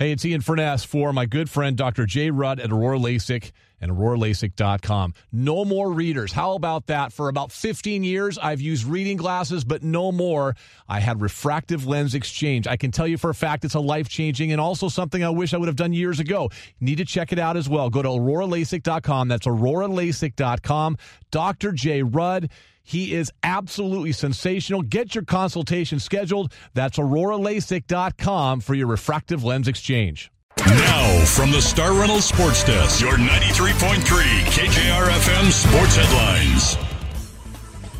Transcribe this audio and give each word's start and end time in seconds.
Hey, 0.00 0.12
it's 0.12 0.24
Ian 0.24 0.40
Furness 0.40 0.82
for 0.82 1.12
my 1.12 1.26
good 1.26 1.50
friend 1.50 1.76
Dr. 1.76 2.06
Jay 2.06 2.30
Rudd 2.30 2.58
at 2.58 2.72
Aurora 2.72 2.98
LASIK 2.98 3.52
and 3.80 3.90
auroralasik.com. 3.92 5.14
No 5.32 5.64
more 5.64 5.92
readers. 5.92 6.32
How 6.32 6.54
about 6.54 6.86
that? 6.86 7.12
For 7.12 7.28
about 7.28 7.52
15 7.52 8.04
years, 8.04 8.38
I've 8.38 8.60
used 8.60 8.84
reading 8.84 9.16
glasses, 9.16 9.64
but 9.64 9.82
no 9.82 10.12
more. 10.12 10.56
I 10.88 11.00
had 11.00 11.20
refractive 11.20 11.86
lens 11.86 12.14
exchange. 12.14 12.66
I 12.66 12.76
can 12.76 12.90
tell 12.90 13.06
you 13.06 13.18
for 13.18 13.30
a 13.30 13.34
fact 13.34 13.64
it's 13.64 13.74
a 13.74 13.80
life 13.80 14.08
changing 14.08 14.52
and 14.52 14.60
also 14.60 14.88
something 14.88 15.22
I 15.24 15.30
wish 15.30 15.54
I 15.54 15.56
would 15.56 15.68
have 15.68 15.76
done 15.76 15.92
years 15.92 16.20
ago. 16.20 16.50
need 16.80 16.96
to 16.98 17.04
check 17.04 17.32
it 17.32 17.38
out 17.38 17.56
as 17.56 17.68
well. 17.68 17.90
Go 17.90 18.02
to 18.02 18.08
auroralasik.com. 18.08 19.28
That's 19.28 19.46
auroralasik.com. 19.46 20.96
Dr. 21.30 21.72
Jay 21.72 22.02
Rudd. 22.02 22.50
He 22.82 23.14
is 23.14 23.30
absolutely 23.44 24.10
sensational. 24.10 24.82
Get 24.82 25.14
your 25.14 25.24
consultation 25.24 26.00
scheduled. 26.00 26.52
That's 26.74 26.98
auroralasik.com 26.98 28.60
for 28.60 28.74
your 28.74 28.88
refractive 28.88 29.44
lens 29.44 29.68
exchange. 29.68 30.32
Now, 30.70 31.24
from 31.24 31.50
the 31.50 31.60
Star 31.60 31.92
Reynolds 31.92 32.26
Sports 32.26 32.62
Desk, 32.62 33.00
your 33.00 33.14
93.3 33.14 33.96
KJR 34.44 35.08
FM 35.08 35.50
sports 35.50 35.96
headlines. 35.96 36.76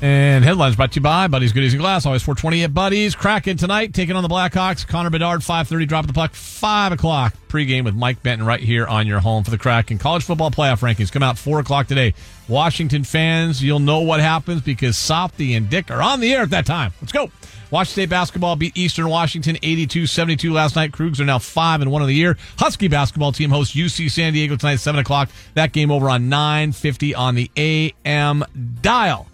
And 0.02 0.45
headlines 0.45 0.77
brought 0.77 0.93
to 0.93 0.96
you 0.96 1.02
by 1.02 1.27
Buddies 1.27 1.52
Goodies 1.52 1.74
and 1.74 1.83
Glass. 1.83 2.06
Always 2.06 2.23
420 2.23 2.65
at 2.65 2.73
Buddies. 2.73 3.15
Kraken 3.15 3.56
tonight, 3.56 3.93
taking 3.93 4.16
on 4.16 4.23
the 4.23 4.29
Blackhawks. 4.29 4.87
Connor 4.87 5.10
Bedard, 5.10 5.41
5.30, 5.41 5.88
drop 5.88 6.06
the 6.06 6.12
puck, 6.12 6.33
5 6.33 6.93
o'clock. 6.93 7.34
Pregame 7.48 7.84
with 7.84 7.95
Mike 7.95 8.23
Benton 8.23 8.46
right 8.46 8.60
here 8.60 8.87
on 8.87 9.07
your 9.07 9.21
home 9.21 9.45
for 9.45 9.51
the 9.51 9.59
Kraken. 9.59 9.98
College 9.98 10.23
football 10.23 10.51
playoff 10.51 10.80
rankings 10.80 11.10
come 11.12 11.23
out 11.23 11.37
4 11.37 11.60
o'clock 11.60 11.87
today. 11.88 12.15
Washington 12.48 13.05
fans, 13.05 13.62
you'll 13.62 13.80
know 13.80 14.01
what 14.01 14.21
happens 14.21 14.62
because 14.62 14.96
Softy 14.96 15.55
and 15.55 15.68
Dick 15.68 15.91
are 15.91 16.01
on 16.01 16.21
the 16.21 16.32
air 16.32 16.43
at 16.43 16.51
that 16.51 16.66
time. 16.66 16.93
Let's 17.02 17.12
go. 17.12 17.30
Washington 17.70 17.92
State 18.02 18.10
basketball 18.10 18.56
beat 18.56 18.77
Eastern 18.77 19.09
Washington 19.09 19.56
82-72 19.56 20.51
last 20.51 20.74
night. 20.74 20.92
Cougs 20.92 21.20
are 21.20 21.24
now 21.24 21.38
5 21.38 21.83
and 21.83 21.91
1 21.91 22.02
of 22.02 22.09
the 22.09 22.15
year. 22.15 22.37
Husky 22.59 22.88
basketball 22.88 23.33
team 23.33 23.51
hosts 23.51 23.77
UC 23.77 24.10
San 24.10 24.33
Diego 24.33 24.56
tonight 24.56 24.77
7 24.77 25.01
o'clock. 25.01 25.30
That 25.55 25.73
game 25.73 25.91
over 25.91 26.10
on 26.10 26.29
950 26.29 27.15
on 27.15 27.37
the 27.37 27.51
AM 27.57 28.45
dial. 28.82 29.29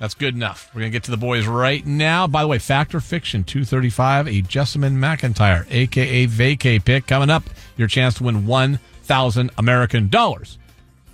That's 0.00 0.14
good 0.14 0.34
enough. 0.34 0.70
We're 0.74 0.82
to 0.82 0.90
get 0.90 1.04
to 1.04 1.12
the 1.12 1.16
boys 1.16 1.46
right 1.46 1.86
now. 1.86 2.26
By 2.26 2.42
the 2.42 2.48
way, 2.48 2.58
Factor 2.58 3.00
Fiction 3.00 3.44
235, 3.44 4.26
a 4.26 4.42
Jessamyn 4.42 4.96
McIntyre, 4.96 5.66
aka 5.70 6.26
Vacay 6.26 6.84
pick 6.84 7.06
coming 7.06 7.30
up. 7.30 7.44
Your 7.76 7.86
chance 7.88 8.14
to 8.14 8.24
win 8.24 8.46
1,000 8.46 9.50
American 9.56 10.08
dollars 10.08 10.58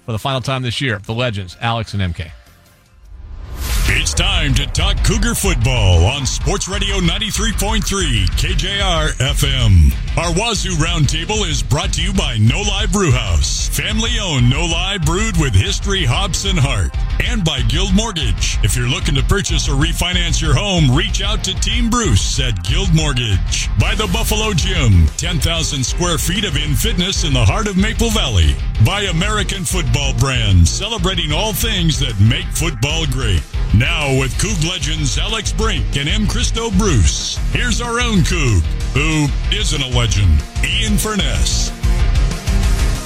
for 0.06 0.12
the 0.12 0.18
final 0.18 0.40
time 0.40 0.62
this 0.62 0.80
year. 0.80 0.98
The 0.98 1.14
legends, 1.14 1.56
Alex 1.60 1.92
and 1.92 2.14
MK. 2.14 2.30
It's 4.10 4.18
time 4.18 4.54
to 4.54 4.66
talk 4.66 4.96
Cougar 5.04 5.36
football 5.36 6.04
on 6.04 6.26
Sports 6.26 6.66
Radio 6.66 6.96
93.3 6.96 8.26
KJR 8.30 9.12
FM. 9.12 9.94
Our 10.18 10.34
Wazoo 10.34 10.74
Roundtable 10.82 11.48
is 11.48 11.62
brought 11.62 11.92
to 11.92 12.02
you 12.02 12.12
by 12.12 12.36
No 12.38 12.60
Lie 12.60 12.86
Brewhouse, 12.90 13.68
family 13.68 14.18
owned 14.20 14.50
No 14.50 14.66
Lie 14.66 14.98
brewed 14.98 15.36
with 15.36 15.54
history, 15.54 16.04
hops, 16.04 16.44
and 16.44 16.58
heart, 16.58 16.90
and 17.22 17.44
by 17.44 17.62
Guild 17.62 17.94
Mortgage. 17.94 18.58
If 18.64 18.74
you're 18.76 18.88
looking 18.88 19.14
to 19.14 19.22
purchase 19.22 19.68
or 19.68 19.76
refinance 19.76 20.42
your 20.42 20.54
home, 20.54 20.90
reach 20.90 21.22
out 21.22 21.44
to 21.44 21.54
Team 21.60 21.88
Bruce 21.88 22.40
at 22.40 22.64
Guild 22.64 22.92
Mortgage. 22.92 23.68
By 23.78 23.94
the 23.94 24.10
Buffalo 24.12 24.52
Gym, 24.54 25.06
10,000 25.18 25.86
square 25.86 26.18
feet 26.18 26.44
of 26.44 26.56
in 26.56 26.74
fitness 26.74 27.22
in 27.22 27.32
the 27.32 27.44
heart 27.44 27.68
of 27.68 27.76
Maple 27.76 28.10
Valley. 28.10 28.56
By 28.84 29.02
American 29.02 29.64
Football 29.64 30.14
Brand, 30.14 30.66
celebrating 30.66 31.30
all 31.30 31.52
things 31.52 32.00
that 32.00 32.18
make 32.18 32.46
football 32.46 33.06
great. 33.06 33.42
Now 33.72 33.99
with 34.08 34.32
Coug 34.38 34.66
legends 34.66 35.18
Alex 35.18 35.52
Brink 35.52 35.84
and 35.96 36.08
Mkristo 36.08 36.76
Bruce, 36.78 37.36
here's 37.52 37.82
our 37.82 38.00
own 38.00 38.20
Coug, 38.20 38.60
who 38.94 39.26
isn't 39.54 39.82
a 39.82 39.88
legend, 39.96 40.42
Ian 40.64 40.96
Furness. 40.96 41.70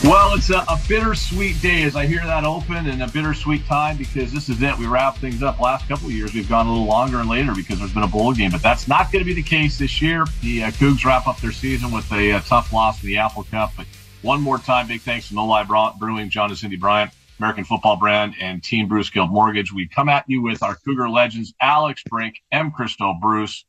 Well, 0.05 0.35
it's 0.35 0.51
a, 0.51 0.59
a, 0.69 0.79
bittersweet 0.87 1.61
day 1.61 1.83
as 1.83 1.97
I 1.97 2.07
hear 2.07 2.23
that 2.25 2.45
open 2.45 2.87
and 2.87 3.03
a 3.03 3.09
bittersweet 3.09 3.67
time 3.67 3.97
because 3.97 4.33
this 4.33 4.49
is 4.49 4.63
it. 4.63 4.79
We 4.79 4.87
wrap 4.87 5.17
things 5.17 5.43
up. 5.43 5.59
Last 5.59 5.89
couple 5.89 6.11
years, 6.11 6.33
we've 6.33 6.49
gone 6.49 6.67
a 6.67 6.71
little 6.71 6.87
longer 6.87 7.19
and 7.19 7.29
later 7.29 7.55
because 7.57 7.81
there's 7.81 7.95
been 7.95 8.03
a 8.03 8.09
bowl 8.09 8.33
game, 8.33 8.53
but 8.53 8.63
that's 8.63 8.87
not 8.87 9.11
going 9.11 9.25
to 9.25 9.27
be 9.27 9.35
the 9.35 9.43
case 9.43 9.79
this 9.79 10.01
year. 10.01 10.27
The 10.43 10.65
uh, 10.65 10.71
Cougs 10.73 11.05
wrap 11.05 11.27
up 11.27 11.41
their 11.41 11.53
season 11.53 11.91
with 11.91 12.11
a, 12.13 12.33
a, 12.33 12.41
tough 12.41 12.73
loss 12.73 13.03
in 13.03 13.09
the 13.09 13.17
Apple 13.17 13.45
Cup. 13.45 13.73
But 13.77 13.87
one 14.23 14.41
more 14.41 14.59
time, 14.59 14.87
big 14.87 15.01
thanks 15.01 15.29
to 15.29 15.35
No 15.35 15.47
Lie 15.47 15.65
Brewing, 15.99 16.29
John 16.29 16.51
and 16.51 16.59
Cindy 16.59 16.77
Bryant, 16.77 17.11
American 17.39 17.65
Football 17.65 17.97
Brand, 17.97 18.35
and 18.41 18.63
Team 18.63 18.89
Bruce 18.89 19.11
Guild 19.11 19.31
Mortgage. 19.31 19.73
We 19.73 19.89
come 19.89 20.09
at 20.09 20.25
you 20.29 20.43
with 20.43 20.63
our 20.63 20.77
Cougar 20.77 21.09
legends, 21.09 21.53
Alex 21.61 22.03
Brink, 22.09 22.37
Mkristo 22.53 23.21
Bruce. 23.21 23.65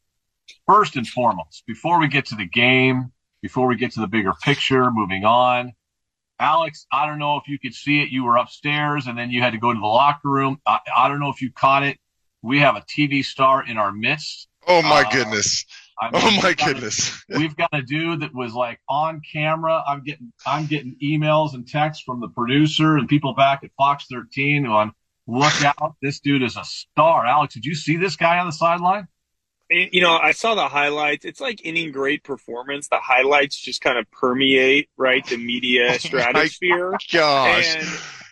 First 0.68 0.96
and 0.96 1.08
foremost, 1.08 1.64
before 1.66 2.00
we 2.00 2.08
get 2.08 2.28
to 2.28 2.36
the 2.36 2.46
game, 2.46 3.12
before 3.42 3.68
we 3.68 3.76
get 3.76 3.92
to 3.94 4.00
the 4.00 4.08
bigger 4.08 4.34
picture, 4.44 4.92
moving 4.92 5.26
on, 5.26 5.74
Alex, 6.40 6.86
I 6.92 7.06
don't 7.06 7.20
know 7.20 7.38
if 7.38 7.48
you 7.48 7.58
could 7.58 7.74
see 7.74 8.02
it. 8.02 8.09
You 8.09 8.26
were 8.26 8.38
upstairs 8.38 9.08
and 9.08 9.18
then 9.18 9.31
you 9.31 9.42
had 9.42 9.53
to 9.53 9.58
go 9.58 9.74
to 9.74 9.80
the 9.80 9.86
locker 9.86 10.30
room. 10.30 10.59
I, 10.66 10.80
I 10.96 11.08
don't 11.08 11.20
know 11.20 11.30
if 11.30 11.42
you 11.42 11.52
caught 11.52 11.84
it. 11.84 11.97
We 12.42 12.59
have 12.59 12.76
a 12.76 12.82
TV 12.82 13.24
star 13.24 13.66
in 13.66 13.78
our 13.78 13.92
midst. 13.92 14.47
Oh 14.68 14.82
my 14.82 15.02
uh, 15.02 15.09
goodness. 15.09 15.66
I 16.00 16.12
mean, 16.12 16.22
oh 16.24 16.42
my 16.42 16.54
goodness. 16.54 17.24
A, 17.32 17.38
we've 17.40 17.56
got 17.56 17.70
a 17.72 17.82
dude 17.82 18.22
that 18.22 18.34
was 18.34 18.54
like 18.54 18.80
on 18.90 19.22
camera. 19.32 19.82
I'm 19.88 20.04
getting 20.04 20.34
I'm 20.46 20.66
getting 20.66 20.98
emails 21.02 21.54
and 21.54 21.68
texts 21.68 22.04
from 22.04 22.20
the 22.20 22.28
producer 22.28 22.98
and 22.98 23.08
people 23.08 23.34
back 23.34 23.64
at 23.64 23.72
Fox 23.78 24.06
13 24.12 24.66
on 24.66 24.92
look 25.28 25.64
out. 25.64 25.96
This 26.02 26.20
dude 26.20 26.44
is 26.44 26.58
a 26.58 26.64
star. 26.64 27.26
Alex, 27.26 27.54
did 27.54 27.66
you 27.66 27.76
see 27.76 27.96
this 27.96 28.16
guy 28.16 28.40
on 28.40 28.46
the 28.46 28.52
sideline? 28.52 29.08
you 29.70 30.02
know, 30.02 30.16
I 30.16 30.32
saw 30.32 30.54
the 30.56 30.68
highlights. 30.68 31.26
It's 31.26 31.42
like 31.42 31.62
any 31.64 31.90
great 31.90 32.24
performance. 32.24 32.88
The 32.88 33.00
highlights 33.00 33.60
just 33.60 33.82
kind 33.82 33.98
of 33.98 34.10
permeate, 34.12 34.90
right, 34.98 35.26
the 35.26 35.38
media 35.38 35.88
oh 35.94 35.98
stratosphere. 35.98 36.92
gosh. 37.12 37.76
And 37.76 37.88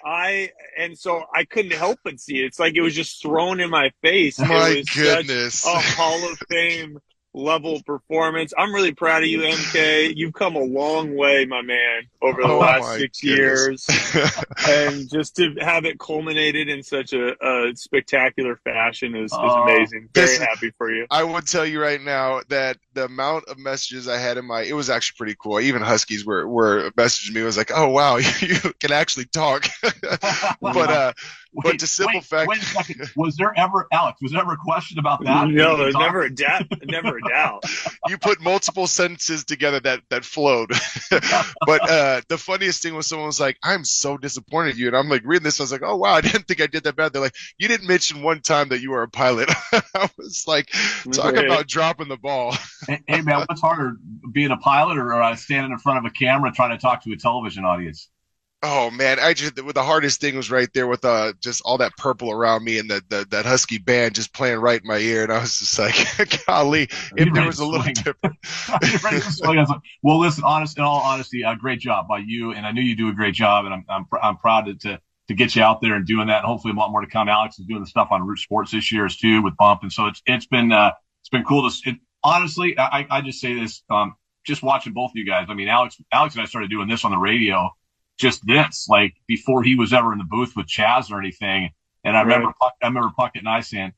I 0.06 0.52
and 0.78 0.98
so 0.98 1.24
I 1.34 1.46
couldn't 1.46 1.74
help 1.74 2.00
but 2.04 2.20
see 2.20 2.42
it. 2.42 2.46
It's 2.46 2.60
like 2.60 2.76
it 2.76 2.82
was 2.82 2.94
just 2.94 3.22
thrown 3.22 3.60
in 3.60 3.70
my 3.70 3.92
face. 4.02 4.40
Oh 4.40 4.46
my 4.46 4.84
goodness. 4.94 5.66
a 5.66 5.80
Hall 5.80 6.30
of 6.30 6.38
Fame 6.50 7.00
level 7.34 7.82
performance. 7.84 8.54
I'm 8.58 8.74
really 8.74 8.94
proud 8.94 9.24
of 9.24 9.30
you, 9.30 9.40
MK. 9.40 10.14
You've 10.16 10.34
come 10.34 10.56
a 10.56 10.64
long 10.64 11.16
way, 11.16 11.46
my 11.46 11.62
man, 11.62 12.04
over 12.22 12.42
the 12.42 12.48
oh 12.48 12.60
last 12.60 12.98
six 12.98 13.22
goodness. 13.22 13.88
years. 13.88 14.36
and 14.68 15.10
just 15.10 15.36
to 15.38 15.56
have 15.60 15.86
it 15.86 16.00
culminated 16.00 16.70
in 16.70 16.84
such 16.84 17.14
a, 17.14 17.36
a 17.44 17.76
spectacular 17.76 18.58
fashion 18.58 19.16
is, 19.16 19.32
is 19.32 19.38
oh, 19.40 19.64
amazing. 19.64 20.10
Very 20.14 20.38
happy 20.38 20.72
for 20.78 20.92
you. 20.92 21.08
I 21.10 21.24
would 21.24 21.48
tell 21.48 21.66
you 21.66 21.82
right 21.82 22.02
now 22.02 22.42
that 22.50 22.78
the 22.94 23.06
amount 23.06 23.46
of 23.46 23.58
messages 23.58 24.08
I 24.08 24.18
had 24.18 24.38
in 24.38 24.46
my 24.46 24.62
it 24.62 24.74
was 24.74 24.90
actually 24.90 25.16
pretty 25.18 25.36
cool. 25.40 25.60
Even 25.60 25.82
Huskies 25.82 26.26
were 26.26 26.48
were 26.48 26.92
messaging 26.92 27.34
me. 27.34 27.42
It 27.42 27.46
was 27.46 27.58
like, 27.58 27.72
oh 27.74 27.90
wow, 27.90 28.18
you 28.40 28.56
can 28.80 28.92
actually 28.92 29.26
talk. 29.26 29.68
but 30.62 30.90
uh 30.90 31.14
Wait, 31.56 31.64
but 31.64 31.80
the 31.80 31.88
simple 31.88 32.16
wait, 32.16 32.24
fact. 32.24 32.50
Wait 32.50 32.62
a 32.62 32.66
second. 32.66 33.12
Was 33.16 33.36
there 33.36 33.54
ever, 33.56 33.88
Alex? 33.92 34.20
Was 34.22 34.32
there 34.32 34.42
ever 34.42 34.54
a 34.54 34.58
question 34.58 34.98
about 34.98 35.24
that? 35.24 35.48
No, 35.50 35.78
there's 35.78 35.94
never 35.94 36.24
a 36.24 36.34
doubt. 36.34 36.66
Never 36.84 37.18
a 37.18 37.22
doubt. 37.22 37.64
you 38.08 38.18
put 38.18 38.42
multiple 38.42 38.88
sentences 38.88 39.44
together 39.44 39.80
that 39.82 40.02
that 40.10 40.26
flowed. 40.26 40.72
but 41.12 41.90
uh, 41.90 42.22
the 42.28 42.40
funniest 42.40 42.82
thing 42.82 42.96
was 42.96 43.06
someone 43.06 43.28
was 43.28 43.40
like, 43.40 43.58
"I'm 43.62 43.86
so 43.86 44.18
disappointed 44.18 44.76
in 44.76 44.78
you," 44.80 44.88
and 44.88 44.98
I'm 44.98 45.10
like 45.10 45.22
reading 45.26 45.44
this. 45.44 45.60
I 45.60 45.64
was 45.64 45.72
like, 45.72 45.84
"Oh 45.84 45.98
wow, 45.98 46.14
I 46.14 46.22
didn't 46.22 46.48
think 46.48 46.60
I 46.60 46.68
did 46.68 46.86
that 46.86 46.96
bad." 46.96 47.14
They're 47.14 47.22
like, 47.22 47.36
"You 47.60 47.68
didn't 47.68 47.88
mention 47.88 48.24
one 48.24 48.42
time 48.42 48.70
that 48.70 48.82
you 48.82 48.90
were 48.90 49.04
a 49.04 49.10
pilot." 49.10 49.50
I 49.74 50.10
was 50.18 50.46
like, 50.48 50.72
"Talk 51.12 51.36
right. 51.36 51.46
about 51.46 51.68
dropping 51.68 52.08
the 52.08 52.18
ball." 52.18 52.56
hey, 52.88 53.02
hey, 53.08 53.22
man, 53.22 53.46
what's 53.48 53.62
harder, 53.62 53.98
being 54.32 54.52
a 54.52 54.58
pilot 54.58 54.98
or 54.98 55.22
uh, 55.22 55.36
standing 55.36 55.72
in 55.72 55.78
front 55.78 56.00
of 56.00 56.06
a 56.06 56.10
camera 56.12 56.52
trying 56.52 56.72
to 56.72 56.78
talk 56.78 57.04
to 57.04 57.12
a 57.12 57.18
television 57.18 57.64
audience? 57.64 58.10
Oh 58.66 58.90
man, 58.90 59.20
I 59.20 59.34
just 59.34 59.56
the 59.56 59.84
hardest 59.84 60.22
thing 60.22 60.38
was 60.38 60.50
right 60.50 60.70
there 60.74 60.88
with 60.88 61.04
uh 61.04 61.34
just 61.42 61.62
all 61.66 61.78
that 61.80 61.98
purple 61.98 62.32
around 62.32 62.64
me 62.64 62.80
and 62.80 62.90
the, 62.90 63.04
the 63.10 63.28
that 63.30 63.46
husky 63.46 63.78
band 63.78 64.16
just 64.16 64.34
playing 64.34 64.60
right 64.60 64.80
in 64.80 64.88
my 64.88 65.00
ear, 65.00 65.24
and 65.24 65.34
I 65.34 65.42
was 65.42 65.60
just 65.60 65.78
like, 65.78 66.46
golly, 66.48 66.88
if 67.18 67.34
there 67.34 67.46
was 67.46 67.60
a 67.60 67.66
little 67.66 67.92
different. 67.92 68.38
well, 70.02 70.18
listen, 70.18 70.46
honest, 70.46 70.78
in 70.78 70.84
all 70.86 71.02
honesty, 71.02 71.44
uh, 71.44 71.56
great 71.56 71.82
job 71.82 72.08
by 72.08 72.20
you, 72.20 72.54
and 72.54 72.66
I 72.66 72.72
knew 72.72 72.82
you 72.82 72.96
do 72.96 73.10
a 73.10 73.14
great 73.14 73.34
job, 73.34 73.66
and 73.66 73.74
I'm 73.74 73.86
I'm, 73.90 74.06
I'm 74.22 74.38
proud 74.38 74.68
to, 74.68 74.76
to 74.76 75.02
to 75.28 75.34
get 75.34 75.58
you 75.58 75.62
out 75.62 75.82
there 75.82 75.96
and 75.96 76.08
doing 76.08 76.28
that. 76.28 76.38
And 76.38 76.46
hopefully, 76.46 76.74
a 76.74 76.78
lot 76.78 76.90
more 76.90 77.02
to 77.02 77.08
come. 77.08 77.28
Alex 77.28 77.60
is 77.60 77.66
doing 77.66 77.82
the 77.82 77.88
stuff 77.88 78.08
on 78.12 78.26
Root 78.26 78.40
Sports 78.40 78.72
this 78.72 78.94
year 78.94 79.10
too 79.10 79.42
with 79.42 79.58
Bump, 79.58 79.82
and 79.82 79.92
so 79.92 80.06
it's 80.08 80.22
it's 80.26 80.46
been 80.46 80.72
uh 80.72 80.92
it's 81.22 81.30
been 81.30 81.44
cool 81.44 81.70
to. 81.70 81.90
It, 81.90 81.98
honestly, 82.24 82.80
I 82.80 83.06
I 83.10 83.20
just 83.20 83.42
say 83.42 83.56
this, 83.56 83.84
um, 83.90 84.16
just 84.46 84.64
watching 84.64 84.94
both 84.94 85.12
of 85.12 85.18
you 85.18 85.26
guys. 85.26 85.48
I 85.50 85.54
mean, 85.54 85.68
Alex 85.68 85.98
Alex 86.14 86.36
and 86.36 86.42
I 86.42 86.46
started 86.46 86.70
doing 86.70 86.88
this 86.88 87.04
on 87.04 87.12
the 87.12 87.18
radio 87.18 87.70
just 88.18 88.46
this, 88.46 88.88
like 88.90 89.16
before 89.28 89.64
he 89.64 89.76
was 89.76 89.94
ever 89.94 90.12
in 90.12 90.20
the 90.20 90.26
booth 90.26 90.54
with 90.56 90.68
Chaz 90.68 91.12
or 91.12 91.20
anything. 91.20 91.72
And 92.04 92.18
I 92.18 92.24
right. 92.24 92.38
remember, 92.38 92.54
I 92.62 92.88
remember 92.88 93.12
Puckett 93.18 93.40
and 93.40 93.50
I 93.50 93.62
saying, 93.62 93.94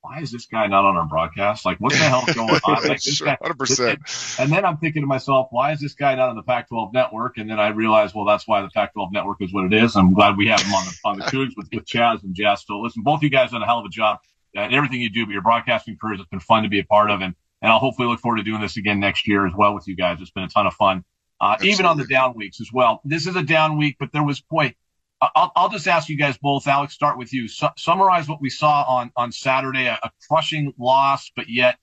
why 0.00 0.20
is 0.20 0.30
this 0.30 0.46
guy 0.46 0.66
not 0.68 0.84
on 0.84 0.96
our 0.96 1.06
broadcast? 1.06 1.64
Like, 1.66 1.78
what 1.78 1.92
the 1.92 1.98
hell's 1.98 2.24
going 2.34 2.48
on? 2.50 2.88
Like, 2.88 3.02
this 3.02 3.20
guy, 3.20 3.36
100%. 3.42 4.38
And 4.40 4.52
then 4.52 4.64
I'm 4.64 4.76
thinking 4.76 5.02
to 5.02 5.08
myself, 5.08 5.48
why 5.50 5.72
is 5.72 5.80
this 5.80 5.94
guy 5.94 6.14
not 6.14 6.28
on 6.28 6.36
the 6.36 6.42
Pac-12 6.42 6.92
network? 6.92 7.36
And 7.36 7.50
then 7.50 7.58
I 7.58 7.68
realized, 7.68 8.14
well, 8.14 8.24
that's 8.24 8.46
why 8.46 8.62
the 8.62 8.70
Pac-12 8.70 9.12
network 9.12 9.42
is 9.42 9.52
what 9.52 9.64
it 9.64 9.74
is. 9.74 9.96
I'm 9.96 10.14
glad 10.14 10.36
we 10.36 10.46
have 10.46 10.60
him 10.60 10.72
on 10.72 10.84
the, 10.84 10.98
on 11.04 11.18
the 11.18 11.24
Cougs 11.32 11.56
with, 11.56 11.68
with 11.72 11.84
Chaz 11.84 12.22
and 12.22 12.34
Jess. 12.34 12.64
So 12.66 12.78
listen, 12.78 13.02
both 13.02 13.18
of 13.18 13.22
you 13.24 13.30
guys 13.30 13.50
done 13.50 13.62
a 13.62 13.66
hell 13.66 13.80
of 13.80 13.86
a 13.86 13.90
job 13.90 14.18
and 14.54 14.72
everything 14.72 15.00
you 15.00 15.10
do, 15.10 15.26
but 15.26 15.32
your 15.32 15.42
broadcasting 15.42 15.96
careers 16.00 16.20
has 16.20 16.26
been 16.28 16.40
fun 16.40 16.62
to 16.62 16.68
be 16.68 16.78
a 16.78 16.84
part 16.84 17.10
of. 17.10 17.20
And 17.20 17.34
and 17.60 17.72
I'll 17.72 17.78
hopefully 17.78 18.08
look 18.08 18.20
forward 18.20 18.36
to 18.36 18.42
doing 18.42 18.60
this 18.60 18.76
again 18.76 19.00
next 19.00 19.26
year 19.26 19.46
as 19.46 19.52
well 19.54 19.74
with 19.74 19.88
you 19.88 19.96
guys. 19.96 20.18
It's 20.20 20.30
been 20.30 20.44
a 20.44 20.48
ton 20.48 20.66
of 20.66 20.74
fun, 20.74 21.04
uh, 21.40 21.56
even 21.62 21.86
on 21.86 21.96
the 21.96 22.06
down 22.06 22.34
weeks 22.34 22.60
as 22.60 22.70
well. 22.72 23.00
This 23.04 23.26
is 23.26 23.36
a 23.36 23.42
down 23.42 23.76
week, 23.76 23.96
but 23.98 24.12
there 24.12 24.24
was 24.24 24.40
boy. 24.40 24.74
I'll, 25.20 25.50
I'll 25.56 25.68
just 25.68 25.88
ask 25.88 26.08
you 26.08 26.16
guys 26.16 26.38
both. 26.38 26.68
Alex, 26.68 26.94
start 26.94 27.18
with 27.18 27.32
you. 27.32 27.48
Su- 27.48 27.66
summarize 27.76 28.28
what 28.28 28.40
we 28.40 28.50
saw 28.50 28.84
on 28.84 29.10
on 29.16 29.32
Saturday. 29.32 29.86
A, 29.86 29.98
a 30.02 30.10
crushing 30.28 30.72
loss, 30.78 31.30
but 31.34 31.48
yet 31.48 31.76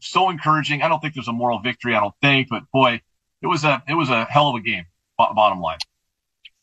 so 0.00 0.30
encouraging. 0.30 0.82
I 0.82 0.88
don't 0.88 1.00
think 1.00 1.14
there's 1.14 1.28
a 1.28 1.32
moral 1.32 1.60
victory. 1.60 1.94
I 1.94 2.00
don't 2.00 2.14
think, 2.20 2.48
but 2.48 2.64
boy, 2.72 3.00
it 3.42 3.46
was 3.46 3.64
a 3.64 3.82
it 3.88 3.94
was 3.94 4.10
a 4.10 4.24
hell 4.24 4.48
of 4.48 4.56
a 4.56 4.60
game. 4.60 4.84
Bottom 5.16 5.60
line. 5.60 5.78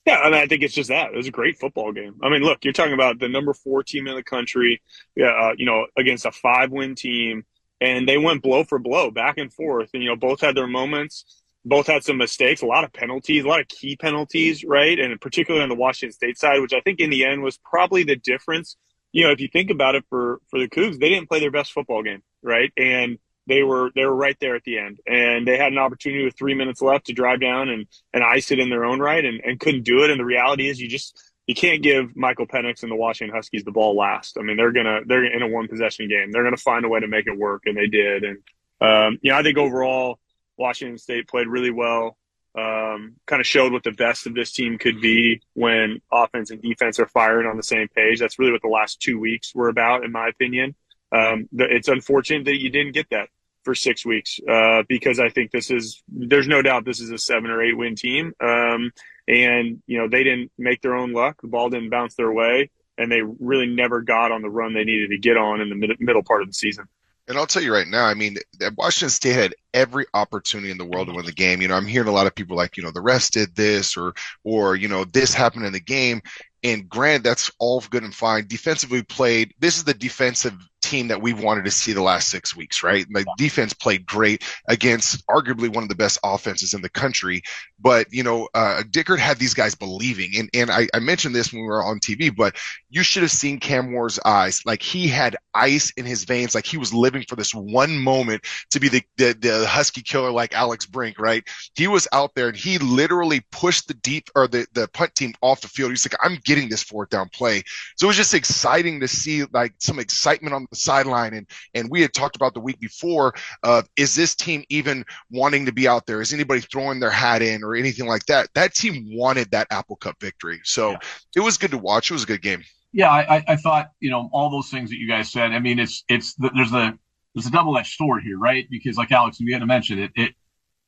Yeah, 0.06 0.20
I 0.20 0.30
mean, 0.30 0.40
I 0.40 0.46
think 0.46 0.62
it's 0.62 0.74
just 0.74 0.90
that. 0.90 1.12
It 1.12 1.18
was 1.18 1.28
a 1.28 1.32
great 1.32 1.58
football 1.58 1.92
game. 1.92 2.16
I 2.22 2.30
mean, 2.30 2.44
look, 2.44 2.64
you're 2.64 2.74
talking 2.74 2.94
about 2.94 3.20
the 3.20 3.28
number 3.28 3.54
four 3.54 3.82
team 3.82 4.08
in 4.08 4.16
the 4.16 4.24
country, 4.24 4.82
uh, 5.20 5.54
you 5.58 5.66
know, 5.66 5.88
against 5.98 6.26
a 6.26 6.32
five 6.32 6.72
win 6.72 6.94
team, 6.94 7.44
and 7.82 8.08
they 8.08 8.18
went 8.18 8.44
blow 8.44 8.64
for 8.64 8.78
blow, 8.78 9.10
back 9.10 9.40
and 9.40 9.52
forth. 9.52 9.90
And, 9.94 10.04
you 10.04 10.10
know, 10.10 10.16
both 10.16 10.42
had 10.42 10.56
their 10.56 10.68
moments, 10.68 11.44
both 11.66 11.88
had 11.88 12.04
some 12.04 12.18
mistakes, 12.18 12.62
a 12.62 12.68
lot 12.68 12.84
of 12.84 12.94
penalties, 12.94 13.44
a 13.44 13.48
lot 13.48 13.60
of 13.60 13.68
key 13.68 13.96
penalties, 13.96 14.64
right? 14.64 14.98
And 15.00 15.20
particularly 15.20 15.64
on 15.64 15.70
the 15.70 15.76
Washington 15.76 16.14
State 16.14 16.38
side, 16.38 16.62
which 16.62 16.74
I 16.74 16.80
think 16.82 17.00
in 17.00 17.10
the 17.10 17.26
end 17.26 17.42
was 17.42 17.58
probably 17.58 18.04
the 18.04 18.16
difference. 18.16 18.78
You 19.12 19.26
know, 19.26 19.32
if 19.32 19.40
you 19.40 19.48
think 19.52 19.72
about 19.72 19.96
it 19.96 20.06
for, 20.10 20.40
for 20.50 20.60
the 20.60 20.68
Cougs, 20.68 21.00
they 21.00 21.10
didn't 21.10 21.28
play 21.28 21.40
their 21.40 21.52
best 21.52 21.72
football 21.72 22.04
game, 22.04 22.22
right? 22.44 22.72
And 22.78 23.18
they 23.48 23.64
were 23.64 23.92
they 23.96 24.06
were 24.06 24.16
right 24.16 24.38
there 24.40 24.56
at 24.56 24.64
the 24.64 24.80
end, 24.80 25.00
and 25.06 25.48
they 25.48 25.58
had 25.58 25.72
an 25.72 25.78
opportunity 25.78 26.24
with 26.26 26.36
three 26.38 26.56
minutes 26.56 26.82
left 26.82 27.08
to 27.08 27.14
drive 27.14 27.40
down 27.40 27.70
and 27.70 27.86
and 28.14 28.24
ice 28.24 28.52
it 28.52 28.60
in 28.60 28.70
their 28.70 28.86
own 28.86 29.00
right, 29.00 29.24
and, 29.24 29.40
and 29.42 29.60
couldn't 29.60 29.84
do 29.84 30.04
it. 30.04 30.10
And 30.10 30.20
the 30.20 30.26
reality 30.26 30.68
is, 30.68 30.80
you 30.82 30.88
just 30.88 31.16
you 31.46 31.54
can't 31.54 31.84
give 31.84 32.16
Michael 32.16 32.48
Penix 32.48 32.82
and 32.82 32.92
the 32.92 32.96
Washington 32.96 33.36
Huskies 33.36 33.64
the 33.64 33.72
ball 33.72 33.96
last. 33.96 34.38
I 34.40 34.42
mean, 34.42 34.58
they're 34.58 34.72
gonna 34.72 35.02
they're 35.06 35.26
in 35.26 35.44
a 35.44 35.48
one 35.48 35.68
possession 35.68 36.10
game. 36.10 36.32
They're 36.32 36.44
gonna 36.44 36.58
find 36.58 36.86
a 36.86 36.90
way 36.90 37.00
to 37.00 37.08
make 37.08 37.28
it 37.28 37.38
work, 37.38 37.64
and 37.66 37.78
they 37.78 37.88
did. 37.88 38.24
And 38.24 38.38
um, 38.82 39.20
you 39.22 39.32
know, 39.32 39.38
I 39.38 39.44
think 39.44 39.58
overall, 39.58 40.20
Washington 40.58 40.98
State 40.98 41.28
played 41.28 41.48
really 41.48 41.72
well. 41.72 42.18
Um, 42.58 43.18
kind 43.26 43.42
of 43.42 43.46
showed 43.46 43.74
what 43.74 43.84
the 43.84 43.92
best 43.92 44.28
of 44.28 44.34
this 44.34 44.54
team 44.54 44.78
could 44.78 45.02
be 45.02 45.42
when 45.54 46.02
offense 46.12 46.52
and 46.52 46.62
defense 46.62 47.00
are 47.00 47.08
firing 47.08 47.48
on 47.48 47.58
the 47.58 47.64
same 47.64 47.90
page. 47.90 48.20
That's 48.20 48.40
really 48.40 48.54
what 48.54 48.62
the 48.62 48.70
last 48.70 49.02
two 49.02 49.20
weeks 49.20 49.54
were 49.54 49.68
about, 49.68 50.06
in 50.06 50.12
my 50.14 50.30
opinion. 50.30 50.74
Um, 51.12 51.50
it's 51.52 51.90
unfortunate 51.90 52.46
that 52.46 52.62
you 52.62 52.70
didn't 52.70 52.94
get 52.94 53.10
that 53.10 53.28
for 53.64 53.76
six 53.76 54.06
weeks 54.06 54.40
uh, 54.50 54.84
because 54.88 55.20
I 55.20 55.30
think 55.30 55.52
this 55.52 55.70
is 55.70 56.02
there's 56.08 56.48
no 56.48 56.62
doubt 56.62 56.86
this 56.86 57.02
is 57.02 57.12
a 57.12 57.18
seven 57.18 57.50
or 57.50 57.62
eight 57.62 57.78
win 57.78 57.96
team. 57.96 58.34
Um, 58.40 58.92
and 59.28 59.82
you 59.88 59.98
know 59.98 60.08
they 60.08 60.24
didn't 60.24 60.52
make 60.58 60.82
their 60.82 60.96
own 60.96 61.14
luck. 61.14 61.42
The 61.42 61.48
ball 61.48 61.70
didn't 61.70 61.90
bounce 61.90 62.16
their 62.16 62.32
way, 62.32 62.70
and 62.98 63.12
they 63.12 63.22
really 63.22 63.68
never 63.68 64.02
got 64.02 64.32
on 64.32 64.42
the 64.42 64.50
run 64.50 64.74
they 64.74 64.84
needed 64.84 65.10
to 65.10 65.18
get 65.18 65.38
on 65.38 65.62
in 65.62 65.70
the 65.70 65.76
mid- 65.76 66.00
middle 66.00 66.24
part 66.24 66.42
of 66.42 66.48
the 66.48 66.54
season. 66.54 66.86
And 67.28 67.38
I'll 67.38 67.48
tell 67.48 67.64
you 67.64 67.74
right 67.74 67.88
now, 67.88 68.06
I 68.06 68.14
mean, 68.14 68.38
Washington 68.78 69.10
State 69.10 69.34
had 69.34 69.56
every 69.74 70.06
opportunity 70.14 70.70
in 70.70 70.78
the 70.78 70.86
world 70.86 71.08
to 71.08 71.14
win 71.14 71.26
the 71.26 71.32
game. 71.32 71.62
You 71.62 71.68
know, 71.68 71.76
I'm 71.76 71.88
hearing 71.88 72.08
a 72.08 72.12
lot 72.12 72.28
of 72.28 72.36
people 72.36 72.56
like, 72.56 72.78
you 72.78 72.84
know, 72.84 72.92
the 72.92 73.00
refs 73.00 73.32
did 73.32 73.56
this 73.56 73.98
or, 73.98 74.14
or, 74.44 74.76
you 74.76 74.88
know, 74.88 75.06
this 75.06 75.34
happened 75.34 75.66
in 75.66 75.74
the 75.74 75.80
game. 75.80 76.22
And 76.64 76.88
Grant, 76.88 77.24
that's 77.24 77.52
all 77.60 77.84
good 77.90 78.04
and 78.04 78.14
fine. 78.14 78.48
Defensively 78.48 79.02
played. 79.04 79.54
This 79.60 79.78
is 79.78 79.84
the 79.84 79.94
defensive 79.94 80.56
team 80.86 81.08
that 81.08 81.22
we've 81.22 81.42
wanted 81.42 81.66
to 81.66 81.72
see 81.72 81.94
the 81.94 82.02
last 82.02 82.30
six 82.30 82.56
weeks, 82.56 82.84
right? 82.84 83.06
The 83.10 83.26
defense 83.38 83.74
played 83.74 84.06
great 84.06 84.44
against 84.68 85.26
arguably 85.28 85.74
one 85.74 85.84
of 85.84 85.90
the 85.90 85.96
best 85.96 86.20
offenses 86.24 86.74
in 86.74 86.82
the 86.82 86.90
country. 86.90 87.42
But, 87.80 88.08
you 88.12 88.24
know, 88.24 88.48
uh, 88.54 88.84
Dickert 88.90 89.20
had 89.20 89.38
these 89.38 89.54
guys 89.54 89.74
believing. 89.74 90.32
And, 90.38 90.50
and 90.54 90.72
I, 90.72 90.88
I 90.94 91.00
mentioned 91.00 91.36
this 91.36 91.52
when 91.52 91.62
we 91.62 91.68
were 91.68 91.84
on 91.84 92.00
TV, 92.00 92.34
but 92.34 92.56
you 92.90 93.04
should 93.04 93.24
have 93.24 93.32
seen 93.32 93.60
Cam 93.60 93.92
Moore's 93.92 94.20
eyes. 94.26 94.62
Like 94.66 94.82
he 94.82 95.08
had 95.08 95.36
ice 95.54 95.92
in 95.98 96.06
his 96.06 96.24
veins. 96.24 96.54
Like 96.54 96.66
he 96.66 96.78
was 96.78 96.94
living 96.94 97.24
for 97.28 97.36
this 97.36 97.54
one 97.54 97.98
moment 97.98 98.46
to 98.72 98.80
be 98.80 98.88
the, 98.88 99.04
the, 99.18 99.34
the 99.34 99.68
Husky 99.68 100.02
killer 100.02 100.32
like 100.32 100.54
Alex 100.54 100.86
Brink, 100.86 101.20
right? 101.20 101.44
He 101.74 101.88
was 101.88 102.08
out 102.14 102.36
there 102.36 102.50
and 102.50 102.58
he 102.58 102.78
literally 102.78 103.42
pushed 103.52 103.88
the 103.88 103.96
deep 103.96 104.30
or 104.36 104.48
the, 104.48 104.68
the 104.74 104.88
punt 104.90 105.16
team 105.16 105.34
off 105.42 105.62
the 105.62 105.68
field. 105.68 105.90
He's 105.90 106.06
like, 106.06 106.20
I'm 106.24 106.40
getting 106.44 106.70
this 106.70 106.84
fourth 106.84 107.10
down 107.10 107.30
play. 107.30 107.64
So 107.98 108.06
it 108.06 108.10
was 108.10 108.18
just 108.18 108.36
exciting 108.36 109.00
to 109.00 109.08
see 109.08 109.44
like 109.46 109.74
some 109.80 110.00
excitement 110.00 110.54
on 110.54 110.68
the 110.70 110.75
sideline. 110.76 111.34
And 111.34 111.48
and 111.74 111.90
we 111.90 112.02
had 112.02 112.14
talked 112.14 112.36
about 112.36 112.54
the 112.54 112.60
week 112.60 112.80
before, 112.80 113.34
uh, 113.64 113.84
is 113.98 114.16
this 114.16 114.36
team 114.36 114.64
even 114.70 115.06
wanting 115.30 115.66
to 115.66 115.72
be 115.72 115.88
out 115.88 116.06
there? 116.06 116.22
Is 116.22 116.34
anybody 116.34 116.62
throwing 116.62 117.00
their 117.00 117.12
hat 117.12 117.42
in 117.42 117.64
or 117.64 117.76
anything 117.76 118.08
like 118.08 118.26
that? 118.28 118.50
That 118.56 118.74
team 118.74 119.08
wanted 119.12 119.52
that 119.52 119.68
Apple 119.72 119.96
Cup 119.96 120.16
victory. 120.20 120.62
So 120.64 120.92
yeah. 120.92 120.98
it 121.36 121.42
was 121.42 121.58
good 121.58 121.72
to 121.72 121.78
watch. 121.78 122.12
It 122.12 122.14
was 122.14 122.24
a 122.24 122.28
good 122.28 122.42
game. 122.42 122.64
Yeah, 122.92 123.12
I, 123.12 123.44
I 123.46 123.56
thought 123.58 123.92
you 124.00 124.10
know 124.10 124.30
all 124.32 124.50
those 124.50 124.70
things 124.70 124.90
that 124.90 124.98
you 124.98 125.08
guys 125.08 125.32
said. 125.32 125.52
I 125.52 125.60
mean, 125.60 125.80
it's 125.80 126.04
it's 126.08 126.34
there's 126.36 126.72
a 126.72 126.98
there's 127.34 127.46
a 127.46 127.52
double 127.52 127.78
edged 127.78 127.94
sword 127.94 128.24
here, 128.24 128.40
right? 128.40 128.66
Because 128.70 128.98
like 128.98 129.12
Alex, 129.12 129.40
you 129.40 129.52
had 129.54 129.60
to 129.60 129.66
mention 129.66 130.00
it, 130.00 130.12
it 130.16 130.34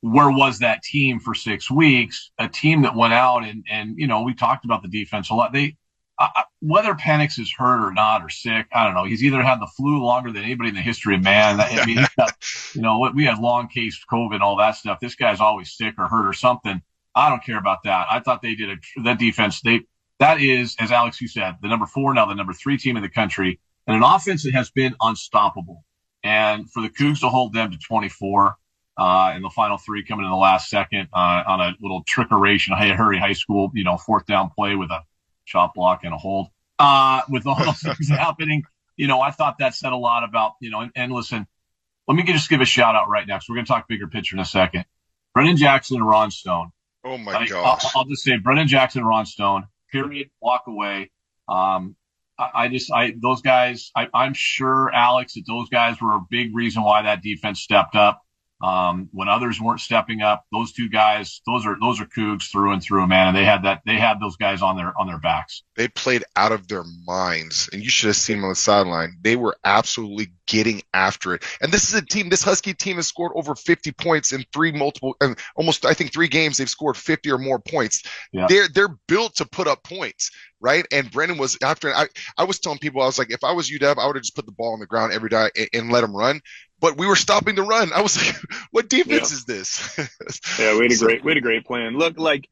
where 0.02 0.32
was 0.32 0.60
that 0.60 0.84
team 0.84 1.20
for 1.20 1.34
six 1.34 1.70
weeks? 1.70 2.32
A 2.40 2.48
team 2.48 2.82
that 2.84 2.96
went 2.96 3.14
out 3.14 3.44
and 3.44 3.66
and 3.70 3.98
you 3.98 4.08
know 4.08 4.24
we 4.24 4.34
talked 4.34 4.64
about 4.64 4.82
the 4.82 4.88
defense 4.88 5.30
a 5.30 5.34
lot. 5.34 5.52
They 5.52 5.76
whether 6.62 6.94
Penix 6.94 7.40
is 7.40 7.52
hurt 7.56 7.86
or 7.86 7.94
not 7.94 8.24
or 8.24 8.30
sick, 8.30 8.68
I 8.74 8.86
don't 8.86 8.96
know. 8.96 9.04
He's 9.04 9.24
either 9.24 9.44
had 9.44 9.60
the 9.60 9.68
flu 9.68 10.04
longer 10.04 10.32
than 10.32 10.44
anybody 10.44 10.70
in 10.70 10.76
the 10.76 10.82
history 10.82 11.16
of 11.16 11.24
man. 11.24 11.60
I 11.60 11.86
mean, 11.86 12.06
got, 12.18 12.36
you 12.74 12.82
know, 12.82 13.12
we 13.14 13.26
had 13.26 13.40
long 13.40 13.68
case 13.68 14.00
COVID, 14.12 14.42
all 14.42 14.58
that 14.58 14.76
stuff. 14.76 15.00
This 15.00 15.16
guy's 15.16 15.40
always 15.40 15.72
sick 15.74 15.96
or 15.98 16.08
hurt 16.08 16.28
or 16.28 16.34
something. 16.34 16.82
I 17.14 17.30
don't 17.30 17.44
care 17.44 17.58
about 17.58 17.84
that. 17.84 18.08
I 18.10 18.20
thought 18.20 18.42
they 18.42 18.56
did 18.56 18.70
a, 18.70 19.02
that 19.04 19.20
defense. 19.20 19.62
They 19.62 19.82
that 20.20 20.42
is, 20.42 20.76
as 20.80 20.92
Alex 20.92 21.22
you 21.22 21.28
said, 21.28 21.58
the 21.62 21.68
number 21.68 21.86
four 21.86 22.14
now 22.14 22.26
the 22.26 22.36
number 22.36 22.54
three 22.54 22.78
team 22.78 22.98
in 22.98 23.04
the 23.04 23.10
country, 23.10 23.60
and 23.86 23.96
an 23.96 24.04
offense 24.04 24.44
that 24.44 24.54
has 24.54 24.72
been 24.72 24.96
unstoppable. 25.02 25.84
And 26.24 26.70
for 26.72 26.82
the 26.82 26.90
Cougs 26.90 27.20
to 27.22 27.30
hold 27.30 27.54
them 27.54 27.72
to 27.72 27.78
24 27.78 28.56
uh, 28.98 29.34
in 29.36 29.44
the 29.44 29.50
final 29.50 29.78
three 29.78 30.04
coming 30.04 30.26
in 30.26 30.32
the 30.32 30.38
last 30.38 30.70
second 30.70 31.10
uh, 31.14 31.44
on 31.48 31.62
a 31.62 31.76
little 31.80 32.04
trickeration, 32.04 32.78
hey, 32.78 32.90
hurry 32.90 33.20
high 33.20 33.34
school, 33.34 33.72
you 33.74 33.84
know, 33.84 33.98
fourth 33.98 34.26
down 34.26 34.50
play 34.50 34.76
with 34.76 34.90
a 34.90 35.02
chop 35.48 35.74
block 35.74 36.04
and 36.04 36.14
a 36.14 36.18
hold. 36.18 36.48
Uh, 36.78 37.22
with 37.30 37.48
all 37.48 37.64
those 37.64 37.80
things 37.82 38.10
happening, 38.10 38.64
you 38.96 39.08
know, 39.08 39.20
I 39.20 39.32
thought 39.32 39.58
that 39.60 39.74
said 39.74 39.94
a 39.94 39.98
lot 39.98 40.24
about, 40.24 40.54
you 40.62 40.70
know, 40.70 40.82
and, 40.82 40.92
and 40.96 41.12
listen, 41.12 41.48
let 42.08 42.16
me 42.16 42.24
just 42.24 42.50
give 42.50 42.62
a 42.62 42.66
shout 42.66 42.96
out 42.96 43.10
right 43.10 43.28
now. 43.28 43.40
So 43.40 43.46
we're 43.50 43.58
going 43.58 43.66
to 43.66 43.72
talk 43.72 43.88
bigger 43.88 44.08
picture 44.08 44.36
in 44.36 44.40
a 44.40 44.46
second. 44.46 44.86
Brennan 45.34 45.58
Jackson 45.58 45.98
and 45.98 46.08
Ron 46.08 46.30
Stone. 46.30 46.72
Oh 47.04 47.18
my 47.18 47.34
I, 47.34 47.48
gosh. 47.48 47.86
I'll, 47.86 48.02
I'll, 48.02 48.06
just 48.06 48.24
say 48.24 48.38
Brennan 48.38 48.68
Jackson 48.68 49.00
and 49.00 49.08
Ron 49.08 49.26
Stone, 49.26 49.66
period, 49.92 50.30
walk 50.42 50.64
away. 50.68 51.12
Um, 51.48 51.96
I, 52.38 52.50
I 52.54 52.68
just, 52.68 52.92
I, 52.92 53.14
those 53.22 53.42
guys, 53.42 53.92
I, 53.96 54.08
I'm 54.14 54.34
sure 54.34 54.92
Alex 54.94 55.36
that 55.36 55.44
those 55.48 55.70
guys 55.70 56.02
were 56.02 56.16
a 56.16 56.22
big 56.30 56.56
reason 56.56 56.84
why 56.84 57.04
that 57.04 57.22
defense 57.22 57.62
stepped 57.62 57.96
up. 57.96 58.22
Um, 58.60 59.10
when 59.12 59.30
others 59.30 59.62
weren't 59.62 59.82
stepping 59.82 60.22
up, 60.22 60.44
those 60.52 60.72
two 60.72 60.90
guys, 60.90 61.42
those 61.46 61.68
are 61.68 61.78
those 61.80 62.02
are 62.02 62.06
Cougs 62.06 62.52
through 62.52 62.74
and 62.74 62.82
through, 62.82 63.06
man. 63.06 63.28
And 63.28 63.38
they 63.38 63.46
had 63.46 63.64
that 63.64 63.82
they 63.86 63.98
had 63.98 64.20
those 64.20 64.36
guys 64.36 64.64
on 64.64 64.76
their 64.76 64.94
on 65.00 65.06
their 65.06 65.20
backs. 65.20 65.62
They 65.76 65.88
played 65.88 66.24
out 66.36 66.52
of 66.52 66.68
their 66.68 66.84
minds, 67.06 67.70
and 67.72 67.84
you 67.84 67.90
should 67.90 68.08
have 68.08 68.16
seen 68.16 68.38
them 68.38 68.46
on 68.46 68.50
the 68.50 68.56
sideline. 68.56 69.18
They 69.22 69.36
were 69.36 69.58
absolutely 69.64 70.30
getting 70.48 70.82
after 70.92 71.36
it. 71.36 71.46
And 71.62 71.72
this 71.72 71.88
is 71.88 71.94
a 71.94 72.04
team. 72.04 72.30
This 72.30 72.42
Husky 72.42 72.74
team 72.74 72.96
has 72.96 73.06
scored 73.06 73.34
over 73.36 73.54
50 73.54 73.92
points 73.92 74.34
in 74.34 74.44
three 74.52 74.72
multiple, 74.72 75.16
and 75.22 75.38
almost 75.56 75.86
I 75.86 75.94
think 75.94 76.12
three 76.12 76.28
games 76.28 76.58
they've 76.58 76.68
scored 76.68 76.98
50 76.98 77.30
or 77.30 77.38
more 77.38 77.60
points. 77.60 78.02
Yeah. 78.32 78.48
They're 78.50 78.70
they're 78.74 78.98
built 79.08 79.36
to 79.36 79.46
put 79.46 79.68
up 79.68 79.84
points 79.84 80.32
right? 80.60 80.88
And 80.92 81.12
Brennan 81.12 81.38
was 81.38 81.56
after. 81.62 81.94
I, 81.94 82.08
I 82.36 82.44
was 82.46 82.60
telling 82.60 82.80
people, 82.80 83.02
I 83.04 83.06
was 83.06 83.20
like, 83.20 83.32
if 83.32 83.44
I 83.44 83.52
was 83.52 83.70
UW, 83.70 83.98
I 83.98 84.08
would 84.08 84.16
have 84.16 84.24
just 84.24 84.36
put 84.36 84.48
the 84.48 84.52
ball 84.52 84.74
on 84.74 84.80
the 84.80 84.88
ground 84.88 85.14
every 85.14 85.30
day 85.30 85.50
and, 85.56 85.70
and 85.72 85.92
let 85.92 86.04
him 86.04 86.16
run 86.16 86.42
but 86.80 86.98
we 86.98 87.08
were 87.08 87.16
stopping 87.16 87.56
the 87.56 87.64
run. 87.64 87.92
I 87.94 88.02
was 88.02 88.18
like, 88.18 88.36
what 88.72 88.90
defense 88.90 89.32
yeah. 89.32 89.38
is 89.38 89.46
this? 89.46 89.98
yeah, 90.60 90.78
we 90.78 90.84
had 90.84 90.92
a 90.92 90.98
great, 90.98 91.24
we 91.24 91.32
had 91.32 91.38
a 91.38 91.42
great 91.42 91.66
plan. 91.66 91.98
Look, 91.98 92.20
like, 92.20 92.48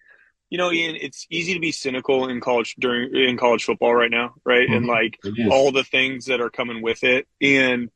you 0.50 0.58
know, 0.58 0.72
Ian, 0.72 0.96
it's 0.96 1.26
easy 1.30 1.54
to 1.54 1.60
be 1.60 1.72
cynical 1.72 2.28
in 2.28 2.40
college 2.40 2.76
during 2.80 3.16
in 3.16 3.38
college 3.38 3.64
football 3.64 3.94
right 3.94 4.12
now, 4.12 4.36
right? 4.46 4.68
Mm-hmm. 4.68 4.74
And 4.74 4.86
like 4.88 5.20
all 5.50 5.72
the 5.72 5.84
things 5.84 6.26
that 6.26 6.42
are 6.42 6.50
coming 6.50 6.82
with 6.82 7.04
it. 7.04 7.28
And 7.42 7.90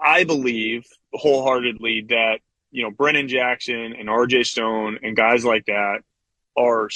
I 0.00 0.24
believe 0.24 0.84
wholeheartedly 1.12 2.06
that 2.08 2.40
you 2.70 2.82
know 2.82 2.90
Brennan 2.90 3.28
Jackson 3.28 3.94
and 3.98 4.08
R.J. 4.08 4.44
Stone 4.44 4.98
and 5.02 5.16
guys 5.16 5.44
like 5.44 5.66
that 5.66 6.00
are 6.58 6.88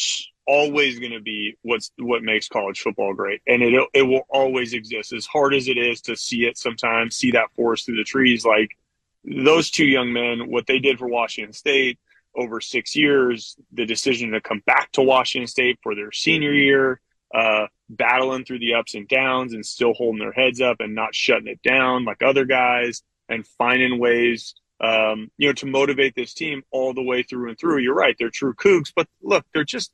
always 0.47 0.99
going 0.99 1.13
to 1.13 1.21
be 1.21 1.57
what's 1.63 1.93
what 1.97 2.23
makes 2.23 2.49
college 2.49 2.81
football 2.81 3.15
great, 3.15 3.41
and 3.47 3.63
it 3.63 3.89
it 3.95 4.03
will 4.03 4.27
always 4.29 4.73
exist. 4.73 5.13
As 5.13 5.27
hard 5.27 5.55
as 5.55 5.69
it 5.69 5.79
is 5.79 6.01
to 6.03 6.17
see 6.17 6.45
it 6.45 6.59
sometimes, 6.59 7.17
see 7.17 7.31
that 7.33 7.53
forest 7.55 7.87
through 7.87 7.97
the 7.97 8.05
trees, 8.05 8.45
like 8.45 8.77
those 9.25 9.71
two 9.71 9.87
young 9.87 10.13
men, 10.13 10.51
what 10.51 10.67
they 10.67 10.81
did 10.81 10.99
for 10.99 11.07
Washington 11.09 11.53
State 11.53 11.99
over 12.35 12.61
six 12.61 12.97
years, 12.97 13.57
the 13.73 13.87
decision 13.87 14.33
to 14.33 14.41
come 14.41 14.63
back 14.67 14.91
to 14.93 15.03
Washington 15.03 15.47
State 15.47 15.79
for 15.83 15.95
their 15.95 16.11
senior 16.13 16.53
year, 16.53 17.01
uh, 17.35 17.67
battling 17.89 18.45
through 18.45 18.59
the 18.59 18.75
ups 18.75 18.95
and 18.95 19.07
downs 19.07 19.53
and 19.53 19.65
still 19.65 19.93
holding 19.93 20.19
their 20.19 20.33
heads 20.33 20.61
up 20.61 20.79
and 20.81 20.95
not 20.95 21.15
shutting 21.15 21.47
it 21.47 21.63
down 21.63 22.05
like 22.05 22.23
other 22.23 22.45
guys, 22.45 23.03
and 23.29 23.47
finding 23.47 23.99
ways. 23.99 24.55
Um, 24.83 25.31
you 25.37 25.49
know, 25.49 25.53
to 25.55 25.67
motivate 25.67 26.15
this 26.17 26.35
team 26.35 26.63
all 26.73 26.93
the 26.93 27.03
way 27.03 27.23
through 27.23 27.51
and 27.51 27.59
through. 27.59 27.79
You're 27.79 27.95
right; 27.95 28.17
they're 28.19 28.31
true 28.31 28.55
Cougs, 28.55 28.93
but 28.95 29.07
look, 29.23 29.47
they're 29.55 29.65
just 29.65 29.93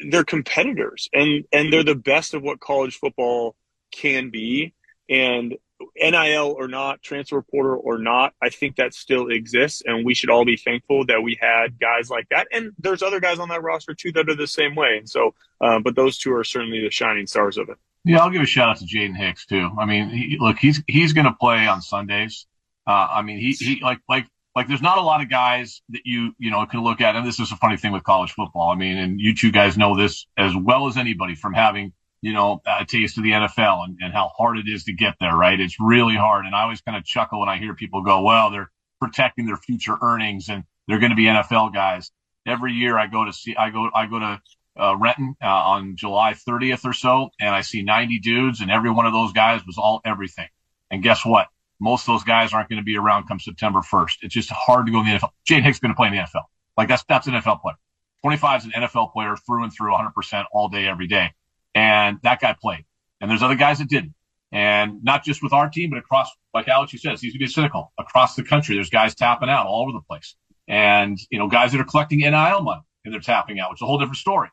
they're 0.00 0.24
competitors 0.24 1.08
and 1.12 1.44
and 1.52 1.72
they're 1.72 1.84
the 1.84 1.94
best 1.94 2.34
of 2.34 2.42
what 2.42 2.58
college 2.58 2.96
football 2.96 3.54
can 3.92 4.30
be 4.30 4.74
and 5.08 5.56
NIL 5.96 6.54
or 6.56 6.68
not, 6.68 7.02
transfer 7.02 7.42
portal 7.42 7.80
or 7.82 7.98
not, 7.98 8.34
I 8.42 8.50
think 8.50 8.76
that 8.76 8.94
still 8.94 9.28
exists, 9.28 9.82
and 9.84 10.04
we 10.04 10.14
should 10.14 10.30
all 10.30 10.44
be 10.44 10.56
thankful 10.56 11.06
that 11.06 11.22
we 11.22 11.38
had 11.40 11.78
guys 11.80 12.10
like 12.10 12.28
that. 12.30 12.48
And 12.52 12.72
there's 12.78 13.02
other 13.02 13.20
guys 13.20 13.38
on 13.38 13.48
that 13.48 13.62
roster 13.62 13.94
too 13.94 14.12
that 14.12 14.28
are 14.28 14.36
the 14.36 14.46
same 14.46 14.74
way. 14.74 14.96
And 14.98 15.08
so, 15.08 15.34
uh, 15.60 15.80
but 15.80 15.96
those 15.96 16.18
two 16.18 16.34
are 16.34 16.44
certainly 16.44 16.80
the 16.80 16.90
shining 16.90 17.26
stars 17.26 17.56
of 17.56 17.68
it. 17.68 17.76
Yeah, 18.04 18.18
I'll 18.18 18.30
give 18.30 18.42
a 18.42 18.46
shout 18.46 18.70
out 18.70 18.76
to 18.78 18.84
Jaden 18.84 19.16
Hicks 19.16 19.46
too. 19.46 19.70
I 19.78 19.84
mean, 19.84 20.08
he, 20.08 20.36
look, 20.38 20.58
he's 20.58 20.82
he's 20.86 21.12
going 21.12 21.26
to 21.26 21.34
play 21.34 21.66
on 21.66 21.82
Sundays. 21.82 22.46
Uh, 22.86 23.08
I 23.10 23.22
mean, 23.22 23.38
he 23.38 23.52
he 23.52 23.80
like 23.82 24.00
like 24.08 24.26
like 24.56 24.68
there's 24.68 24.82
not 24.82 24.98
a 24.98 25.02
lot 25.02 25.22
of 25.22 25.30
guys 25.30 25.82
that 25.90 26.02
you 26.04 26.32
you 26.38 26.50
know 26.50 26.64
can 26.66 26.82
look 26.82 27.00
at, 27.00 27.16
and 27.16 27.26
this 27.26 27.40
is 27.40 27.52
a 27.52 27.56
funny 27.56 27.76
thing 27.76 27.92
with 27.92 28.04
college 28.04 28.32
football. 28.32 28.70
I 28.70 28.74
mean, 28.74 28.98
and 28.98 29.20
you 29.20 29.34
two 29.34 29.52
guys 29.52 29.76
know 29.76 29.96
this 29.96 30.26
as 30.36 30.52
well 30.56 30.86
as 30.86 30.96
anybody 30.96 31.34
from 31.34 31.54
having 31.54 31.92
you 32.22 32.32
know, 32.32 32.60
a 32.66 32.84
taste 32.84 33.16
of 33.16 33.24
the 33.24 33.30
NFL 33.30 33.84
and, 33.84 33.98
and 34.00 34.12
how 34.12 34.28
hard 34.36 34.58
it 34.58 34.68
is 34.68 34.84
to 34.84 34.92
get 34.92 35.14
there, 35.20 35.34
right? 35.34 35.58
It's 35.58 35.76
really 35.80 36.16
hard. 36.16 36.44
And 36.44 36.54
I 36.54 36.62
always 36.62 36.80
kind 36.80 36.96
of 36.96 37.04
chuckle 37.04 37.40
when 37.40 37.48
I 37.48 37.56
hear 37.56 37.74
people 37.74 38.02
go, 38.02 38.22
well, 38.22 38.50
they're 38.50 38.70
protecting 39.00 39.46
their 39.46 39.56
future 39.56 39.96
earnings 40.00 40.48
and 40.48 40.64
they're 40.86 40.98
going 40.98 41.10
to 41.10 41.16
be 41.16 41.24
NFL 41.24 41.72
guys. 41.72 42.10
Every 42.46 42.72
year 42.72 42.98
I 42.98 43.06
go 43.06 43.24
to 43.24 43.32
see, 43.32 43.56
I 43.56 43.70
go, 43.70 43.90
I 43.94 44.06
go 44.06 44.18
to 44.18 44.40
uh, 44.78 44.96
Renton 44.96 45.34
uh, 45.42 45.46
on 45.46 45.96
July 45.96 46.34
30th 46.34 46.84
or 46.84 46.92
so, 46.92 47.30
and 47.40 47.54
I 47.54 47.62
see 47.62 47.82
90 47.82 48.18
dudes, 48.20 48.60
and 48.60 48.70
every 48.70 48.90
one 48.90 49.06
of 49.06 49.12
those 49.12 49.32
guys 49.32 49.60
was 49.66 49.76
all 49.78 50.00
everything. 50.04 50.48
And 50.90 51.02
guess 51.02 51.24
what? 51.24 51.48
Most 51.80 52.02
of 52.02 52.14
those 52.14 52.24
guys 52.24 52.52
aren't 52.52 52.68
going 52.68 52.80
to 52.80 52.84
be 52.84 52.96
around 52.96 53.26
come 53.26 53.40
September 53.40 53.80
1st. 53.80 54.18
It's 54.22 54.34
just 54.34 54.50
hard 54.50 54.86
to 54.86 54.92
go 54.92 55.00
in 55.00 55.06
the 55.06 55.12
NFL. 55.12 55.30
Jaden 55.48 55.62
Hicks 55.62 55.78
going 55.78 55.92
to 55.92 55.96
play 55.96 56.08
in 56.08 56.14
the 56.14 56.20
NFL. 56.20 56.44
Like 56.76 56.88
that's 56.88 57.04
that's 57.08 57.26
an 57.26 57.34
NFL 57.34 57.60
player. 57.62 57.76
25 58.22 58.60
is 58.60 58.66
an 58.66 58.72
NFL 58.82 59.12
player 59.12 59.34
through 59.46 59.64
and 59.64 59.72
through, 59.72 59.92
100% 59.92 60.44
all 60.52 60.68
day, 60.68 60.86
every 60.86 61.06
day 61.06 61.32
and 61.74 62.18
that 62.22 62.40
guy 62.40 62.54
played. 62.60 62.84
And 63.20 63.30
there's 63.30 63.42
other 63.42 63.54
guys 63.54 63.78
that 63.78 63.88
didn't. 63.88 64.14
And 64.52 65.04
not 65.04 65.24
just 65.24 65.42
with 65.42 65.52
our 65.52 65.68
team, 65.68 65.90
but 65.90 65.98
across, 65.98 66.28
like 66.52 66.66
Alex, 66.68 66.92
you 66.92 66.98
said, 66.98 67.12
it's 67.12 67.22
easy 67.22 67.34
to 67.34 67.38
be 67.38 67.46
cynical. 67.46 67.92
Across 67.98 68.34
the 68.34 68.42
country, 68.42 68.74
there's 68.74 68.90
guys 68.90 69.14
tapping 69.14 69.48
out 69.48 69.66
all 69.66 69.82
over 69.82 69.92
the 69.92 70.00
place. 70.00 70.34
And, 70.66 71.18
you 71.30 71.38
know, 71.38 71.48
guys 71.48 71.72
that 71.72 71.80
are 71.80 71.84
collecting 71.84 72.20
NIL 72.20 72.62
money 72.62 72.82
and 73.04 73.14
they're 73.14 73.20
tapping 73.20 73.60
out, 73.60 73.70
which 73.70 73.78
is 73.78 73.82
a 73.82 73.86
whole 73.86 73.98
different 73.98 74.16
story. 74.16 74.48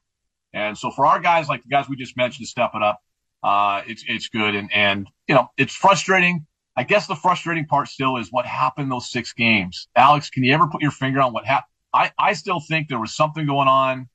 And 0.53 0.77
so 0.77 0.91
for 0.91 1.05
our 1.05 1.19
guys, 1.19 1.50
like 1.50 1.63
the 1.63 1.69
guys 1.69 1.89
we 1.89 1.96
just 1.96 2.15
mentioned, 2.15 2.46
to 2.46 2.50
step 2.50 2.72
it 2.75 2.84
up, 2.84 3.00
uh, 3.43 3.81
it's, 3.88 4.03
it's 4.07 4.29
good. 4.29 4.55
And, 4.55 4.72
and, 4.74 5.07
you 5.27 5.36
know, 5.36 5.48
it's 5.57 5.74
frustrating. 5.74 6.46
I 6.77 6.84
guess 6.84 7.07
the 7.07 7.15
frustrating 7.15 7.65
part 7.65 7.88
still 7.88 8.17
is 8.17 8.31
what 8.31 8.46
happened 8.46 8.91
those 8.91 9.10
six 9.10 9.34
games. 9.34 9.88
Alex, 9.96 10.29
can 10.29 10.43
you 10.43 10.53
ever 10.53 10.67
put 10.67 10.84
your 10.84 10.91
finger 10.91 11.19
on 11.22 11.34
what 11.34 11.43
happened? 11.43 11.72
I, 11.91 12.12
I 12.19 12.34
still 12.34 12.60
think 12.60 12.88
there 12.88 13.00
was 13.00 13.15
something 13.15 13.48
going 13.48 13.67
on. 13.67 14.07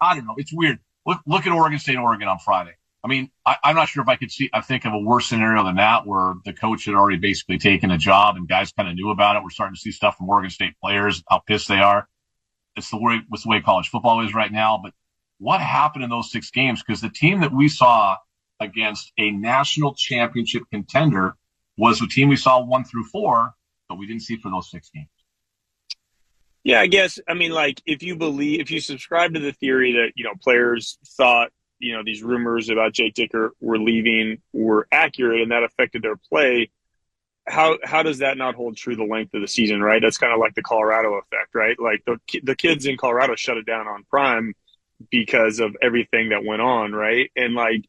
I 0.00 0.14
don't 0.14 0.24
know. 0.24 0.34
It's 0.36 0.52
weird. 0.52 0.78
Look, 1.04 1.20
look 1.26 1.46
at 1.46 1.52
Oregon 1.52 1.80
State, 1.80 1.96
Oregon 1.96 2.28
on 2.28 2.38
Friday. 2.38 2.74
I 3.02 3.08
mean, 3.08 3.30
I, 3.44 3.56
am 3.64 3.74
not 3.74 3.88
sure 3.88 4.04
if 4.04 4.08
I 4.08 4.14
could 4.14 4.30
see, 4.30 4.48
I 4.52 4.60
think 4.60 4.84
of 4.84 4.92
a 4.92 4.98
worse 4.98 5.26
scenario 5.26 5.64
than 5.64 5.76
that 5.76 6.06
where 6.06 6.34
the 6.44 6.52
coach 6.52 6.84
had 6.84 6.94
already 6.94 7.18
basically 7.18 7.58
taken 7.58 7.90
a 7.90 7.98
job 7.98 8.36
and 8.36 8.48
guys 8.48 8.72
kind 8.72 8.88
of 8.88 8.94
knew 8.94 9.10
about 9.10 9.34
it. 9.34 9.42
We're 9.42 9.50
starting 9.50 9.74
to 9.74 9.80
see 9.80 9.90
stuff 9.90 10.16
from 10.16 10.28
Oregon 10.28 10.50
State 10.50 10.74
players, 10.80 11.24
how 11.28 11.40
pissed 11.40 11.66
they 11.66 11.80
are. 11.80 12.08
It's 12.76 12.90
the 12.90 12.98
way, 12.98 13.20
it's 13.32 13.42
the 13.42 13.48
way 13.48 13.60
college 13.60 13.88
football 13.88 14.24
is 14.24 14.32
right 14.32 14.52
now. 14.52 14.78
But 14.80 14.92
what 15.38 15.60
happened 15.60 16.04
in 16.04 16.10
those 16.10 16.30
six 16.30 16.52
games? 16.52 16.82
Because 16.84 17.00
the 17.00 17.10
team 17.10 17.40
that 17.40 17.52
we 17.52 17.68
saw 17.68 18.16
against 18.60 19.12
a 19.18 19.32
national 19.32 19.94
championship 19.94 20.62
contender 20.70 21.36
was 21.76 21.98
the 21.98 22.06
team 22.06 22.28
we 22.28 22.36
saw 22.36 22.64
one 22.64 22.84
through 22.84 23.04
four, 23.04 23.54
but 23.88 23.98
we 23.98 24.06
didn't 24.06 24.22
see 24.22 24.36
for 24.36 24.50
those 24.50 24.70
six 24.70 24.90
games. 24.90 25.08
Yeah, 26.64 26.80
I 26.80 26.88
guess. 26.88 27.20
I 27.28 27.34
mean, 27.34 27.52
like, 27.52 27.80
if 27.86 28.02
you 28.02 28.16
believe, 28.16 28.60
if 28.60 28.70
you 28.70 28.80
subscribe 28.80 29.34
to 29.34 29.40
the 29.40 29.52
theory 29.52 29.92
that, 29.92 30.12
you 30.16 30.24
know, 30.24 30.32
players 30.42 30.98
thought, 31.16 31.50
you 31.78 31.92
know, 31.92 32.02
these 32.04 32.22
rumors 32.22 32.70
about 32.70 32.92
Jake 32.92 33.14
Dickert 33.14 33.50
were 33.60 33.78
leaving 33.78 34.38
were 34.52 34.88
accurate 34.90 35.42
and 35.42 35.52
that 35.52 35.62
affected 35.62 36.02
their 36.02 36.16
play, 36.16 36.70
how 37.46 37.78
how 37.84 38.02
does 38.02 38.18
that 38.18 38.36
not 38.36 38.54
hold 38.54 38.76
true 38.76 38.96
the 38.96 39.04
length 39.04 39.34
of 39.34 39.40
the 39.42 39.48
season, 39.48 39.80
right? 39.80 40.02
That's 40.02 40.18
kind 40.18 40.32
of 40.32 40.40
like 40.40 40.54
the 40.54 40.62
Colorado 40.62 41.14
effect, 41.14 41.54
right? 41.54 41.78
Like 41.78 42.02
the 42.04 42.18
the 42.42 42.56
kids 42.56 42.86
in 42.86 42.96
Colorado 42.96 43.36
shut 43.36 43.56
it 43.56 43.66
down 43.66 43.86
on 43.86 44.04
Prime 44.10 44.54
because 45.10 45.60
of 45.60 45.76
everything 45.80 46.30
that 46.30 46.44
went 46.44 46.62
on, 46.62 46.92
right? 46.92 47.30
And 47.36 47.54
like 47.54 47.84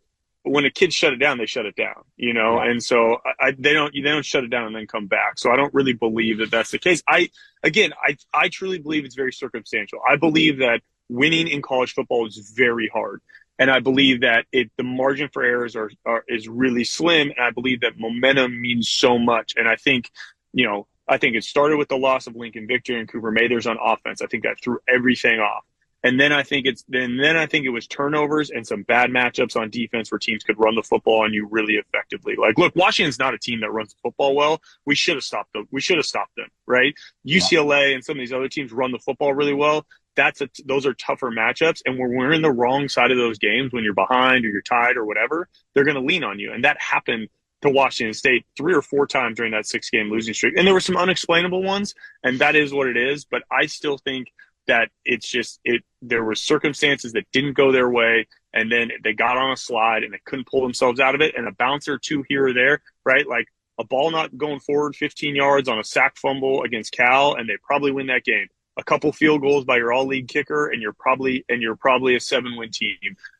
when 0.49 0.65
a 0.65 0.71
kid 0.71 0.93
shut 0.93 1.13
it 1.13 1.17
down, 1.17 1.37
they 1.37 1.45
shut 1.45 1.65
it 1.65 1.75
down, 1.75 2.03
you 2.15 2.33
know, 2.33 2.61
yeah. 2.61 2.69
and 2.69 2.83
so 2.83 3.19
I, 3.39 3.51
they 3.57 3.73
don't 3.73 3.93
they 3.93 4.01
don't 4.01 4.25
shut 4.25 4.43
it 4.43 4.49
down 4.49 4.65
and 4.67 4.75
then 4.75 4.87
come 4.87 5.07
back. 5.07 5.37
So 5.37 5.51
I 5.51 5.55
don't 5.55 5.73
really 5.73 5.93
believe 5.93 6.39
that 6.39 6.51
that's 6.51 6.71
the 6.71 6.79
case. 6.79 7.01
I 7.07 7.29
again, 7.63 7.93
I 8.01 8.17
I 8.33 8.49
truly 8.49 8.79
believe 8.79 9.05
it's 9.05 9.15
very 9.15 9.33
circumstantial. 9.33 9.99
I 10.07 10.15
believe 10.15 10.59
that 10.59 10.81
winning 11.09 11.47
in 11.47 11.61
college 11.61 11.93
football 11.93 12.27
is 12.27 12.53
very 12.55 12.89
hard, 12.93 13.21
and 13.59 13.69
I 13.71 13.79
believe 13.79 14.21
that 14.21 14.45
it 14.51 14.71
the 14.77 14.83
margin 14.83 15.29
for 15.31 15.43
errors 15.43 15.75
are, 15.75 15.91
are 16.05 16.23
is 16.27 16.47
really 16.47 16.83
slim, 16.83 17.29
and 17.29 17.39
I 17.39 17.51
believe 17.51 17.81
that 17.81 17.97
momentum 17.97 18.59
means 18.59 18.89
so 18.89 19.17
much. 19.17 19.53
And 19.55 19.67
I 19.67 19.75
think 19.75 20.11
you 20.53 20.65
know 20.65 20.87
I 21.07 21.17
think 21.17 21.35
it 21.35 21.43
started 21.43 21.77
with 21.77 21.89
the 21.89 21.97
loss 21.97 22.27
of 22.27 22.35
Lincoln 22.35 22.67
Victor 22.67 22.97
and 22.97 23.07
Cooper 23.07 23.31
Mathers 23.31 23.67
on 23.67 23.77
offense. 23.81 24.21
I 24.21 24.27
think 24.27 24.43
that 24.43 24.59
threw 24.61 24.79
everything 24.87 25.39
off. 25.39 25.63
And 26.03 26.19
then 26.19 26.31
I 26.31 26.43
think 26.43 26.67
it's 26.67 26.83
then 26.87 27.17
then 27.17 27.35
I 27.35 27.47
think 27.47 27.65
it 27.65 27.69
was 27.69 27.87
turnovers 27.87 28.49
and 28.51 28.65
some 28.65 28.83
bad 28.83 29.09
matchups 29.09 29.55
on 29.55 29.69
defense 29.69 30.11
where 30.11 30.19
teams 30.19 30.43
could 30.43 30.59
run 30.59 30.75
the 30.75 30.83
football 30.83 31.23
on 31.23 31.33
you 31.33 31.47
really 31.49 31.73
effectively. 31.73 32.35
Like, 32.37 32.57
look, 32.57 32.75
Washington's 32.75 33.17
not 33.17 33.33
a 33.33 33.39
team 33.39 33.61
that 33.61 33.71
runs 33.71 33.93
the 33.93 33.99
football 34.03 34.35
well. 34.35 34.61
We 34.85 34.95
should 34.95 35.15
have 35.15 35.23
stopped 35.23 35.53
them. 35.53 35.67
We 35.71 35.81
should 35.81 35.97
have 35.97 36.05
stopped 36.05 36.35
them, 36.35 36.49
right? 36.67 36.93
UCLA 37.25 37.95
and 37.95 38.05
some 38.05 38.17
of 38.17 38.19
these 38.19 38.33
other 38.33 38.47
teams 38.47 38.71
run 38.71 38.91
the 38.91 38.99
football 38.99 39.33
really 39.33 39.55
well. 39.55 39.85
That's 40.15 40.41
a, 40.41 40.49
those 40.65 40.85
are 40.85 40.93
tougher 40.93 41.29
matchups. 41.31 41.81
And 41.85 41.99
when 41.99 42.15
we're 42.15 42.33
in 42.33 42.41
the 42.41 42.51
wrong 42.51 42.89
side 42.89 43.11
of 43.11 43.17
those 43.17 43.37
games, 43.37 43.71
when 43.71 43.83
you're 43.83 43.93
behind 43.93 44.45
or 44.45 44.49
you're 44.49 44.61
tied 44.61 44.97
or 44.97 45.05
whatever, 45.05 45.47
they're 45.73 45.83
going 45.83 45.95
to 45.95 46.01
lean 46.01 46.23
on 46.23 46.39
you. 46.39 46.53
And 46.53 46.63
that 46.63 46.81
happened 46.81 47.29
to 47.61 47.69
Washington 47.69 48.13
State 48.13 48.45
three 48.55 48.73
or 48.73 48.81
four 48.81 49.07
times 49.07 49.37
during 49.37 49.51
that 49.51 49.65
six 49.65 49.89
game 49.89 50.09
losing 50.09 50.33
streak. 50.33 50.55
And 50.57 50.65
there 50.65 50.73
were 50.73 50.79
some 50.79 50.97
unexplainable 50.97 51.63
ones, 51.63 51.95
and 52.23 52.39
that 52.39 52.55
is 52.55 52.73
what 52.73 52.87
it 52.87 52.97
is. 52.97 53.25
But 53.25 53.43
I 53.51 53.65
still 53.65 53.97
think 53.97 54.27
that 54.67 54.89
it's 55.05 55.27
just 55.27 55.59
it 55.63 55.83
there 56.01 56.23
were 56.23 56.35
circumstances 56.35 57.13
that 57.13 57.25
didn't 57.31 57.53
go 57.53 57.71
their 57.71 57.89
way 57.89 58.27
and 58.53 58.71
then 58.71 58.91
they 59.03 59.13
got 59.13 59.37
on 59.37 59.51
a 59.51 59.57
slide 59.57 60.03
and 60.03 60.13
they 60.13 60.21
couldn't 60.25 60.47
pull 60.47 60.61
themselves 60.61 60.99
out 60.99 61.15
of 61.15 61.21
it. 61.21 61.35
And 61.35 61.47
a 61.47 61.51
bounce 61.51 61.87
or 61.87 61.97
two 61.97 62.23
here 62.27 62.47
or 62.47 62.53
there 62.53 62.81
right? 63.05 63.27
Like 63.27 63.47
a 63.79 63.83
ball 63.83 64.11
not 64.11 64.37
going 64.37 64.59
forward 64.59 64.95
15 64.95 65.35
yards 65.35 65.69
on 65.69 65.79
a 65.79 65.83
sack 65.83 66.17
fumble 66.17 66.63
against 66.63 66.91
cal 66.91 67.35
and 67.35 67.47
they 67.47 67.57
probably 67.63 67.91
win 67.91 68.07
that 68.07 68.23
game. 68.23 68.47
A 68.77 68.83
couple 68.83 69.11
field 69.11 69.41
goals 69.41 69.65
by 69.65 69.77
your 69.77 69.91
all 69.91 70.05
league 70.05 70.27
kicker 70.27 70.67
and 70.67 70.81
you're 70.81 70.93
probably 70.93 71.45
and 71.49 71.61
you're 71.61 71.75
probably 71.75 72.15
a 72.15 72.19
seven 72.19 72.55
win 72.55 72.71
team. 72.71 72.97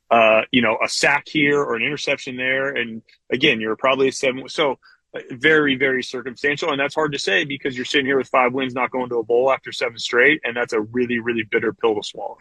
Uh, 0.10 0.42
you 0.52 0.62
know 0.62 0.78
a 0.84 0.88
sack 0.88 1.26
here 1.28 1.60
or 1.60 1.76
an 1.76 1.84
interception 1.84 2.38
there 2.38 2.70
and 2.70 3.02
again 3.30 3.60
you're 3.60 3.76
probably 3.76 4.08
a 4.08 4.12
seven 4.12 4.48
so 4.48 4.80
very, 5.32 5.76
very 5.76 6.04
circumstantial. 6.04 6.72
And 6.72 6.80
that's 6.80 6.96
hard 6.96 7.12
to 7.14 7.20
say 7.20 7.46
because 7.46 7.76
you're 7.76 7.86
sitting 7.86 8.06
here 8.06 8.18
with 8.18 8.30
five 8.30 8.54
wins, 8.54 8.74
not 8.74 8.92
going 8.92 9.10
to 9.10 9.18
a 9.18 9.24
bowl 9.24 9.52
after 9.52 9.72
seven 9.72 9.98
straight. 9.98 10.42
And 10.44 10.56
that's 10.56 10.74
a 10.74 10.82
really, 10.82 11.20
really 11.20 11.44
bitter 11.44 11.74
pill 11.74 11.96
to 11.96 12.04
swallow. 12.04 12.38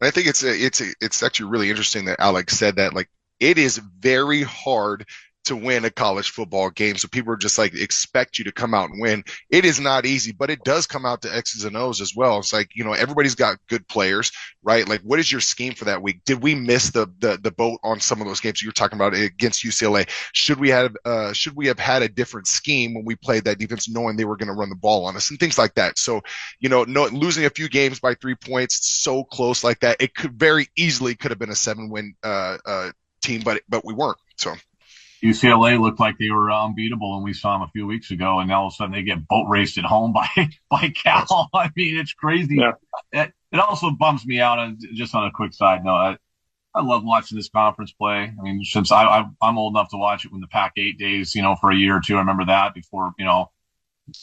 I 0.00 0.10
think 0.10 0.26
it's 0.26 0.42
a, 0.42 0.50
it's 0.52 0.80
a, 0.80 0.86
it's 1.00 1.22
actually 1.22 1.50
really 1.50 1.70
interesting 1.70 2.06
that 2.06 2.20
Alex 2.20 2.58
said 2.58 2.76
that. 2.76 2.94
Like, 2.94 3.08
it 3.38 3.58
is 3.58 3.78
very 3.78 4.42
hard 4.42 5.06
to 5.46 5.56
win 5.56 5.84
a 5.84 5.90
college 5.90 6.30
football 6.30 6.70
game. 6.70 6.96
So 6.96 7.08
people 7.08 7.32
are 7.32 7.36
just 7.36 7.58
like 7.58 7.74
expect 7.74 8.38
you 8.38 8.44
to 8.44 8.52
come 8.52 8.74
out 8.74 8.90
and 8.90 9.00
win. 9.00 9.24
It 9.50 9.64
is 9.64 9.80
not 9.80 10.06
easy, 10.06 10.32
but 10.32 10.50
it 10.50 10.64
does 10.64 10.86
come 10.86 11.06
out 11.06 11.22
to 11.22 11.34
X's 11.34 11.64
and 11.64 11.76
O's 11.76 12.00
as 12.00 12.14
well. 12.14 12.38
It's 12.38 12.52
like, 12.52 12.70
you 12.74 12.84
know, 12.84 12.92
everybody's 12.92 13.34
got 13.34 13.58
good 13.68 13.86
players, 13.88 14.32
right? 14.62 14.88
Like 14.88 15.00
what 15.02 15.18
is 15.18 15.30
your 15.30 15.40
scheme 15.40 15.74
for 15.74 15.86
that 15.86 16.02
week? 16.02 16.20
Did 16.24 16.42
we 16.42 16.54
miss 16.54 16.90
the 16.90 17.06
the, 17.18 17.38
the 17.42 17.52
boat 17.52 17.80
on 17.82 18.00
some 18.00 18.20
of 18.20 18.26
those 18.26 18.40
games 18.40 18.62
you're 18.62 18.72
talking 18.72 18.98
about 18.98 19.14
against 19.14 19.64
UCLA? 19.64 20.08
Should 20.32 20.58
we 20.58 20.70
have 20.70 20.96
uh 21.04 21.32
should 21.32 21.56
we 21.56 21.66
have 21.68 21.78
had 21.78 22.02
a 22.02 22.08
different 22.08 22.46
scheme 22.46 22.94
when 22.94 23.04
we 23.04 23.16
played 23.16 23.44
that 23.44 23.58
defense 23.58 23.88
knowing 23.88 24.16
they 24.16 24.24
were 24.24 24.36
going 24.36 24.48
to 24.48 24.54
run 24.54 24.68
the 24.68 24.76
ball 24.76 25.06
on 25.06 25.16
us 25.16 25.30
and 25.30 25.38
things 25.38 25.58
like 25.58 25.74
that. 25.74 25.98
So, 25.98 26.22
you 26.60 26.68
know, 26.68 26.84
no 26.84 27.06
losing 27.06 27.44
a 27.44 27.50
few 27.50 27.68
games 27.68 28.00
by 28.00 28.14
3 28.14 28.34
points 28.34 28.86
so 28.86 29.24
close 29.24 29.62
like 29.62 29.80
that, 29.80 29.96
it 30.00 30.14
could 30.14 30.38
very 30.38 30.68
easily 30.76 31.14
could 31.14 31.30
have 31.30 31.38
been 31.38 31.50
a 31.50 31.54
7 31.54 31.88
win 31.88 32.14
uh 32.22 32.58
uh 32.66 32.90
team, 33.22 33.42
but 33.44 33.62
but 33.68 33.84
we 33.84 33.94
weren't. 33.94 34.18
So 34.36 34.54
UCLA 35.26 35.80
looked 35.80 36.00
like 36.00 36.18
they 36.18 36.30
were 36.30 36.50
unbeatable, 36.50 37.16
and 37.16 37.24
we 37.24 37.32
saw 37.32 37.52
them 37.54 37.62
a 37.62 37.70
few 37.70 37.86
weeks 37.86 38.10
ago, 38.10 38.38
and 38.40 38.48
now 38.48 38.62
all 38.62 38.66
of 38.68 38.72
a 38.72 38.76
sudden 38.76 38.92
they 38.92 39.02
get 39.02 39.26
boat 39.26 39.46
raced 39.48 39.78
at 39.78 39.84
home 39.84 40.12
by 40.14 40.28
by 40.70 40.88
Cal. 40.90 41.48
I 41.54 41.70
mean, 41.76 41.98
it's 41.98 42.12
crazy. 42.12 42.56
Yeah. 42.56 42.72
It, 43.12 43.32
it 43.52 43.60
also 43.60 43.90
bums 43.90 44.26
me 44.26 44.40
out. 44.40 44.58
And 44.58 44.80
just 44.94 45.14
on 45.14 45.26
a 45.26 45.30
quick 45.30 45.54
side 45.54 45.84
note, 45.84 45.94
I, 45.94 46.18
I 46.74 46.82
love 46.82 47.04
watching 47.04 47.36
this 47.36 47.48
conference 47.48 47.92
play. 47.92 48.32
I 48.38 48.42
mean, 48.42 48.62
since 48.64 48.92
I, 48.92 49.04
I 49.04 49.24
I'm 49.40 49.58
old 49.58 49.74
enough 49.74 49.90
to 49.90 49.96
watch 49.96 50.24
it 50.24 50.32
when 50.32 50.40
the 50.40 50.46
Pac 50.46 50.72
eight 50.76 50.98
days, 50.98 51.34
you 51.34 51.42
know, 51.42 51.56
for 51.56 51.70
a 51.70 51.76
year 51.76 51.96
or 51.96 52.00
two. 52.04 52.16
I 52.16 52.20
remember 52.20 52.46
that 52.46 52.74
before, 52.74 53.12
you 53.18 53.24
know, 53.24 53.50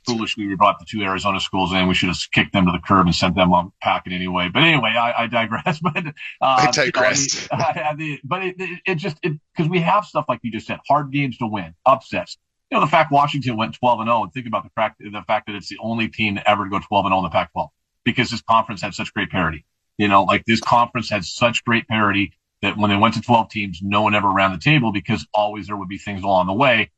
foolishly 0.05 0.47
we 0.47 0.55
brought 0.55 0.79
the 0.79 0.85
two 0.85 1.01
Arizona 1.01 1.39
schools 1.39 1.73
in. 1.73 1.87
We 1.87 1.93
should 1.93 2.09
have 2.09 2.17
kicked 2.33 2.53
them 2.53 2.65
to 2.65 2.71
the 2.71 2.79
curb 2.79 3.05
and 3.05 3.15
sent 3.15 3.35
them 3.35 3.53
on 3.53 3.71
packing 3.81 4.13
anyway. 4.13 4.49
But 4.53 4.63
anyway, 4.63 4.95
I, 4.97 5.23
I 5.23 5.27
digress. 5.27 5.79
but 5.83 5.97
uh, 6.07 6.11
I 6.41 6.71
digress. 6.71 7.47
You 7.51 7.57
know, 7.57 8.17
but 8.23 8.43
it, 8.43 8.55
it, 8.59 8.79
it 8.85 8.95
just 8.95 9.17
because 9.21 9.69
we 9.69 9.79
have 9.79 10.05
stuff 10.05 10.25
like 10.29 10.39
you 10.43 10.51
just 10.51 10.67
said, 10.67 10.79
hard 10.87 11.11
games 11.11 11.37
to 11.37 11.47
win, 11.47 11.75
upsets. 11.85 12.37
You 12.71 12.77
know, 12.77 12.85
the 12.85 12.89
fact 12.89 13.11
Washington 13.11 13.57
went 13.57 13.75
12 13.75 13.99
and 13.99 14.07
0, 14.07 14.23
and 14.23 14.33
think 14.33 14.47
about 14.47 14.63
the 14.63 14.71
fact 14.71 14.99
the 14.99 15.23
fact 15.27 15.47
that 15.47 15.55
it's 15.55 15.69
the 15.69 15.77
only 15.79 16.07
team 16.07 16.35
to 16.35 16.49
ever 16.49 16.63
to 16.63 16.69
go 16.69 16.79
12 16.79 17.05
and 17.05 17.11
0 17.11 17.19
in 17.19 17.23
the 17.25 17.29
Pac-12 17.29 17.69
because 18.03 18.31
this 18.31 18.41
conference 18.41 18.81
had 18.81 18.93
such 18.93 19.13
great 19.13 19.29
parity. 19.29 19.65
You 19.97 20.07
know, 20.07 20.23
like 20.23 20.45
this 20.45 20.59
conference 20.59 21.09
had 21.09 21.23
such 21.23 21.63
great 21.63 21.87
parity 21.87 22.33
that 22.61 22.77
when 22.77 22.89
they 22.89 22.95
went 22.95 23.13
to 23.13 23.21
12 23.21 23.49
teams, 23.49 23.79
no 23.83 24.01
one 24.01 24.15
ever 24.15 24.31
ran 24.31 24.51
the 24.51 24.57
table 24.57 24.91
because 24.91 25.27
always 25.33 25.67
there 25.67 25.77
would 25.77 25.89
be 25.89 25.97
things 25.97 26.23
along 26.23 26.47
the 26.47 26.53
way 26.53 26.89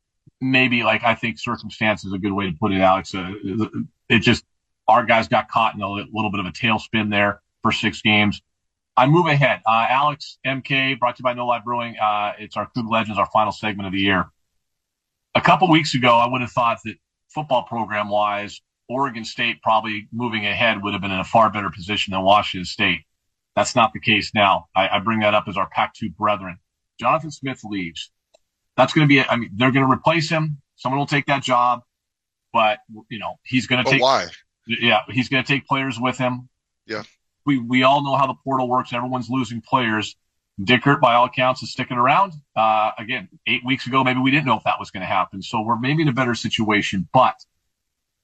maybe 0.51 0.83
like 0.83 1.03
I 1.03 1.15
think 1.15 1.39
circumstance 1.39 2.05
is 2.05 2.13
a 2.13 2.17
good 2.17 2.33
way 2.33 2.49
to 2.49 2.57
put 2.57 2.71
it, 2.71 2.79
Alex. 2.79 3.13
Uh, 3.13 3.33
it 4.09 4.19
just 4.19 4.43
our 4.87 5.05
guys 5.05 5.27
got 5.27 5.49
caught 5.49 5.75
in 5.75 5.81
a 5.81 5.89
little 5.89 6.31
bit 6.31 6.39
of 6.39 6.45
a 6.45 6.51
tailspin 6.51 7.09
there 7.09 7.41
for 7.61 7.71
six 7.71 8.01
games. 8.01 8.41
I 8.97 9.07
move 9.07 9.25
ahead. 9.25 9.61
Uh, 9.65 9.87
Alex 9.89 10.37
MK, 10.45 10.99
brought 10.99 11.17
to 11.17 11.19
you 11.19 11.23
by 11.23 11.33
No 11.33 11.47
Lie 11.47 11.59
Brewing. 11.59 11.97
Uh, 11.97 12.33
it's 12.39 12.55
our 12.55 12.69
Coug 12.75 12.89
Legends, 12.89 13.19
our 13.19 13.29
final 13.33 13.51
segment 13.51 13.87
of 13.87 13.93
the 13.93 13.99
year. 13.99 14.25
A 15.33 15.41
couple 15.41 15.69
weeks 15.69 15.95
ago, 15.95 16.17
I 16.17 16.27
would 16.27 16.41
have 16.41 16.51
thought 16.51 16.79
that 16.85 16.95
football 17.29 17.63
program 17.63 18.07
wise, 18.07 18.61
Oregon 18.87 19.25
State 19.25 19.61
probably 19.61 20.07
moving 20.13 20.45
ahead 20.45 20.81
would 20.81 20.93
have 20.93 21.01
been 21.01 21.11
in 21.11 21.19
a 21.19 21.25
far 21.25 21.49
better 21.49 21.69
position 21.69 22.11
than 22.11 22.21
Washington 22.21 22.65
State. 22.65 23.01
That's 23.55 23.75
not 23.75 23.91
the 23.91 23.99
case 23.99 24.31
now. 24.33 24.67
I, 24.75 24.87
I 24.87 24.99
bring 24.99 25.19
that 25.19 25.33
up 25.33 25.45
as 25.47 25.57
our 25.57 25.67
Pac-2 25.69 26.15
brethren. 26.15 26.57
Jonathan 26.99 27.31
Smith 27.31 27.61
leaves. 27.63 28.11
That's 28.77 28.93
going 28.93 29.07
to 29.07 29.09
be, 29.09 29.21
I 29.21 29.35
mean, 29.35 29.51
they're 29.55 29.71
going 29.71 29.85
to 29.85 29.91
replace 29.91 30.29
him. 30.29 30.61
Someone 30.75 30.99
will 30.99 31.05
take 31.05 31.27
that 31.27 31.43
job, 31.43 31.81
but 32.51 32.79
you 33.09 33.19
know, 33.19 33.35
he's 33.43 33.67
going 33.67 33.83
to 33.83 33.89
take, 33.89 34.01
why? 34.01 34.27
Yeah. 34.67 35.01
He's 35.09 35.29
going 35.29 35.43
to 35.43 35.47
take 35.47 35.65
players 35.67 35.99
with 35.99 36.17
him. 36.17 36.49
Yeah. 36.85 37.03
We, 37.45 37.57
we 37.59 37.83
all 37.83 38.03
know 38.03 38.15
how 38.15 38.27
the 38.27 38.35
portal 38.43 38.67
works. 38.67 38.91
Everyone's 38.91 39.29
losing 39.29 39.61
players. 39.61 40.15
Dickert, 40.59 41.01
by 41.01 41.15
all 41.15 41.25
accounts, 41.25 41.61
is 41.63 41.71
sticking 41.71 41.97
around. 41.97 42.33
Uh, 42.55 42.91
again, 42.97 43.27
eight 43.45 43.65
weeks 43.65 43.87
ago, 43.87 44.03
maybe 44.03 44.21
we 44.21 44.31
didn't 44.31 44.45
know 44.45 44.55
if 44.57 44.63
that 44.63 44.79
was 44.79 44.89
going 44.89 45.01
to 45.01 45.07
happen. 45.07 45.41
So 45.41 45.61
we're 45.61 45.77
maybe 45.77 46.01
in 46.01 46.07
a 46.07 46.13
better 46.13 46.33
situation, 46.33 47.09
but 47.13 47.35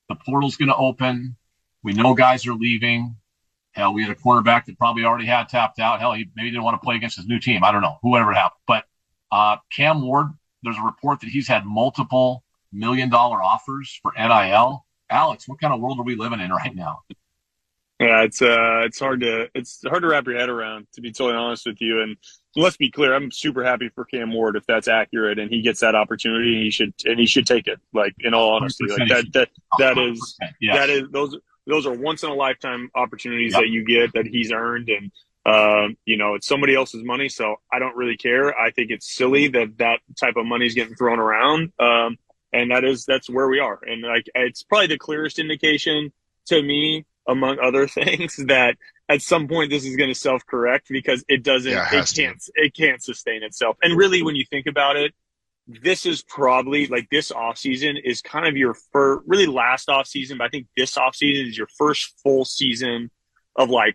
the 0.07 0.15
portal's 0.15 0.55
going 0.55 0.69
to 0.69 0.75
open. 0.75 1.35
We 1.83 1.93
know 1.93 2.13
guys 2.13 2.47
are 2.47 2.53
leaving. 2.53 3.17
Hell, 3.73 3.93
we 3.93 4.01
had 4.01 4.11
a 4.11 4.15
quarterback 4.15 4.65
that 4.65 4.77
probably 4.77 5.03
already 5.03 5.25
had 5.25 5.49
tapped 5.49 5.79
out. 5.79 5.99
Hell, 5.99 6.13
he 6.13 6.29
maybe 6.35 6.51
didn't 6.51 6.63
want 6.63 6.81
to 6.81 6.85
play 6.85 6.95
against 6.95 7.17
his 7.17 7.27
new 7.27 7.39
team. 7.39 7.63
I 7.63 7.71
don't 7.71 7.81
know, 7.81 7.97
whoever 8.01 8.31
it 8.31 8.35
happened. 8.35 8.61
But 8.65 8.85
uh, 9.31 9.57
Cam 9.75 10.01
Ward, 10.01 10.27
there's 10.63 10.77
a 10.77 10.83
report 10.83 11.19
that 11.21 11.29
he's 11.29 11.47
had 11.47 11.65
multiple 11.65 12.43
million 12.71 13.09
dollar 13.09 13.41
offers 13.41 13.99
for 14.01 14.13
NIL. 14.17 14.85
Alex, 15.09 15.47
what 15.47 15.59
kind 15.59 15.73
of 15.73 15.81
world 15.81 15.99
are 15.99 16.03
we 16.03 16.15
living 16.15 16.39
in 16.39 16.51
right 16.51 16.75
now? 16.75 17.01
Yeah, 17.99 18.23
it's 18.23 18.41
uh, 18.41 18.81
it's 18.85 18.99
hard 18.99 19.21
to 19.21 19.47
it's 19.53 19.79
hard 19.87 20.01
to 20.01 20.07
wrap 20.07 20.25
your 20.25 20.37
head 20.37 20.49
around. 20.49 20.87
To 20.93 21.01
be 21.01 21.11
totally 21.11 21.37
honest 21.37 21.67
with 21.67 21.79
you, 21.79 22.01
and 22.01 22.17
let's 22.55 22.77
be 22.77 22.89
clear, 22.89 23.13
I'm 23.13 23.31
super 23.31 23.63
happy 23.63 23.89
for 23.89 24.05
Cam 24.05 24.33
Ward 24.33 24.55
if 24.55 24.65
that's 24.65 24.87
accurate 24.87 25.37
and 25.37 25.51
he 25.51 25.61
gets 25.61 25.81
that 25.81 25.93
opportunity. 25.93 26.55
and 26.55 26.63
He 26.63 26.71
should 26.71 26.93
and 27.05 27.19
he 27.19 27.27
should 27.27 27.45
take 27.45 27.67
it. 27.67 27.79
Like 27.93 28.15
in 28.21 28.33
all 28.33 28.55
honesty, 28.55 28.85
like 28.87 29.07
that 29.09 29.25
that 29.33 29.49
that 29.77 29.97
is 29.99 30.37
yes. 30.59 30.77
that 30.77 30.89
is 30.89 31.03
those 31.11 31.37
those 31.67 31.85
are 31.85 31.93
once 31.93 32.23
in 32.23 32.29
a 32.29 32.33
lifetime 32.33 32.89
opportunities 32.95 33.53
yep. 33.53 33.61
that 33.61 33.69
you 33.69 33.85
get 33.85 34.13
that 34.13 34.25
he's 34.25 34.51
earned 34.51 34.89
and 34.89 35.11
um, 35.45 35.97
you 36.05 36.17
know, 36.17 36.35
it's 36.35 36.47
somebody 36.47 36.75
else's 36.75 37.03
money, 37.03 37.29
so 37.29 37.55
I 37.71 37.79
don't 37.79 37.95
really 37.95 38.17
care. 38.17 38.57
I 38.57 38.71
think 38.71 38.91
it's 38.91 39.11
silly 39.11 39.47
that 39.49 39.77
that 39.77 39.99
type 40.19 40.35
of 40.37 40.45
money 40.45 40.67
is 40.67 40.75
getting 40.75 40.95
thrown 40.95 41.19
around. 41.19 41.71
Um, 41.79 42.17
and 42.53 42.71
that 42.71 42.83
is 42.83 43.05
that's 43.05 43.29
where 43.29 43.47
we 43.47 43.59
are. 43.59 43.79
And 43.83 44.01
like 44.01 44.27
it's 44.35 44.63
probably 44.63 44.87
the 44.87 44.97
clearest 44.97 45.39
indication 45.39 46.11
to 46.47 46.61
me, 46.61 47.05
among 47.27 47.59
other 47.59 47.87
things, 47.87 48.35
that 48.47 48.77
at 49.09 49.21
some 49.21 49.47
point 49.47 49.69
this 49.69 49.85
is 49.85 49.95
going 49.95 50.09
to 50.09 50.19
self 50.19 50.45
correct 50.45 50.87
because 50.89 51.23
it 51.27 51.43
doesn't, 51.43 51.71
yeah, 51.71 51.87
it, 51.93 52.09
it 52.09 52.13
can't, 52.15 52.43
it 52.55 52.75
can't 52.75 53.03
sustain 53.03 53.43
itself. 53.43 53.77
And 53.81 53.97
really, 53.97 54.21
when 54.21 54.35
you 54.35 54.45
think 54.49 54.67
about 54.67 54.95
it, 54.95 55.13
this 55.67 56.05
is 56.05 56.23
probably 56.23 56.87
like 56.87 57.09
this 57.09 57.31
off 57.31 57.57
season 57.57 57.97
is 58.03 58.21
kind 58.21 58.47
of 58.47 58.57
your 58.57 58.75
first, 58.91 59.23
really 59.27 59.45
last 59.45 59.89
off 59.89 60.07
season, 60.07 60.37
but 60.37 60.45
I 60.45 60.49
think 60.49 60.67
this 60.75 60.97
off 60.97 61.15
season 61.15 61.47
is 61.47 61.57
your 61.57 61.69
first 61.77 62.13
full 62.21 62.45
season 62.45 63.09
of 63.55 63.69
like 63.69 63.93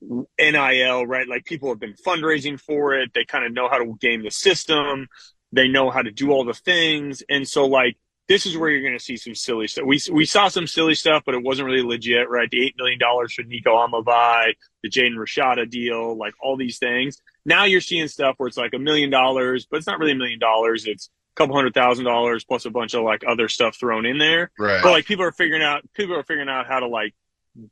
NIL, 0.00 1.06
right? 1.06 1.28
Like 1.28 1.44
people 1.44 1.68
have 1.70 1.80
been 1.80 1.94
fundraising 1.94 2.60
for 2.60 2.94
it. 2.94 3.10
They 3.14 3.24
kind 3.24 3.44
of 3.44 3.52
know 3.52 3.68
how 3.68 3.78
to 3.78 3.96
game 4.00 4.22
the 4.22 4.30
system. 4.30 5.08
They 5.52 5.68
know 5.68 5.90
how 5.90 6.02
to 6.02 6.10
do 6.10 6.30
all 6.30 6.44
the 6.44 6.54
things. 6.54 7.22
And 7.28 7.46
so 7.48 7.66
like 7.66 7.96
this 8.28 8.44
is 8.44 8.56
where 8.56 8.68
you're 8.68 8.82
going 8.82 8.96
to 8.96 9.02
see 9.02 9.16
some 9.16 9.34
silly 9.34 9.66
stuff. 9.66 9.86
We, 9.86 9.98
we 10.12 10.26
saw 10.26 10.48
some 10.48 10.66
silly 10.66 10.94
stuff, 10.94 11.22
but 11.24 11.34
it 11.34 11.42
wasn't 11.42 11.66
really 11.66 11.82
legit, 11.82 12.28
right? 12.28 12.48
The 12.50 12.58
$8 12.58 12.76
million 12.76 12.98
for 13.34 13.42
Nico 13.42 13.74
Iamaleava, 13.74 14.52
the 14.82 14.90
Jaden 14.90 15.16
Rashada 15.16 15.68
deal, 15.68 16.14
like 16.16 16.34
all 16.42 16.58
these 16.58 16.78
things. 16.78 17.22
Now 17.46 17.64
you're 17.64 17.80
seeing 17.80 18.06
stuff 18.06 18.34
where 18.36 18.46
it's 18.46 18.58
like 18.58 18.74
a 18.74 18.78
million 18.78 19.08
dollars, 19.08 19.66
but 19.68 19.78
it's 19.78 19.86
not 19.86 19.98
really 19.98 20.12
a 20.12 20.16
million 20.16 20.38
dollars. 20.38 20.84
It's 20.86 21.06
a 21.06 21.36
couple 21.36 21.56
hundred 21.56 21.72
thousand 21.72 22.04
dollars 22.04 22.44
plus 22.44 22.66
a 22.66 22.70
bunch 22.70 22.92
of 22.92 23.02
like 23.02 23.22
other 23.26 23.48
stuff 23.48 23.76
thrown 23.76 24.04
in 24.04 24.18
there. 24.18 24.50
Right. 24.58 24.82
But 24.82 24.90
like 24.90 25.06
people 25.06 25.24
are 25.24 25.32
figuring 25.32 25.62
out, 25.62 25.82
people 25.94 26.14
are 26.14 26.22
figuring 26.22 26.50
out 26.50 26.66
how 26.66 26.80
to 26.80 26.86
like 26.86 27.14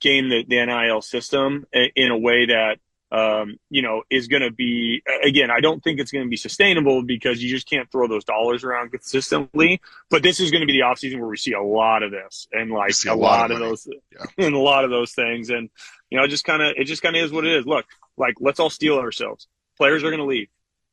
game 0.01 0.29
the, 0.29 0.45
the 0.47 0.65
NIL 0.65 1.03
system 1.03 1.65
in 1.73 2.11
a 2.11 2.19
way 2.19 2.47
that 2.47 2.79
um, 3.13 3.59
you 3.71 3.83
know, 3.83 4.03
is 4.11 4.27
going 4.27 4.43
to 4.43 4.51
be, 4.51 5.03
again, 5.23 5.51
I 5.51 5.61
don't 5.61 5.83
think 5.83 6.01
it's 6.01 6.11
going 6.11 6.25
to 6.25 6.29
be 6.31 6.37
sustainable 6.37 7.03
because 7.03 7.43
you 7.43 7.49
just 7.49 7.69
can't 7.69 7.91
throw 7.91 8.09
those 8.09 8.25
dollars 8.25 8.65
around 8.65 8.91
consistently. 8.91 9.81
But 10.11 10.23
this 10.23 10.41
is 10.41 10.51
going 10.51 10.63
to 10.63 10.67
be 10.67 10.73
the 10.73 10.85
offseason 10.85 11.21
where 11.21 11.29
we 11.29 11.37
see 11.37 11.53
a 11.53 11.63
lot 11.63 12.03
of 12.03 12.11
this 12.11 12.49
and 12.53 12.71
like 12.71 12.95
a, 13.07 13.15
lot, 13.15 13.51
lot 13.51 13.51
of, 13.53 13.59
those 13.61 13.89
yeah. 14.11 14.47
and 14.47 14.55
a 14.57 14.59
lot 14.59 14.85
of 14.85 14.91
those 14.91 15.13
things. 15.13 15.51
And, 15.51 15.71
you 16.11 16.19
know, 16.19 16.27
just 16.27 16.45
kind 16.45 16.63
of, 16.63 16.75
it 16.77 16.85
just 16.85 17.03
kind 17.03 17.17
of 17.17 17.23
is 17.23 17.31
what 17.31 17.47
it 17.47 17.53
is. 17.53 17.65
Look, 17.65 17.87
like, 18.17 18.35
let's 18.41 18.59
all 18.59 18.71
steel 18.71 18.99
ourselves. 18.99 19.47
Players 19.77 20.03
are 20.03 20.11
going 20.11 20.21
to 20.21 20.27
leave. 20.27 20.49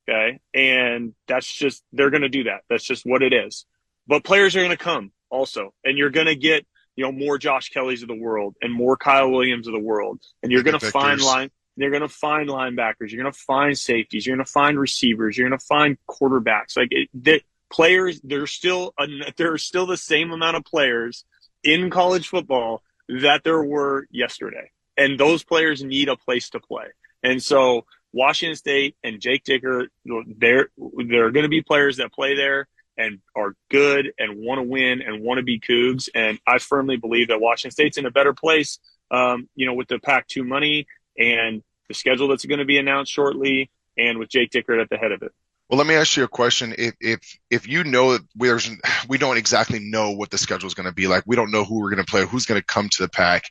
Okay. 0.07 0.39
And 0.53 1.13
that's 1.27 1.51
just, 1.51 1.83
they're 1.93 2.11
going 2.11 2.21
to 2.21 2.29
do 2.29 2.43
that. 2.43 2.61
That's 2.69 2.83
just 2.83 3.05
what 3.05 3.23
it 3.23 3.33
is. 3.33 3.65
But 4.05 4.23
players 4.23 4.55
are 4.55 4.59
going 4.59 4.69
to 4.69 4.77
come 4.77 5.11
also. 5.31 5.73
And 5.83 5.97
you're 5.97 6.11
going 6.11 6.27
to 6.27 6.35
get, 6.35 6.67
you 6.95 7.03
know, 7.03 7.11
more 7.11 7.37
Josh 7.37 7.69
Kellys 7.69 8.01
of 8.01 8.07
the 8.07 8.15
world 8.15 8.55
and 8.61 8.71
more 8.71 8.97
Kyle 8.97 9.31
Williams 9.31 9.67
of 9.67 9.73
the 9.73 9.79
world. 9.79 10.19
And 10.41 10.51
you're 10.51 10.63
going 10.63 10.79
to 10.79 10.91
find 10.91 11.21
line 11.21 11.49
you're 11.75 11.89
going 11.89 12.01
to 12.01 12.09
find 12.09 12.49
linebackers. 12.49 13.11
You're 13.11 13.23
going 13.23 13.33
to 13.33 13.39
find 13.39 13.77
safeties. 13.77 14.25
You're 14.25 14.35
going 14.35 14.45
to 14.45 14.51
find 14.51 14.79
receivers. 14.79 15.37
You're 15.37 15.49
going 15.49 15.59
to 15.59 15.65
find 15.65 15.97
quarterbacks. 16.07 16.77
Like 16.77 16.89
it, 16.91 17.09
the 17.13 17.41
players, 17.71 18.21
there's 18.23 18.51
still 18.51 18.93
a, 18.99 19.07
there 19.37 19.53
are 19.53 19.57
still 19.57 19.85
the 19.85 19.97
same 19.97 20.31
amount 20.31 20.57
of 20.57 20.65
players 20.65 21.25
in 21.63 21.89
college 21.89 22.27
football 22.27 22.83
that 23.21 23.43
there 23.43 23.61
were 23.63 24.07
yesterday, 24.11 24.71
and 24.97 25.19
those 25.19 25.43
players 25.43 25.83
need 25.83 26.09
a 26.09 26.15
place 26.15 26.49
to 26.51 26.59
play. 26.59 26.85
And 27.23 27.41
so 27.41 27.85
Washington 28.11 28.55
State 28.55 28.95
and 29.03 29.19
Jake 29.19 29.43
Dickert, 29.43 29.87
there 30.05 30.69
there 31.07 31.25
are 31.25 31.31
going 31.31 31.43
to 31.43 31.49
be 31.49 31.61
players 31.61 31.97
that 31.97 32.13
play 32.13 32.35
there 32.35 32.67
and 32.97 33.19
are 33.35 33.55
good 33.69 34.13
and 34.17 34.37
want 34.37 34.59
to 34.59 34.63
win 34.63 35.01
and 35.01 35.23
want 35.23 35.39
to 35.39 35.43
be 35.43 35.59
Cougs. 35.59 36.09
And 36.13 36.39
I 36.47 36.59
firmly 36.59 36.97
believe 36.97 37.29
that 37.29 37.39
Washington 37.41 37.71
State's 37.71 37.97
in 37.97 38.05
a 38.05 38.11
better 38.11 38.33
place, 38.33 38.79
um, 39.11 39.49
you 39.55 39.65
know, 39.65 39.73
with 39.73 39.87
the 39.87 39.99
Pac-2 39.99 40.45
money 40.45 40.87
and 41.17 41.63
the 41.87 41.93
schedule 41.93 42.27
that's 42.27 42.45
going 42.45 42.59
to 42.59 42.65
be 42.65 42.77
announced 42.77 43.11
shortly, 43.11 43.69
and 43.97 44.17
with 44.17 44.29
Jake 44.29 44.51
Dickert 44.51 44.81
at 44.81 44.89
the 44.89 44.97
head 44.97 45.11
of 45.11 45.21
it. 45.21 45.31
Well, 45.69 45.77
let 45.77 45.87
me 45.87 45.95
ask 45.95 46.17
you 46.17 46.23
a 46.23 46.27
question. 46.27 46.75
If 46.77 46.93
if 46.99 47.39
if 47.49 47.67
you 47.67 47.83
know 47.83 48.13
that 48.13 48.21
there's 48.35 48.69
we 49.07 49.17
don't 49.17 49.37
exactly 49.37 49.79
know 49.79 50.11
what 50.11 50.29
the 50.29 50.37
schedule 50.37 50.67
is 50.67 50.73
going 50.73 50.87
to 50.87 50.93
be 50.93 51.07
like, 51.07 51.23
we 51.25 51.35
don't 51.35 51.51
know 51.51 51.63
who 51.63 51.79
we're 51.79 51.89
going 51.89 52.03
to 52.03 52.09
play, 52.09 52.25
who's 52.25 52.45
going 52.45 52.59
to 52.59 52.65
come 52.65 52.89
to 52.89 53.03
the 53.03 53.09
pack. 53.09 53.45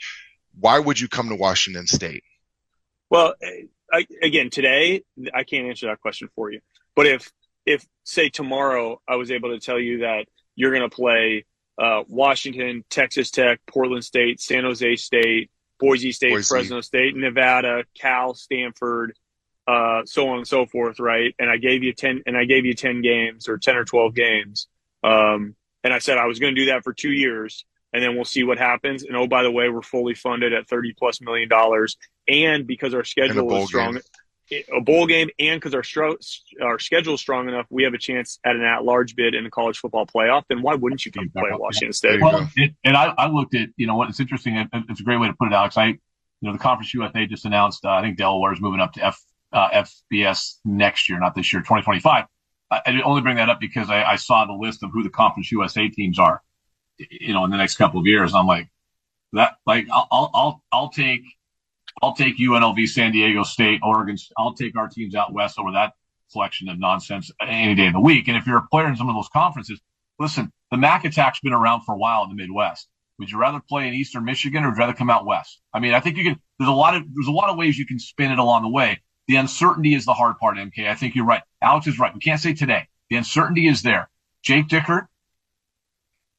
Why 0.59 0.79
would 0.79 1.01
you 1.01 1.09
come 1.09 1.31
to 1.31 1.35
Washington 1.35 1.87
State? 1.87 2.23
Well, 3.09 3.35
I, 3.93 4.07
again, 4.23 4.51
today 4.51 5.03
I 5.35 5.45
can't 5.45 5.67
answer 5.67 5.87
that 5.87 6.01
question 6.01 6.29
for 6.35 6.51
you. 6.51 6.61
But 6.95 7.07
if 7.07 7.31
if 7.67 7.87
say 8.05 8.29
tomorrow 8.29 9.01
I 9.09 9.17
was 9.17 9.31
able 9.31 9.51
to 9.51 9.61
tell 9.61 9.79
you 9.79 9.99
that 9.99 10.27
you're 10.55 10.71
going 10.71 10.89
to 10.89 10.95
play 10.95 11.45
uh, 11.79 12.03
Washington, 12.09 12.85
Texas 12.91 13.31
Tech, 13.31 13.61
Portland 13.67 14.05
State, 14.05 14.41
San 14.41 14.65
Jose 14.65 14.97
State, 14.97 15.51
Boise 15.79 16.13
State, 16.13 16.33
Boise. 16.33 16.47
Fresno 16.47 16.81
State, 16.81 17.17
Nevada, 17.17 17.85
Cal, 17.99 18.35
Stanford, 18.35 19.17
uh, 19.67 20.03
so 20.05 20.29
on 20.29 20.39
and 20.39 20.47
so 20.47 20.67
forth, 20.67 21.01
right? 21.01 21.35
And 21.39 21.51
I 21.51 21.57
gave 21.57 21.83
you 21.83 21.93
ten, 21.93 22.23
and 22.27 22.37
I 22.37 22.45
gave 22.45 22.65
you 22.65 22.75
ten 22.75 23.01
games 23.03 23.49
or 23.49 23.59
ten 23.59 23.77
or 23.77 23.85
twelve 23.85 24.15
games, 24.15 24.69
um, 25.03 25.57
and 25.83 25.93
I 25.93 25.99
said 25.99 26.19
I 26.19 26.27
was 26.27 26.39
going 26.39 26.55
to 26.55 26.61
do 26.61 26.67
that 26.67 26.85
for 26.85 26.93
two 26.93 27.13
years, 27.13 27.65
and 27.93 28.03
then 28.03 28.15
we'll 28.15 28.25
see 28.25 28.45
what 28.45 28.59
happens. 28.59 29.03
And 29.03 29.17
oh, 29.17 29.27
by 29.27 29.43
the 29.43 29.51
way, 29.51 29.69
we're 29.69 29.83
fully 29.83 30.15
funded 30.15 30.53
at 30.53 30.69
thirty 30.69 30.95
plus 30.97 31.21
million 31.21 31.49
dollars, 31.49 31.97
and 32.29 32.67
because 32.67 32.95
our 32.95 33.05
schedule 33.05 33.53
is 33.57 33.69
strong. 33.69 33.93
Game 33.95 34.03
a 34.51 34.81
bowl 34.81 35.07
game 35.07 35.31
and 35.39 35.61
because 35.61 35.75
our 35.75 35.83
stro- 35.83 36.17
our 36.61 36.79
schedule 36.79 37.15
is 37.15 37.21
strong 37.21 37.49
enough, 37.49 37.67
we 37.71 37.85
have 37.85 37.95
a 37.95 37.99
chance 37.99 38.39
at 38.45 38.57
an 38.57 38.63
at-large 38.63 39.17
bid 39.17 39.35
in 39.35 39.45
the 39.45 39.51
college 39.51 39.79
football 39.79 40.07
playoff. 40.07 40.45
Then 40.49 40.63
why 40.63 40.75
wouldn't 40.75 41.05
you 41.07 41.13
come 41.13 41.31
play 41.31 41.51
at 41.51 41.61
Washington 41.61 41.93
State? 41.93 42.21
Well, 42.21 42.49
it, 42.57 42.75
and 42.85 42.97
I, 42.97 43.15
I, 43.17 43.29
looked 43.29 43.55
at 43.55 43.71
you 43.77 43.87
know 43.87 43.97
what 43.97 44.09
it's 44.09 44.21
interesting. 44.21 44.57
It, 44.57 44.69
it's 44.89 45.01
a 45.01 45.05
great 45.05 45.19
way 45.19 45.29
to 45.29 45.35
put 45.35 45.49
it, 45.49 45.55
Alex. 45.55 45.77
I 45.77 45.87
you 45.87 45.99
know 46.43 46.53
the 46.53 46.59
Conference 46.59 46.93
USA 46.95 47.27
just 47.27 47.45
announced. 47.45 47.85
Uh, 47.85 47.91
I 47.91 48.03
think 48.03 48.19
Delaware 48.19 48.53
is 48.53 48.61
moving 48.61 48.81
up 48.81 48.93
to 48.95 49.05
F 49.07 49.23
uh, 49.53 49.85
FBS 50.13 50.57
next 50.65 51.09
year, 51.09 51.19
not 51.19 51.35
this 51.35 51.53
year, 51.53 51.63
2025. 51.63 52.25
I, 52.71 52.81
I 52.87 53.03
only 53.03 53.21
bring 53.21 53.37
that 53.37 53.49
up 53.49 53.61
because 53.61 53.91
I, 53.91 54.03
I 54.03 54.17
saw 54.17 54.45
the 54.45 54.53
list 54.53 54.83
of 54.83 54.91
who 54.93 55.03
the 55.03 55.11
Conference 55.11 55.53
USA 55.53 55.89
teams 55.89 56.19
are, 56.19 56.43
you 56.99 57.33
know, 57.33 57.45
in 57.45 57.51
the 57.51 57.57
next 57.57 57.77
couple 57.77 58.01
of 58.01 58.07
years. 58.07 58.35
I'm 58.35 58.47
like 58.47 58.69
that. 59.33 59.55
Like 59.67 59.87
I'll 59.93 60.31
I'll 60.35 60.63
I'll 60.73 60.89
take 60.89 61.23
I'll 62.03 62.15
take 62.15 62.37
UNLV, 62.37 62.87
San 62.89 63.13
Diego 63.13 63.45
State, 63.45 63.81
Oregon. 63.83 64.17
I'll 64.37 64.55
take 64.55 64.77
our 64.77 64.89
teams 64.89 65.15
out 65.15 65.33
west 65.33 65.59
over 65.59 65.73
that 65.73 65.93
collection 66.33 66.69
of 66.69 66.79
nonsense 66.79 67.31
any 67.41 67.75
day 67.75 67.87
of 67.87 67.93
the 67.93 68.01
week. 68.01 68.27
And 68.29 68.37
if 68.37 68.47
you're 68.47 68.59
a 68.59 68.67
player 68.71 68.89
in 68.89 68.97
some 68.97 69.09
of 69.09 69.15
those 69.15 69.29
conferences, 69.33 69.81
listen, 70.19 70.53
the 70.71 70.77
MAC 70.77 71.05
attack's 71.05 71.41
been 71.41 71.53
around 71.53 71.83
for 71.83 71.95
a 71.95 71.99
while 71.99 72.25
in 72.25 72.31
the 72.31 72.35
Midwest. 72.35 72.89
Would 73.19 73.31
you 73.31 73.39
rather 73.39 73.61
play 73.61 73.87
in 73.87 73.95
Eastern 73.95 74.25
Michigan 74.25 74.65
or 74.65 74.71
would 74.71 74.77
you 74.77 74.81
rather 74.81 74.95
come 74.95 75.11
out 75.11 75.25
west? 75.25 75.61
I 75.73 75.79
mean, 75.79 75.95
I 75.95 76.01
think 76.01 76.17
you 76.17 76.25
can. 76.25 76.41
There's 76.59 76.69
a 76.69 76.73
lot 76.73 76.97
of 76.97 77.05
there's 77.15 77.29
a 77.29 77.33
lot 77.33 77.51
of 77.51 77.57
ways 77.57 77.79
you 77.79 77.87
can 77.87 77.99
spin 77.99 78.33
it 78.33 78.39
along 78.39 78.63
the 78.63 78.69
way. 78.69 79.01
The 79.29 79.37
uncertainty 79.37 79.95
is 79.95 80.05
the 80.05 80.15
hard 80.15 80.39
part, 80.39 80.57
MK. 80.57 80.89
I 80.89 80.95
think 80.95 81.15
you're 81.15 81.25
right. 81.25 81.43
Alex 81.61 81.87
is 81.87 81.99
right. 81.99 82.13
We 82.13 82.21
can't 82.21 82.41
say 82.41 82.55
today. 82.55 82.89
The 83.11 83.17
uncertainty 83.17 83.69
is 83.69 83.83
there. 83.83 84.11
Jake 84.43 84.67
Dickert, 84.67 85.07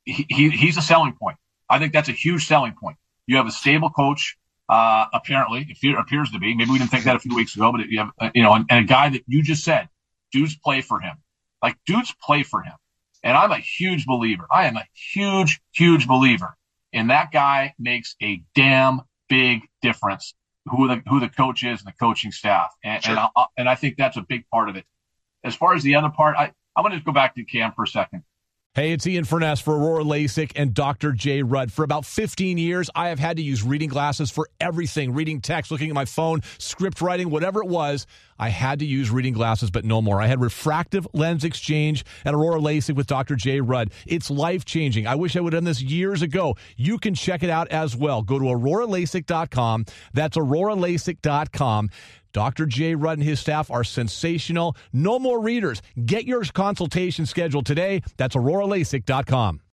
he, 0.04 0.26
he, 0.30 0.50
he's 0.50 0.76
a 0.76 0.82
selling 0.82 1.14
point. 1.14 1.38
I 1.70 1.80
think 1.80 1.94
that's 1.94 2.10
a 2.10 2.14
huge 2.14 2.46
selling 2.46 2.74
point. 2.74 2.98
You 3.28 3.38
have 3.38 3.48
a 3.48 3.52
stable 3.52 3.90
coach, 3.90 4.38
uh, 4.74 5.06
apparently, 5.14 5.68
it 5.70 6.00
appears 6.00 6.32
to 6.32 6.40
be. 6.40 6.56
Maybe 6.56 6.72
we 6.72 6.80
didn't 6.80 6.90
think 6.90 7.04
that 7.04 7.16
a 7.16 7.20
few 7.20 7.36
weeks 7.36 7.56
ago, 7.56 7.72
but 7.72 7.86
you 7.88 8.00
have, 8.00 8.10
uh, 8.20 8.32
you 8.34 8.42
know, 8.42 8.56
and, 8.56 8.66
and, 8.72 8.86
a 8.86 8.88
guy 8.88 9.08
that 9.08 9.22
you 9.28 9.44
just 9.44 9.64
said, 9.64 9.88
dudes 10.32 10.56
play 10.56 10.82
for 10.82 11.00
him. 11.00 11.16
Like 11.62 11.78
dudes 11.86 12.12
play 12.20 12.42
for 12.42 12.64
him. 12.64 12.74
And 13.22 13.38
I'm 13.38 13.52
a 13.52 13.60
huge 13.60 14.08
believer. 14.08 14.48
I 14.52 14.66
am 14.66 14.76
a 14.76 14.86
huge, 15.14 15.62
huge 15.74 16.08
believer. 16.08 16.58
And 16.92 17.12
that 17.12 17.32
guy 17.32 17.76
makes 17.78 18.16
a 18.20 18.42
damn 18.56 19.02
big 19.30 19.62
difference 19.84 20.34
who 20.66 20.88
the, 20.88 21.04
who 21.08 21.20
the 21.20 21.30
coach 21.30 21.64
is 21.64 21.80
and 21.82 21.88
the 21.88 21.98
coaching 22.00 22.32
staff. 22.32 22.74
And, 22.84 23.04
sure. 23.04 23.16
and, 23.16 23.30
I, 23.36 23.46
and 23.56 23.70
I 23.70 23.76
think 23.76 23.96
that's 23.96 24.18
a 24.18 24.22
big 24.22 24.50
part 24.50 24.70
of 24.70 24.76
it. 24.76 24.86
As 25.44 25.54
far 25.54 25.76
as 25.76 25.84
the 25.84 25.94
other 25.96 26.10
part, 26.10 26.36
I, 26.36 26.52
I 26.76 26.82
want 26.82 26.96
to 26.96 27.00
go 27.00 27.12
back 27.12 27.36
to 27.36 27.44
Cam 27.44 27.74
for 27.74 27.84
a 27.84 27.88
second. 27.88 28.24
Hey, 28.76 28.92
it's 28.92 29.06
Ian 29.06 29.24
Furness 29.24 29.62
for 29.62 29.78
Aurora 29.78 30.04
LASIK 30.04 30.54
and 30.56 30.74
Dr. 30.74 31.12
J. 31.12 31.44
Rudd. 31.44 31.72
For 31.72 31.84
about 31.84 32.06
15 32.06 32.58
years, 32.58 32.90
I 32.96 33.10
have 33.10 33.20
had 33.20 33.38
to 33.38 33.44
use 33.44 33.62
reading 33.62 33.88
glasses 33.88 34.32
for 34.32 34.50
everything 34.60 35.14
reading 35.14 35.42
text, 35.42 35.70
looking 35.70 35.90
at 35.90 35.94
my 35.94 36.06
phone, 36.06 36.42
script 36.58 37.00
writing, 37.00 37.30
whatever 37.30 37.62
it 37.62 37.68
was. 37.68 38.08
I 38.40 38.50
had 38.50 38.80
to 38.80 38.86
use 38.86 39.12
reading 39.12 39.36
glasses, 39.36 39.70
but 39.70 39.86
no 39.86 40.02
more. 40.02 40.20
I 40.20 40.26
had 40.26 40.42
refractive 40.42 41.08
lens 41.14 41.44
exchange 41.44 42.04
at 42.26 42.34
Aurora 42.34 42.60
LASIK 42.60 42.96
with 42.96 43.06
Dr. 43.06 43.36
J. 43.36 43.62
Rudd. 43.62 43.92
It's 44.08 44.32
life 44.32 44.66
changing. 44.66 45.06
I 45.06 45.14
wish 45.14 45.36
I 45.36 45.42
would 45.42 45.54
have 45.54 45.60
done 45.60 45.66
this 45.66 45.84
years 45.84 46.24
ago. 46.24 46.56
You 46.76 46.98
can 46.98 47.14
check 47.14 47.44
it 47.44 47.52
out 47.52 47.68
as 47.68 47.96
well. 47.96 48.24
Go 48.24 48.40
to 48.40 48.46
auroralasik.com. 48.46 49.86
That's 50.16 50.36
auroralasik.com. 50.36 51.90
Dr. 52.34 52.66
J. 52.66 52.96
Rudd 52.96 53.20
and 53.20 53.28
his 53.28 53.40
staff 53.40 53.72
are 53.72 53.84
sensational. 53.84 54.76
No 54.92 55.20
more 55.20 55.42
readers. 55.42 55.82
Get 56.06 56.26
your 56.26 56.44
consultation 56.44 57.26
scheduled 57.26 57.66
today. 57.66 58.02
That's 58.18 58.36
auroralasik.com. 58.36 59.62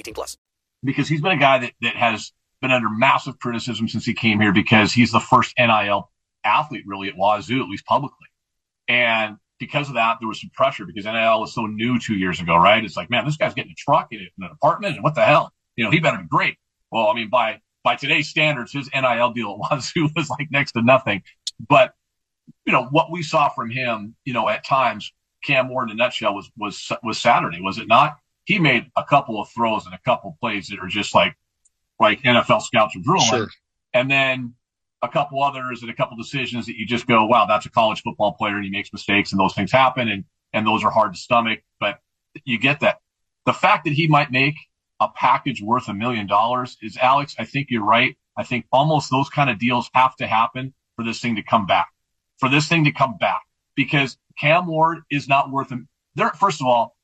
18 0.00 0.14
plus. 0.14 0.36
Because 0.82 1.08
he's 1.08 1.20
been 1.20 1.32
a 1.32 1.38
guy 1.38 1.58
that, 1.58 1.72
that 1.82 1.96
has 1.96 2.32
been 2.60 2.70
under 2.70 2.88
massive 2.88 3.38
criticism 3.38 3.88
since 3.88 4.04
he 4.04 4.14
came 4.14 4.40
here 4.40 4.52
because 4.52 4.92
he's 4.92 5.12
the 5.12 5.20
first 5.20 5.54
NIL 5.58 6.10
athlete 6.44 6.84
really 6.86 7.08
at 7.08 7.16
Wazoo, 7.16 7.62
at 7.62 7.68
least 7.68 7.84
publicly. 7.84 8.26
And 8.88 9.36
because 9.58 9.88
of 9.88 9.94
that, 9.94 10.16
there 10.20 10.28
was 10.28 10.40
some 10.40 10.50
pressure 10.54 10.86
because 10.86 11.04
NIL 11.04 11.40
was 11.40 11.54
so 11.54 11.66
new 11.66 11.98
two 11.98 12.14
years 12.14 12.40
ago, 12.40 12.56
right? 12.56 12.84
It's 12.84 12.96
like, 12.96 13.10
man, 13.10 13.24
this 13.24 13.36
guy's 13.36 13.54
getting 13.54 13.72
a 13.72 13.76
truck 13.76 14.08
in 14.10 14.20
an 14.20 14.48
apartment 14.50 14.94
and 14.94 15.04
what 15.04 15.14
the 15.14 15.24
hell? 15.24 15.52
You 15.76 15.84
know, 15.84 15.90
he 15.90 16.00
better 16.00 16.18
be 16.18 16.26
great. 16.26 16.56
Well, 16.90 17.08
I 17.08 17.14
mean, 17.14 17.28
by 17.30 17.60
by 17.82 17.96
today's 17.96 18.28
standards, 18.28 18.72
his 18.72 18.90
NIL 18.92 19.32
deal 19.32 19.58
at 19.62 19.70
Wazoo 19.70 20.08
was 20.16 20.28
like 20.28 20.48
next 20.50 20.72
to 20.72 20.82
nothing. 20.82 21.22
But 21.68 21.94
you 22.64 22.72
know 22.72 22.86
what 22.86 23.10
we 23.10 23.22
saw 23.22 23.48
from 23.50 23.70
him, 23.70 24.16
you 24.24 24.32
know, 24.32 24.48
at 24.48 24.64
times, 24.64 25.12
Cam 25.44 25.68
Ward 25.68 25.90
in 25.90 25.94
a 25.94 25.96
nutshell 25.96 26.34
was 26.34 26.50
was 26.56 26.92
was 27.02 27.18
Saturday, 27.18 27.60
was 27.60 27.78
it 27.78 27.88
not? 27.88 28.18
He 28.50 28.58
made 28.58 28.90
a 28.96 29.04
couple 29.04 29.40
of 29.40 29.48
throws 29.50 29.86
and 29.86 29.94
a 29.94 30.00
couple 30.04 30.30
of 30.30 30.40
plays 30.40 30.66
that 30.68 30.80
are 30.80 30.88
just 30.88 31.14
like 31.14 31.36
like 32.00 32.22
NFL 32.22 32.62
scouts 32.62 32.96
are 32.96 33.00
drooling, 33.00 33.28
sure. 33.28 33.48
and 33.94 34.10
then 34.10 34.54
a 35.02 35.08
couple 35.08 35.40
others 35.40 35.82
and 35.82 35.90
a 35.90 35.94
couple 35.94 36.16
decisions 36.16 36.66
that 36.66 36.76
you 36.76 36.84
just 36.84 37.06
go, 37.06 37.26
wow, 37.26 37.46
that's 37.46 37.66
a 37.66 37.70
college 37.70 38.02
football 38.02 38.32
player 38.32 38.56
and 38.56 38.64
he 38.64 38.70
makes 38.70 38.92
mistakes 38.92 39.30
and 39.30 39.40
those 39.40 39.54
things 39.54 39.70
happen 39.70 40.08
and 40.08 40.24
and 40.52 40.66
those 40.66 40.82
are 40.82 40.90
hard 40.90 41.14
to 41.14 41.18
stomach, 41.20 41.60
but 41.78 42.00
you 42.44 42.58
get 42.58 42.80
that. 42.80 42.98
The 43.46 43.52
fact 43.52 43.84
that 43.84 43.92
he 43.92 44.08
might 44.08 44.32
make 44.32 44.56
a 44.98 45.06
package 45.06 45.62
worth 45.62 45.88
a 45.88 45.94
million 45.94 46.26
dollars 46.26 46.76
is 46.82 46.96
Alex. 46.96 47.36
I 47.38 47.44
think 47.44 47.68
you're 47.70 47.84
right. 47.84 48.16
I 48.36 48.42
think 48.42 48.66
almost 48.72 49.12
those 49.12 49.28
kind 49.28 49.48
of 49.48 49.60
deals 49.60 49.88
have 49.94 50.16
to 50.16 50.26
happen 50.26 50.74
for 50.96 51.04
this 51.04 51.20
thing 51.20 51.36
to 51.36 51.42
come 51.44 51.66
back, 51.66 51.90
for 52.38 52.48
this 52.48 52.66
thing 52.66 52.82
to 52.86 52.90
come 52.90 53.16
back 53.16 53.42
because 53.76 54.18
Cam 54.36 54.66
Ward 54.66 55.02
is 55.08 55.28
not 55.28 55.52
worth 55.52 55.68
them. 55.68 55.86
There, 56.16 56.30
first 56.30 56.60
of 56.60 56.66
all, 56.66 56.96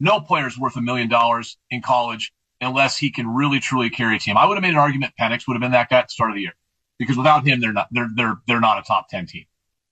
no 0.00 0.20
player 0.20 0.46
is 0.46 0.58
worth 0.58 0.76
a 0.76 0.80
million 0.80 1.08
dollars 1.08 1.58
in 1.70 1.82
college 1.82 2.32
unless 2.60 2.96
he 2.96 3.10
can 3.10 3.28
really 3.28 3.60
truly 3.60 3.90
carry 3.90 4.16
a 4.16 4.18
team. 4.18 4.36
I 4.36 4.46
would 4.46 4.54
have 4.54 4.62
made 4.62 4.70
an 4.70 4.76
argument 4.76 5.12
Penix 5.20 5.46
would 5.46 5.54
have 5.54 5.60
been 5.60 5.72
that 5.72 5.88
guy 5.90 5.98
at 5.98 6.08
the 6.08 6.12
start 6.12 6.30
of 6.30 6.36
the 6.36 6.42
year 6.42 6.54
because 6.98 7.16
without 7.16 7.46
him, 7.46 7.60
they're 7.60 7.72
not, 7.72 7.88
they're, 7.90 8.08
they're, 8.14 8.36
they're 8.46 8.60
not 8.60 8.78
a 8.78 8.82
top 8.82 9.08
10 9.08 9.26
team. 9.26 9.44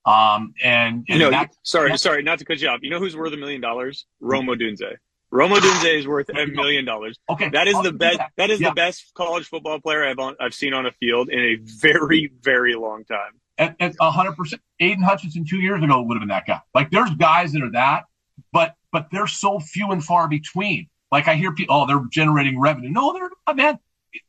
Um, 0.06 0.54
and, 0.62 0.96
and 0.96 1.04
you 1.08 1.18
know, 1.18 1.30
that, 1.30 1.54
sorry, 1.62 1.96
sorry, 1.96 2.22
not 2.22 2.38
to 2.38 2.44
cut 2.44 2.60
you 2.60 2.68
off. 2.68 2.80
You 2.82 2.90
know 2.90 2.98
who's 2.98 3.16
worth 3.16 3.32
a 3.32 3.36
million 3.36 3.60
dollars? 3.60 4.06
Rome 4.20 4.46
Odunze. 4.46 4.96
Rome 5.30 5.50
Odunze 5.50 5.98
is 5.98 6.06
worth 6.06 6.28
a 6.28 6.46
million 6.46 6.84
dollars. 6.84 7.18
Okay, 7.28 7.48
that 7.48 7.66
is 7.66 7.80
the 7.82 7.92
best. 7.92 8.20
That 8.36 8.50
is 8.50 8.60
yeah. 8.60 8.68
the 8.68 8.74
best 8.74 9.12
college 9.14 9.46
football 9.46 9.80
player 9.80 10.04
I've 10.04 10.18
on, 10.20 10.36
I've 10.38 10.54
seen 10.54 10.74
on 10.74 10.86
a 10.86 10.92
field 10.92 11.28
in 11.28 11.40
a 11.40 11.56
very 11.56 12.30
very 12.40 12.74
long 12.74 13.04
time. 13.04 13.32
At 13.58 13.96
hundred 14.00 14.36
percent, 14.36 14.62
Aidan 14.78 15.02
Hutchinson 15.02 15.44
two 15.44 15.58
years 15.58 15.82
ago 15.82 16.02
would 16.02 16.14
have 16.14 16.20
been 16.20 16.28
that 16.28 16.46
guy. 16.46 16.60
Like 16.72 16.90
there's 16.90 17.10
guys 17.16 17.52
that 17.52 17.62
are 17.62 17.72
that, 17.72 18.04
but 18.52 18.76
but 18.94 19.08
they're 19.10 19.26
so 19.26 19.58
few 19.58 19.90
and 19.90 20.02
far 20.02 20.28
between. 20.28 20.88
Like 21.10 21.26
I 21.26 21.34
hear 21.34 21.52
people, 21.52 21.74
oh, 21.74 21.84
they're 21.84 22.04
generating 22.10 22.60
revenue. 22.60 22.90
No, 22.90 23.12
they're 23.12 23.28
not, 23.46 23.56
man. 23.56 23.78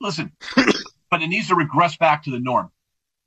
Listen, 0.01 0.31
but 1.11 1.21
it 1.21 1.27
needs 1.27 1.49
to 1.49 1.55
regress 1.55 1.95
back 1.97 2.23
to 2.23 2.31
the 2.31 2.39
norm. 2.39 2.71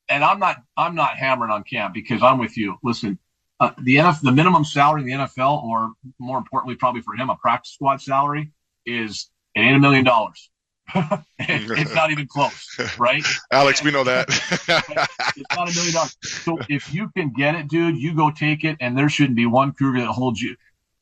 And 0.08 0.24
I'm 0.24 0.40
not 0.40 0.56
I'm 0.76 0.96
not 0.96 1.16
hammering 1.16 1.52
on 1.52 1.62
Cam 1.62 1.92
because 1.92 2.24
I'm 2.24 2.38
with 2.38 2.58
you. 2.58 2.76
Listen, 2.82 3.20
uh, 3.60 3.70
the 3.80 3.96
NFL, 3.96 4.22
the 4.22 4.32
minimum 4.32 4.64
salary 4.64 5.02
in 5.02 5.06
the 5.06 5.12
NFL, 5.24 5.62
or 5.62 5.92
more 6.18 6.38
importantly, 6.38 6.74
probably 6.74 7.02
for 7.02 7.14
him, 7.14 7.30
a 7.30 7.36
practice 7.36 7.72
squad 7.72 8.02
salary 8.02 8.50
is 8.84 9.30
it 9.54 9.60
ain't 9.60 9.76
a 9.76 9.80
million 9.80 10.04
dollars. 10.04 10.50
it's 11.38 11.94
not 11.94 12.10
even 12.10 12.26
close, 12.26 12.66
right? 12.98 13.22
Alex, 13.52 13.84
we 13.84 13.92
know 13.92 14.02
that. 14.04 14.26
it's 14.28 15.56
not 15.56 15.68
a 15.68 15.72
million 15.72 15.94
dollars. 15.94 16.16
So 16.22 16.58
if 16.68 16.92
you 16.92 17.10
can 17.16 17.32
get 17.32 17.54
it, 17.54 17.68
dude, 17.68 17.96
you 17.96 18.14
go 18.14 18.30
take 18.30 18.64
it, 18.64 18.78
and 18.80 18.98
there 18.98 19.08
shouldn't 19.08 19.36
be 19.36 19.46
one 19.46 19.72
Cougar 19.72 20.00
that 20.00 20.06
holds 20.06 20.40
you. 20.40 20.56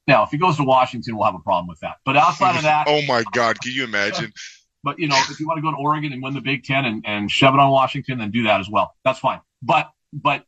Now, 0.06 0.22
if 0.22 0.30
he 0.30 0.38
goes 0.38 0.56
to 0.56 0.64
Washington, 0.64 1.16
we'll 1.16 1.26
have 1.26 1.34
a 1.34 1.40
problem 1.40 1.66
with 1.66 1.80
that. 1.80 1.96
But 2.04 2.16
outside 2.16 2.56
of 2.56 2.62
that, 2.62 2.86
oh 2.88 3.02
my 3.06 3.24
God, 3.32 3.60
can 3.60 3.72
you 3.72 3.84
imagine? 3.84 4.32
But 4.84 5.00
you 5.00 5.08
know, 5.08 5.20
if 5.28 5.40
you 5.40 5.48
want 5.48 5.58
to 5.58 5.62
go 5.62 5.72
to 5.72 5.76
Oregon 5.76 6.12
and 6.12 6.22
win 6.22 6.34
the 6.34 6.40
Big 6.40 6.62
Ten 6.62 6.84
and, 6.84 7.04
and 7.06 7.30
shove 7.30 7.54
it 7.54 7.60
on 7.60 7.70
Washington, 7.70 8.18
then 8.18 8.30
do 8.30 8.44
that 8.44 8.60
as 8.60 8.68
well. 8.70 8.94
That's 9.04 9.18
fine. 9.18 9.40
But 9.62 9.90
but 10.12 10.44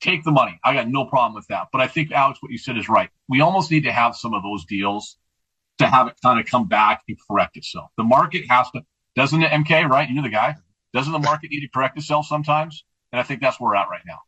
take 0.00 0.24
the 0.24 0.32
money. 0.32 0.58
I 0.64 0.74
got 0.74 0.88
no 0.88 1.04
problem 1.04 1.34
with 1.34 1.46
that. 1.46 1.68
But 1.70 1.80
I 1.80 1.86
think, 1.86 2.10
Alex, 2.10 2.42
what 2.42 2.50
you 2.50 2.58
said 2.58 2.76
is 2.76 2.88
right. 2.88 3.08
We 3.28 3.40
almost 3.40 3.70
need 3.70 3.84
to 3.84 3.92
have 3.92 4.16
some 4.16 4.34
of 4.34 4.42
those 4.42 4.64
deals 4.64 5.16
to 5.78 5.86
have 5.86 6.08
it 6.08 6.14
kind 6.22 6.40
of 6.40 6.46
come 6.46 6.66
back 6.66 7.02
and 7.08 7.16
correct 7.28 7.56
itself. 7.56 7.90
The 7.96 8.02
market 8.02 8.44
has 8.50 8.68
to, 8.72 8.82
doesn't 9.14 9.40
it, 9.40 9.52
MK, 9.52 9.88
right? 9.88 10.10
You're 10.10 10.24
the 10.24 10.28
guy. 10.28 10.56
Doesn't 10.92 11.12
the 11.12 11.20
market 11.20 11.50
need 11.50 11.60
to 11.60 11.68
correct 11.68 11.96
itself 11.96 12.26
sometimes? 12.26 12.84
And 13.12 13.20
I 13.20 13.22
think 13.22 13.40
that's 13.40 13.60
where 13.60 13.70
we're 13.70 13.76
at 13.76 13.88
right 13.88 14.02
now 14.04 14.18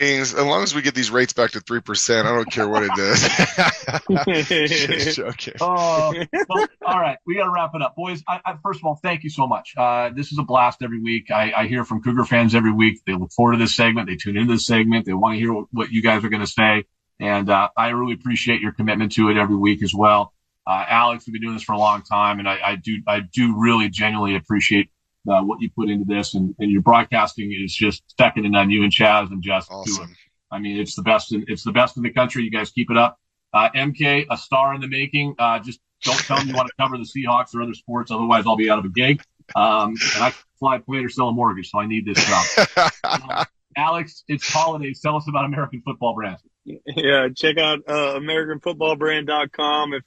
means 0.00 0.34
as 0.34 0.44
long 0.44 0.62
as 0.62 0.74
we 0.74 0.82
get 0.82 0.94
these 0.94 1.10
rates 1.10 1.32
back 1.32 1.52
to 1.52 1.60
three 1.60 1.80
percent, 1.80 2.26
I 2.26 2.34
don't 2.34 2.50
care 2.50 2.68
what 2.68 2.82
it 2.82 2.90
does. 2.96 3.24
okay. 5.18 5.52
Oh, 5.60 6.14
well, 6.48 6.66
all 6.84 6.98
right, 7.00 7.18
we 7.26 7.36
got 7.36 7.44
to 7.44 7.50
wrap 7.50 7.72
it 7.74 7.82
up, 7.82 7.94
boys. 7.96 8.22
I, 8.26 8.40
I, 8.44 8.56
first 8.62 8.80
of 8.80 8.86
all, 8.86 8.98
thank 9.02 9.24
you 9.24 9.30
so 9.30 9.46
much. 9.46 9.74
Uh, 9.76 10.10
this 10.14 10.32
is 10.32 10.38
a 10.38 10.42
blast 10.42 10.82
every 10.82 11.00
week. 11.00 11.30
I, 11.30 11.52
I, 11.52 11.66
hear 11.66 11.84
from 11.84 12.02
Cougar 12.02 12.24
fans 12.24 12.54
every 12.54 12.72
week. 12.72 13.00
They 13.06 13.14
look 13.14 13.32
forward 13.32 13.52
to 13.52 13.58
this 13.58 13.74
segment. 13.74 14.08
They 14.08 14.16
tune 14.16 14.36
into 14.36 14.54
this 14.54 14.66
segment. 14.66 15.06
They 15.06 15.12
want 15.12 15.34
to 15.34 15.38
hear 15.38 15.52
what, 15.52 15.66
what 15.70 15.90
you 15.90 16.02
guys 16.02 16.24
are 16.24 16.28
going 16.28 16.40
to 16.40 16.46
say, 16.46 16.84
and 17.18 17.50
uh, 17.50 17.68
I 17.76 17.90
really 17.90 18.14
appreciate 18.14 18.60
your 18.60 18.72
commitment 18.72 19.12
to 19.12 19.28
it 19.28 19.36
every 19.36 19.56
week 19.56 19.82
as 19.82 19.92
well. 19.94 20.32
Uh, 20.66 20.84
Alex, 20.88 21.26
we've 21.26 21.32
been 21.32 21.42
doing 21.42 21.54
this 21.54 21.62
for 21.62 21.72
a 21.72 21.78
long 21.78 22.02
time, 22.02 22.38
and 22.38 22.48
I, 22.48 22.58
I 22.64 22.76
do 22.76 23.02
I 23.06 23.20
do 23.20 23.58
really 23.58 23.88
genuinely 23.88 24.36
appreciate 24.36 24.90
uh, 25.28 25.42
what 25.42 25.60
you 25.60 25.70
put 25.70 25.90
into 25.90 26.04
this, 26.04 26.34
and, 26.34 26.54
and 26.58 26.70
your 26.70 26.82
broadcasting 26.82 27.52
is 27.52 27.74
just 27.74 28.02
second 28.18 28.44
to 28.44 28.48
none. 28.48 28.70
You 28.70 28.82
and 28.82 28.92
Chaz 28.92 29.30
and 29.30 29.42
Jess 29.42 29.66
awesome. 29.70 30.14
I 30.50 30.58
mean, 30.58 30.78
it's 30.78 30.96
the 30.96 31.02
best. 31.02 31.32
In, 31.32 31.44
it's 31.48 31.62
the 31.62 31.72
best 31.72 31.96
in 31.96 32.02
the 32.02 32.10
country. 32.10 32.42
You 32.42 32.50
guys 32.50 32.70
keep 32.70 32.90
it 32.90 32.96
up. 32.96 33.18
Uh, 33.52 33.68
MK, 33.74 34.26
a 34.30 34.36
star 34.36 34.74
in 34.74 34.80
the 34.80 34.88
making. 34.88 35.34
Uh, 35.38 35.58
just 35.58 35.80
don't 36.02 36.18
tell 36.18 36.42
me 36.42 36.50
you 36.50 36.56
want 36.56 36.68
to 36.68 36.74
cover 36.80 36.96
the 36.96 37.04
Seahawks 37.04 37.54
or 37.54 37.62
other 37.62 37.74
sports, 37.74 38.10
otherwise 38.10 38.44
I'll 38.46 38.56
be 38.56 38.70
out 38.70 38.78
of 38.78 38.84
a 38.84 38.88
gig. 38.88 39.22
Um, 39.54 39.94
and 40.14 40.24
I 40.24 40.32
fly 40.58 40.76
a 40.76 40.80
plane 40.80 41.04
or 41.04 41.08
sell 41.08 41.28
a 41.28 41.32
mortgage, 41.32 41.70
so 41.70 41.80
I 41.80 41.86
need 41.86 42.06
this 42.06 42.24
job. 42.24 42.90
uh, 43.04 43.44
Alex, 43.76 44.24
it's 44.28 44.50
holidays. 44.50 45.00
Tell 45.00 45.16
us 45.16 45.28
about 45.28 45.44
American 45.44 45.82
Football 45.82 46.14
Brand. 46.14 46.38
Yeah, 46.64 47.28
check 47.34 47.58
out 47.58 47.80
uh, 47.86 48.18
AmericanFootballBrand.com 48.18 49.94
if 49.94 50.02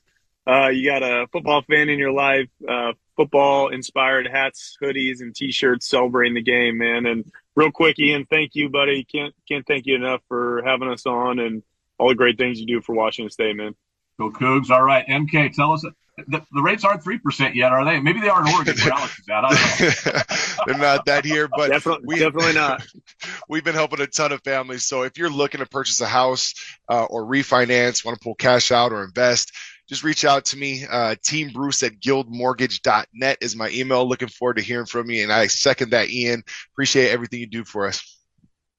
uh, 0.47 0.67
you 0.69 0.89
got 0.89 1.03
a 1.03 1.27
football 1.31 1.63
fan 1.63 1.89
in 1.89 1.97
your 1.97 2.11
life. 2.11 2.49
Uh, 2.67 2.93
football 3.15 3.69
inspired 3.69 4.27
hats, 4.27 4.77
hoodies, 4.81 5.21
and 5.21 5.35
t-shirts 5.35 5.87
celebrating 5.87 6.35
the 6.35 6.41
game, 6.41 6.77
man. 6.77 7.05
And 7.05 7.31
real 7.55 7.71
quick, 7.71 7.99
Ian, 7.99 8.25
thank 8.25 8.55
you, 8.55 8.69
buddy. 8.69 9.03
Can't 9.03 9.33
can't 9.47 9.65
thank 9.65 9.85
you 9.85 9.95
enough 9.95 10.21
for 10.27 10.61
having 10.65 10.89
us 10.89 11.05
on 11.05 11.39
and 11.39 11.63
all 11.97 12.09
the 12.09 12.15
great 12.15 12.37
things 12.37 12.59
you 12.59 12.65
do 12.65 12.81
for 12.81 12.95
Washington 12.95 13.31
State, 13.31 13.55
man. 13.55 13.75
Go 14.19 14.31
Cougs. 14.31 14.69
All 14.69 14.83
right. 14.83 15.05
MK, 15.07 15.53
tell 15.53 15.71
us 15.71 15.85
the, 16.17 16.45
the 16.51 16.61
rates 16.61 16.83
aren't 16.83 17.03
three 17.03 17.17
percent 17.17 17.55
yet, 17.55 17.71
are 17.71 17.83
they? 17.85 17.99
Maybe 17.99 18.21
they 18.21 18.29
are 18.29 18.45
in 18.45 18.53
Oregon, 18.53 18.75
where 18.77 18.93
Alex 18.93 19.19
is 19.19 19.29
at. 19.29 19.43
I 19.43 19.49
don't 19.49 20.15
know. 20.15 20.21
They're 20.65 20.77
not 20.77 21.05
that 21.05 21.25
here, 21.25 21.47
but 21.47 21.71
definitely, 21.71 22.05
we, 22.05 22.19
definitely 22.19 22.53
not. 22.53 22.85
we've 23.49 23.63
been 23.63 23.73
helping 23.73 23.99
a 23.99 24.07
ton 24.07 24.31
of 24.31 24.41
families. 24.43 24.85
So 24.85 25.03
if 25.03 25.17
you're 25.17 25.31
looking 25.31 25.59
to 25.59 25.65
purchase 25.65 26.01
a 26.01 26.05
house 26.05 26.53
uh, 26.87 27.05
or 27.05 27.23
refinance, 27.23 28.05
want 28.05 28.19
to 28.19 28.23
pull 28.23 28.35
cash 28.35 28.71
out 28.71 28.91
or 28.91 29.03
invest, 29.03 29.53
just 29.89 30.03
reach 30.03 30.25
out 30.25 30.45
to 30.45 30.57
me. 30.57 30.85
Uh, 30.89 31.15
Team 31.23 31.51
Bruce 31.51 31.83
at 31.83 31.99
guildmortgage.net 31.99 33.37
is 33.41 33.55
my 33.55 33.69
email. 33.69 34.07
Looking 34.07 34.29
forward 34.29 34.57
to 34.57 34.63
hearing 34.63 34.85
from 34.85 35.09
you. 35.09 35.23
And 35.23 35.31
I 35.31 35.47
second 35.47 35.91
that, 35.91 36.09
Ian. 36.09 36.43
Appreciate 36.73 37.09
everything 37.09 37.39
you 37.39 37.47
do 37.47 37.63
for 37.63 37.87
us. 37.87 38.19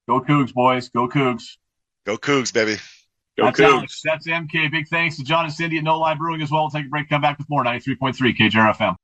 Go 0.08 0.20
Cougs, 0.20 0.52
boys. 0.52 0.88
Go 0.88 1.08
Cougs. 1.08 1.44
Go 2.06 2.16
Cougs, 2.16 2.52
baby. 2.52 2.78
Go 3.38 3.46
That's 3.46 3.60
Cougs. 3.60 3.72
Alex. 3.72 4.00
That's 4.04 4.26
MK. 4.26 4.70
Big 4.70 4.88
thanks 4.88 5.16
to 5.16 5.24
John 5.24 5.44
and 5.44 5.52
Cindy 5.52 5.78
at 5.78 5.84
No 5.84 5.98
Lie 5.98 6.14
Brewing 6.14 6.42
as 6.42 6.50
well. 6.50 6.62
We'll 6.62 6.70
take 6.70 6.86
a 6.86 6.88
break. 6.88 7.08
Come 7.08 7.20
back 7.20 7.38
with 7.38 7.48
more 7.48 7.64
93.3 7.64 8.36
KJRFM. 8.36 8.96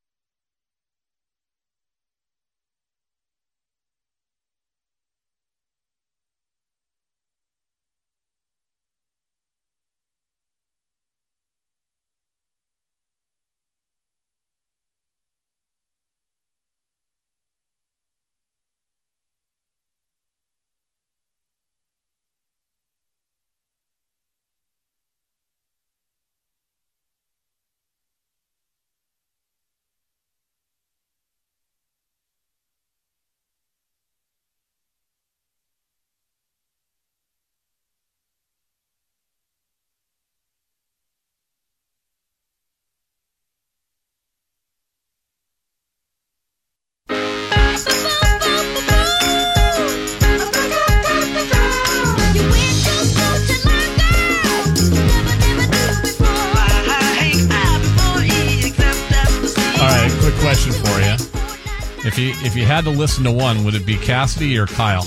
You 62.21 62.31
if 62.45 62.55
you 62.55 62.65
had 62.65 62.83
to 62.85 62.89
listen 62.89 63.23
to 63.25 63.31
one, 63.31 63.63
would 63.63 63.75
it 63.75 63.85
be 63.85 63.97
Cassidy 63.97 64.57
or 64.57 64.67
Kyle 64.67 65.05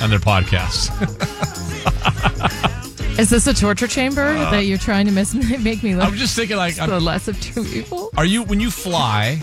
and 0.00 0.12
their 0.12 0.18
podcasts? 0.18 0.88
Is 3.18 3.30
this 3.30 3.48
a 3.48 3.54
torture 3.54 3.88
chamber 3.88 4.22
uh, 4.28 4.50
that 4.52 4.66
you're 4.66 4.78
trying 4.78 5.06
to 5.06 5.12
make 5.60 5.82
me 5.82 5.96
look 5.96 6.04
I'm 6.06 6.14
just 6.14 6.36
thinking, 6.36 6.56
like, 6.56 6.78
I'm, 6.78 6.88
the 6.88 7.00
less 7.00 7.26
of 7.26 7.40
two 7.40 7.64
people? 7.64 8.10
are 8.16 8.24
you 8.24 8.44
when 8.44 8.60
you 8.60 8.70
fly? 8.70 9.40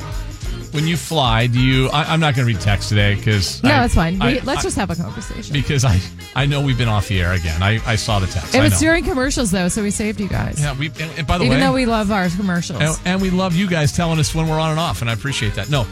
When 0.71 0.87
you 0.87 0.97
fly, 0.97 1.47
do 1.47 1.59
you? 1.59 1.87
I, 1.89 2.03
I'm 2.13 2.19
not 2.19 2.35
going 2.35 2.47
to 2.47 2.53
read 2.53 2.61
text 2.61 2.89
today 2.89 3.15
because 3.15 3.63
No, 3.63 3.83
it's 3.83 3.95
fine. 3.95 4.19
We, 4.19 4.41
let's 4.41 4.61
just 4.61 4.75
have 4.75 4.89
a 4.89 4.95
conversation. 4.95 5.53
because 5.53 5.85
I 5.85 5.99
I 6.35 6.45
know 6.45 6.61
we've 6.61 6.77
been 6.77 6.89
off 6.89 7.07
the 7.07 7.21
air 7.21 7.31
again. 7.31 7.63
I, 7.63 7.79
I 7.85 7.95
saw 7.95 8.19
the 8.19 8.27
text. 8.27 8.53
it 8.55 8.61
was 8.61 8.77
during 8.79 9.05
commercials, 9.05 9.51
though, 9.51 9.69
so 9.69 9.81
we 9.83 9.91
saved 9.91 10.19
you 10.19 10.27
guys. 10.27 10.59
yeah. 10.59 10.77
We 10.77 10.87
and, 10.87 11.11
and 11.17 11.25
by 11.27 11.37
the 11.37 11.45
Even 11.45 11.51
way, 11.51 11.55
even 11.57 11.59
though 11.61 11.73
we 11.73 11.85
love 11.85 12.11
our 12.11 12.27
commercials. 12.29 12.81
and, 12.81 12.99
and 13.05 13.21
we 13.21 13.29
love 13.29 13.55
you 13.55 13.69
guys 13.69 13.93
telling 13.93 14.19
us 14.19 14.35
when 14.35 14.49
we're 14.49 14.59
on 14.59 14.71
and 14.71 14.79
off, 14.79 14.99
and 15.01 15.09
I 15.09 15.13
appreciate 15.13 15.55
that. 15.55 15.69
No, 15.69 15.85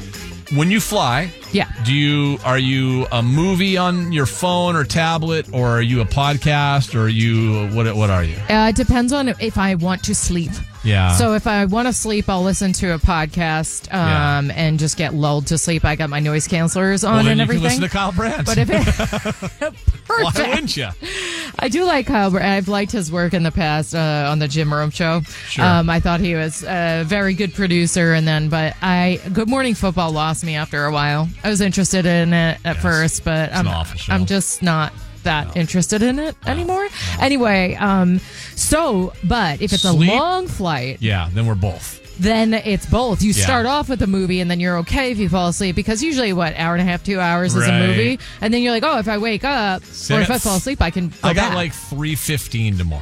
when 0.55 0.71
you 0.71 0.79
fly, 0.79 1.31
yeah. 1.51 1.71
Do 1.83 1.93
you 1.93 2.37
are 2.43 2.59
you 2.59 3.05
a 3.11 3.21
movie 3.21 3.77
on 3.77 4.11
your 4.11 4.25
phone 4.25 4.75
or 4.75 4.83
tablet, 4.83 5.47
or 5.53 5.67
are 5.67 5.81
you 5.81 6.01
a 6.01 6.05
podcast, 6.05 6.95
or 6.95 7.03
are 7.03 7.09
you 7.09 7.67
what? 7.75 7.93
What 7.95 8.09
are 8.09 8.23
you? 8.23 8.37
Uh, 8.49 8.69
it 8.69 8.75
depends 8.75 9.13
on 9.13 9.29
if 9.29 9.57
I 9.57 9.75
want 9.75 10.03
to 10.05 10.15
sleep. 10.15 10.51
Yeah. 10.83 11.13
So 11.15 11.33
if 11.33 11.47
I 11.47 11.65
want 11.65 11.87
to 11.87 11.93
sleep, 11.93 12.27
I'll 12.29 12.43
listen 12.43 12.73
to 12.73 12.93
a 12.93 12.99
podcast 12.99 13.93
um, 13.93 14.51
and 14.51 14.77
just 14.79 14.97
get 14.97 15.13
lulled 15.13 15.47
to 15.47 15.57
sleep. 15.57 15.85
I 15.85 15.95
got 15.95 16.09
my 16.09 16.19
noise 16.19 16.47
cancelers 16.47 17.07
on 17.07 17.17
well, 17.17 17.27
and 17.27 17.37
you 17.37 17.43
everything. 17.43 17.61
can 17.61 17.63
listen 17.63 17.81
to 17.83 17.89
Kyle 17.89 18.11
Brandt. 18.11 18.45
but 18.45 18.57
if 18.57 18.69
it, 18.69 19.73
why 20.07 20.31
wouldn't 20.35 20.75
you? 20.75 20.87
I 21.59 21.69
do 21.69 21.85
like 21.85 22.07
Kyle. 22.07 22.31
Br- 22.31 22.41
I've 22.41 22.67
liked 22.67 22.91
his 22.91 23.11
work 23.11 23.33
in 23.33 23.43
the 23.43 23.51
past 23.51 23.95
uh, 23.95 24.27
on 24.29 24.39
the 24.39 24.47
Jim 24.47 24.73
Rome 24.73 24.89
show. 24.89 25.21
Sure. 25.21 25.63
Um, 25.63 25.89
I 25.89 25.99
thought 25.99 26.19
he 26.19 26.35
was 26.35 26.63
a 26.63 27.03
very 27.05 27.33
good 27.33 27.53
producer, 27.53 28.13
and 28.13 28.27
then, 28.27 28.49
but 28.49 28.75
I 28.81 29.21
Good 29.31 29.49
Morning 29.49 29.75
Football 29.75 30.11
lost 30.11 30.43
me 30.43 30.55
after 30.55 30.85
a 30.85 30.91
while. 30.91 31.29
I 31.43 31.49
was 31.49 31.61
interested 31.61 32.05
in 32.05 32.33
it 32.33 32.59
at 32.65 32.77
first, 32.77 33.23
but 33.23 33.53
I'm 33.53 33.67
awful 33.67 33.97
show. 33.97 34.13
I'm 34.13 34.25
just 34.25 34.61
not 34.61 34.91
that 35.23 35.55
interested 35.57 36.01
in 36.01 36.19
it 36.19 36.35
anymore. 36.45 36.87
Anyway, 37.19 37.75
um, 37.75 38.19
so 38.55 39.13
but 39.23 39.61
if 39.61 39.73
it's 39.73 39.83
Sleep? 39.83 40.11
a 40.11 40.15
long 40.15 40.47
flight, 40.47 40.97
Yeah, 41.01 41.29
then 41.33 41.45
we're 41.45 41.55
both. 41.55 41.99
then 42.19 42.53
it's 42.53 42.85
both. 42.85 43.21
You 43.23 43.31
Yeah. 43.33 43.43
start 43.43 43.65
off 43.65 43.89
with 43.89 44.01
a 44.01 44.07
movie 44.07 44.39
and 44.39 44.49
then 44.51 44.59
you're 44.59 44.77
okay 44.79 45.11
if 45.11 45.17
you 45.17 45.29
fall 45.29 45.47
asleep 45.47 45.75
because 45.75 46.03
usually 46.03 46.31
what 46.33 46.53
hour 46.57 46.73
and 46.75 46.81
a 46.81 46.85
half, 46.85 47.03
two 47.03 47.19
hours 47.19 47.55
is 47.55 47.67
a 47.67 47.71
movie, 47.71 48.19
and 48.41 48.53
then 48.53 48.61
you're 48.61 48.71
like, 48.71 48.83
oh, 48.83 48.99
if 48.99 49.07
I 49.07 49.17
wake 49.17 49.43
up 49.43 49.81
or 49.81 50.21
if 50.21 50.29
I 50.29 50.37
fall 50.37 50.57
asleep, 50.57 50.81
I 50.81 50.91
can. 50.91 51.11
I 51.23 51.33
got 51.33 51.49
back. 51.49 51.55
like 51.55 51.73
three 51.73 52.15
fifteen 52.15 52.77
tomorrow, 52.77 53.01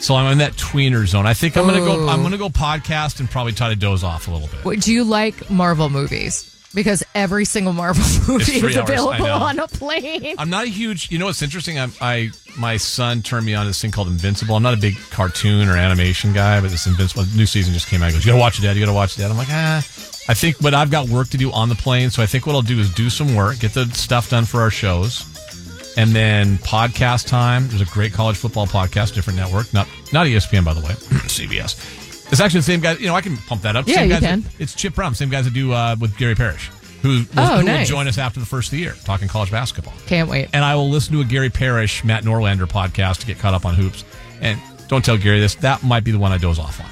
so 0.00 0.14
I'm 0.14 0.32
in 0.32 0.38
that 0.38 0.54
tweener 0.54 1.06
zone. 1.06 1.26
I 1.26 1.34
think 1.34 1.56
I'm 1.56 1.66
gonna 1.66 1.78
go. 1.80 2.08
I'm 2.08 2.22
gonna 2.22 2.38
go 2.38 2.48
podcast 2.48 3.20
and 3.20 3.30
probably 3.30 3.52
try 3.52 3.68
to 3.68 3.76
doze 3.76 4.02
off 4.04 4.28
a 4.28 4.30
little 4.30 4.48
bit. 4.48 4.64
What- 4.64 4.80
Do 4.80 4.92
you 4.92 5.04
like 5.04 5.50
Marvel 5.50 5.88
movies? 5.90 6.47
Because 6.74 7.02
every 7.14 7.46
single 7.46 7.72
Marvel 7.72 8.02
movie 8.28 8.52
is 8.52 8.76
hours, 8.76 8.76
available 8.76 9.26
on 9.26 9.58
a 9.58 9.66
plane. 9.68 10.34
I'm 10.38 10.50
not 10.50 10.64
a 10.64 10.68
huge. 10.68 11.10
You 11.10 11.18
know 11.18 11.26
what's 11.26 11.40
interesting? 11.40 11.78
I'm, 11.78 11.92
I 12.00 12.30
my 12.58 12.76
son 12.76 13.22
turned 13.22 13.46
me 13.46 13.54
on 13.54 13.64
to 13.64 13.70
this 13.70 13.80
thing 13.80 13.90
called 13.90 14.08
Invincible. 14.08 14.54
I'm 14.54 14.62
not 14.62 14.74
a 14.74 14.78
big 14.78 14.96
cartoon 15.10 15.68
or 15.68 15.76
animation 15.76 16.32
guy, 16.34 16.60
but 16.60 16.70
this 16.70 16.86
Invincible 16.86 17.24
new 17.34 17.46
season 17.46 17.72
just 17.72 17.88
came 17.88 18.02
out. 18.02 18.08
He 18.08 18.12
goes, 18.12 18.26
"You 18.26 18.32
gotta 18.32 18.40
watch 18.40 18.58
it, 18.58 18.62
Dad. 18.62 18.76
You 18.76 18.82
gotta 18.82 18.94
watch 18.94 19.16
it, 19.16 19.22
Dad." 19.22 19.30
I'm 19.30 19.36
like, 19.38 19.48
ah. 19.50 19.78
I 20.30 20.34
think, 20.34 20.58
but 20.60 20.74
I've 20.74 20.90
got 20.90 21.08
work 21.08 21.28
to 21.30 21.38
do 21.38 21.50
on 21.52 21.70
the 21.70 21.74
plane, 21.74 22.10
so 22.10 22.22
I 22.22 22.26
think 22.26 22.46
what 22.46 22.54
I'll 22.54 22.60
do 22.60 22.78
is 22.78 22.92
do 22.92 23.08
some 23.08 23.34
work, 23.34 23.60
get 23.60 23.72
the 23.72 23.86
stuff 23.86 24.28
done 24.28 24.44
for 24.44 24.60
our 24.60 24.70
shows, 24.70 25.24
and 25.96 26.10
then 26.10 26.58
podcast 26.58 27.26
time. 27.28 27.66
There's 27.68 27.80
a 27.80 27.86
great 27.86 28.12
college 28.12 28.36
football 28.36 28.66
podcast, 28.66 29.14
different 29.14 29.38
network, 29.38 29.72
not 29.72 29.88
not 30.12 30.26
ESPN 30.26 30.66
by 30.66 30.74
the 30.74 30.80
way, 30.80 30.88
CBS. 31.28 32.07
It's 32.30 32.40
actually 32.40 32.60
the 32.60 32.64
same 32.64 32.80
guy. 32.80 32.92
You 32.94 33.06
know, 33.06 33.14
I 33.14 33.20
can 33.20 33.36
pump 33.36 33.62
that 33.62 33.74
up. 33.76 33.86
Yeah, 33.86 33.96
same 33.96 34.04
you 34.08 34.10
guys 34.14 34.20
can. 34.22 34.40
that- 34.42 34.52
it's 34.60 34.74
Chip 34.74 34.94
Brown, 34.94 35.14
same 35.14 35.30
guys 35.30 35.44
that 35.46 35.54
do 35.54 35.72
uh, 35.72 35.96
with 35.98 36.16
Gary 36.18 36.34
Parrish, 36.34 36.68
who, 37.02 37.08
will, 37.08 37.24
Oh, 37.36 37.60
who 37.60 37.66
will 37.66 37.84
join 37.84 38.06
us 38.08 38.18
after 38.18 38.38
the 38.40 38.46
first 38.46 38.68
of 38.68 38.72
the 38.72 38.78
year, 38.78 38.94
talking 39.04 39.28
college 39.28 39.50
basketball 39.50 39.94
Can't 40.06 40.28
wait. 40.28 40.48
and 40.52 40.64
I 40.64 40.74
will 40.74 40.90
listen 40.90 41.12
to 41.14 41.20
a 41.20 41.24
Gary 41.24 41.48
Parrish, 41.50 42.04
Matt 42.04 42.24
Norlander 42.24 42.66
podcast 42.68 43.20
to 43.20 43.26
get 43.26 43.38
caught 43.38 43.54
up 43.54 43.64
on 43.64 43.74
hoops. 43.74 44.04
And 44.40 44.60
don't 44.88 45.04
tell 45.04 45.16
Gary 45.16 45.40
this. 45.40 45.54
That 45.56 45.82
might 45.82 46.04
be 46.04 46.10
the 46.10 46.18
one 46.18 46.32
I 46.32 46.38
doze 46.38 46.58
off 46.58 46.80
on. 46.80 46.86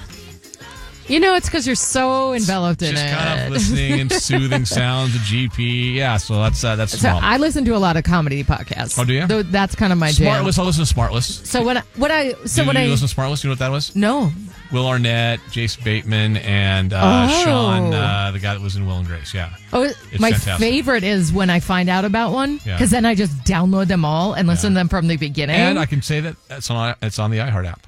You 1.09 1.21
know, 1.21 1.35
it's 1.37 1.47
because 1.47 1.67
you're 1.67 1.77
so 1.77 2.33
enveloped 2.33 2.83
in 2.83 2.93
Just 2.93 3.05
it. 3.05 3.15
kind 3.17 3.41
of 3.47 3.53
listening 3.53 4.01
and 4.01 4.13
soothing 4.13 4.65
sounds 4.65 5.15
of 5.15 5.21
GP. 5.21 5.95
Yeah, 5.95 6.17
so 6.17 6.35
that's 6.43 6.65
uh, 6.65 6.75
that's 6.77 6.99
So. 6.99 7.09
I 7.09 7.37
listen 7.37 7.65
to 7.67 7.77
a 7.77 7.79
lot 7.79 7.97
of 7.97 8.03
comedy 8.05 8.43
podcasts. 8.43 8.99
Oh, 8.99 9.05
do 9.05 9.13
you? 9.13 9.27
Though 9.27 9.43
That's 9.45 9.75
kind 9.77 9.93
of 9.93 9.99
my 10.01 10.11
jam. 10.11 10.45
Smartless. 10.45 10.59
I 10.59 10.63
listen 10.63 10.85
to 10.85 10.95
Smartless. 10.95 11.47
So 11.47 11.65
when 11.65 11.77
I, 11.79 11.83
what 11.97 12.11
I 12.11 12.33
so 12.45 12.63
Do 12.63 12.69
when 12.69 12.77
you 12.77 12.83
I 12.83 12.87
listen 12.87 13.07
to 13.07 13.15
Smartless? 13.15 13.45
You 13.45 13.49
know 13.49 13.53
what 13.53 13.59
that 13.61 13.71
was? 13.71 13.95
no 13.95 14.33
Will 14.73 14.87
Arnett, 14.89 15.39
Jason 15.53 15.85
Bateman, 15.85 16.39
and 16.39 16.93
uh, 16.93 17.29
Oh. 17.31 17.45
Sean, 17.45 17.95
uh, 17.95 18.33
the 18.33 18.41
guy 18.41 18.55
that 18.55 18.61
was 18.61 18.75
in 18.75 18.85
Will 18.85 18.97
and 18.97 19.07
Grace. 19.07 19.33
Yeah. 19.33 19.51
Oh, 19.73 19.83
It's 19.85 20.19
my 20.19 20.33
fantastic. 20.33 20.59
favorite 20.59 21.05
is 21.05 21.33
when 21.33 21.51
I 21.51 21.61
find 21.61 21.89
out 21.89 22.05
about 22.05 22.33
one 22.33 22.59
Yeah. 22.65 22.75
because 22.77 22.91
then 22.91 23.05
I 23.07 23.15
just 23.15 23.33
download 23.45 23.87
them 23.87 24.05
all 24.05 24.33
and 24.33 24.49
listen 24.49 24.71
to 24.73 24.75
them 24.75 24.89
from 24.89 25.07
the 25.07 25.17
beginning. 25.17 25.55
And 25.55 25.79
I 25.79 25.87
can 25.87 26.03
say 26.03 26.19
that 26.21 26.35
it's 26.51 26.69
on 26.69 26.97
it's 27.01 27.21
on 27.21 27.31
the 27.31 27.39
iHeart 27.39 27.67
app. 27.69 27.87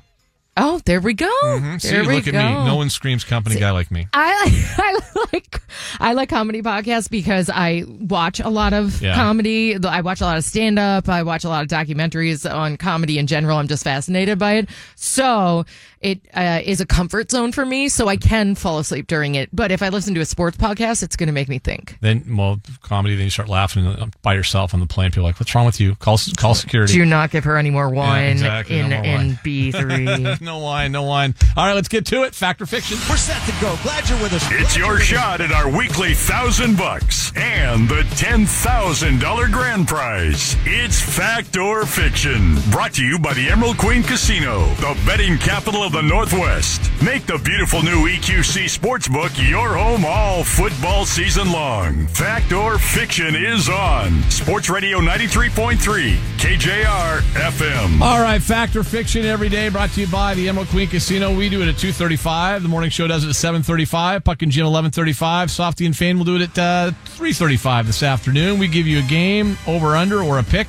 Oh, 0.58 0.80
there 0.84 1.00
we 1.00 1.14
go. 1.14 1.30
Mhm. 1.44 1.80
See, 1.80 1.88
There 1.90 2.04
we 2.04 2.16
look 2.16 2.24
go. 2.26 2.38
at 2.38 2.58
me. 2.60 2.64
No 2.66 2.76
one 2.76 2.90
screams 2.90 3.24
company 3.24 3.58
guy 3.58 3.70
like 3.70 3.90
me. 3.90 4.06
I 4.12 4.44
like 4.44 4.78
I 4.78 5.22
like 5.32 5.60
I 6.00 6.12
like 6.12 6.28
comedy 6.28 6.62
podcasts 6.62 7.08
because 7.10 7.48
I 7.50 7.84
watch 7.86 8.40
a 8.40 8.48
lot 8.50 8.72
of 8.72 9.00
Yeah. 9.00 9.14
comedy. 9.14 9.76
I 9.82 10.00
watch 10.02 10.20
a 10.20 10.24
lot 10.24 10.36
of 10.36 10.44
stand 10.44 10.78
up. 10.78 11.08
I 11.08 11.22
watch 11.22 11.44
a 11.44 11.48
lot 11.48 11.62
of 11.62 11.68
documentaries 11.68 12.50
on 12.52 12.76
comedy 12.76 13.18
in 13.18 13.26
general. 13.26 13.58
I'm 13.58 13.68
just 13.68 13.84
fascinated 13.84 14.38
by 14.38 14.54
it. 14.54 14.68
So 14.96 15.64
it 16.00 16.20
uh, 16.34 16.60
is 16.64 16.80
a 16.80 16.86
comfort 16.86 17.30
zone 17.30 17.52
for 17.52 17.64
me. 17.64 17.88
So 17.88 18.08
I 18.08 18.16
can 18.16 18.54
fall 18.54 18.78
asleep 18.78 19.06
during 19.06 19.34
it. 19.34 19.48
But 19.52 19.72
if 19.72 19.82
I 19.82 19.88
listen 19.88 20.14
to 20.14 20.20
a 20.20 20.24
sports 20.24 20.56
podcast, 20.56 21.02
it's 21.02 21.16
going 21.16 21.26
to 21.28 21.32
make 21.32 21.48
me 21.48 21.58
think. 21.58 21.98
Then, 22.00 22.36
well, 22.36 22.60
comedy. 22.82 23.16
Then 23.16 23.24
you 23.24 23.30
start 23.30 23.48
laughing 23.48 24.12
by 24.22 24.34
yourself 24.34 24.74
on 24.74 24.80
the 24.80 24.86
plane. 24.86 25.10
People 25.10 25.24
are 25.24 25.28
like, 25.28 25.40
"What's 25.40 25.54
wrong 25.54 25.66
with 25.66 25.80
you? 25.80 25.94
Call 25.96 26.18
call 26.36 26.54
security." 26.54 26.94
Do 26.94 27.04
not 27.04 27.30
give 27.30 27.44
her 27.44 27.56
any 27.56 27.70
more 27.70 27.88
wine 27.88 28.32
exactly, 28.32 28.78
in 28.78 28.90
no 28.90 29.02
more 29.02 29.20
in. 29.20 29.38
B 29.42 29.72
three. 29.72 30.04
no 30.40 30.58
wine, 30.58 30.92
no 30.92 31.02
wine. 31.02 31.34
All 31.56 31.66
right, 31.66 31.74
let's 31.74 31.88
get 31.88 32.06
to 32.06 32.22
it. 32.24 32.34
Fact 32.34 32.62
or 32.62 32.66
fiction? 32.66 32.98
We're 33.08 33.16
set 33.16 33.42
to 33.46 33.60
go. 33.60 33.76
Glad 33.82 34.08
you're 34.08 34.22
with 34.22 34.32
us. 34.32 34.46
It's 34.52 34.76
your 34.76 34.98
shot 34.98 35.40
at 35.40 35.52
our 35.52 35.68
weekly 35.70 36.14
thousand 36.14 36.76
bucks 36.76 37.32
and 37.36 37.88
the 37.88 38.04
ten 38.16 38.46
thousand 38.46 39.20
dollar 39.20 39.48
grand 39.48 39.88
prize. 39.88 40.56
It's 40.64 41.00
fact 41.00 41.56
or 41.56 41.84
fiction. 41.86 42.56
Brought 42.70 42.94
to 42.94 43.04
you 43.04 43.18
by 43.18 43.34
the 43.34 43.48
Emerald 43.48 43.78
Queen 43.78 44.02
Casino, 44.02 44.66
the 44.76 44.96
betting 45.06 45.38
capital 45.38 45.87
of 45.88 45.92
the 45.92 46.02
Northwest. 46.02 46.90
Make 47.02 47.24
the 47.24 47.38
beautiful 47.38 47.82
new 47.82 48.08
EQC 48.08 48.64
Sportsbook 48.64 49.50
your 49.50 49.74
home 49.74 50.04
all 50.04 50.44
football 50.44 51.06
season 51.06 51.50
long. 51.50 52.06
Fact 52.08 52.52
or 52.52 52.78
fiction 52.78 53.34
is 53.34 53.70
on. 53.70 54.22
Sports 54.30 54.68
Radio 54.68 54.98
93.3, 54.98 56.16
KJR 56.36 57.20
FM. 57.20 58.02
All 58.02 58.20
right, 58.20 58.42
Fact 58.42 58.76
or 58.76 58.84
Fiction 58.84 59.24
every 59.24 59.48
day 59.48 59.70
brought 59.70 59.90
to 59.90 60.02
you 60.02 60.06
by 60.08 60.34
the 60.34 60.48
Emerald 60.48 60.68
Queen 60.68 60.88
Casino. 60.88 61.34
We 61.34 61.48
do 61.48 61.62
it 61.62 61.68
at 61.68 61.76
2.35. 61.76 62.62
The 62.62 62.68
morning 62.68 62.90
show 62.90 63.06
does 63.06 63.24
it 63.24 63.28
at 63.28 63.34
7.35. 63.34 64.24
Puck 64.24 64.42
and 64.42 64.52
Jim 64.52 64.66
11.35. 64.66 65.48
Softy 65.48 65.86
and 65.86 65.96
Fane 65.96 66.18
will 66.18 66.26
do 66.26 66.36
it 66.36 66.42
at 66.42 66.58
uh, 66.58 66.90
3.35 67.16 67.86
this 67.86 68.02
afternoon. 68.02 68.58
We 68.58 68.68
give 68.68 68.86
you 68.86 68.98
a 68.98 69.08
game, 69.08 69.56
over, 69.66 69.96
under, 69.96 70.22
or 70.22 70.38
a 70.38 70.44
pick 70.44 70.68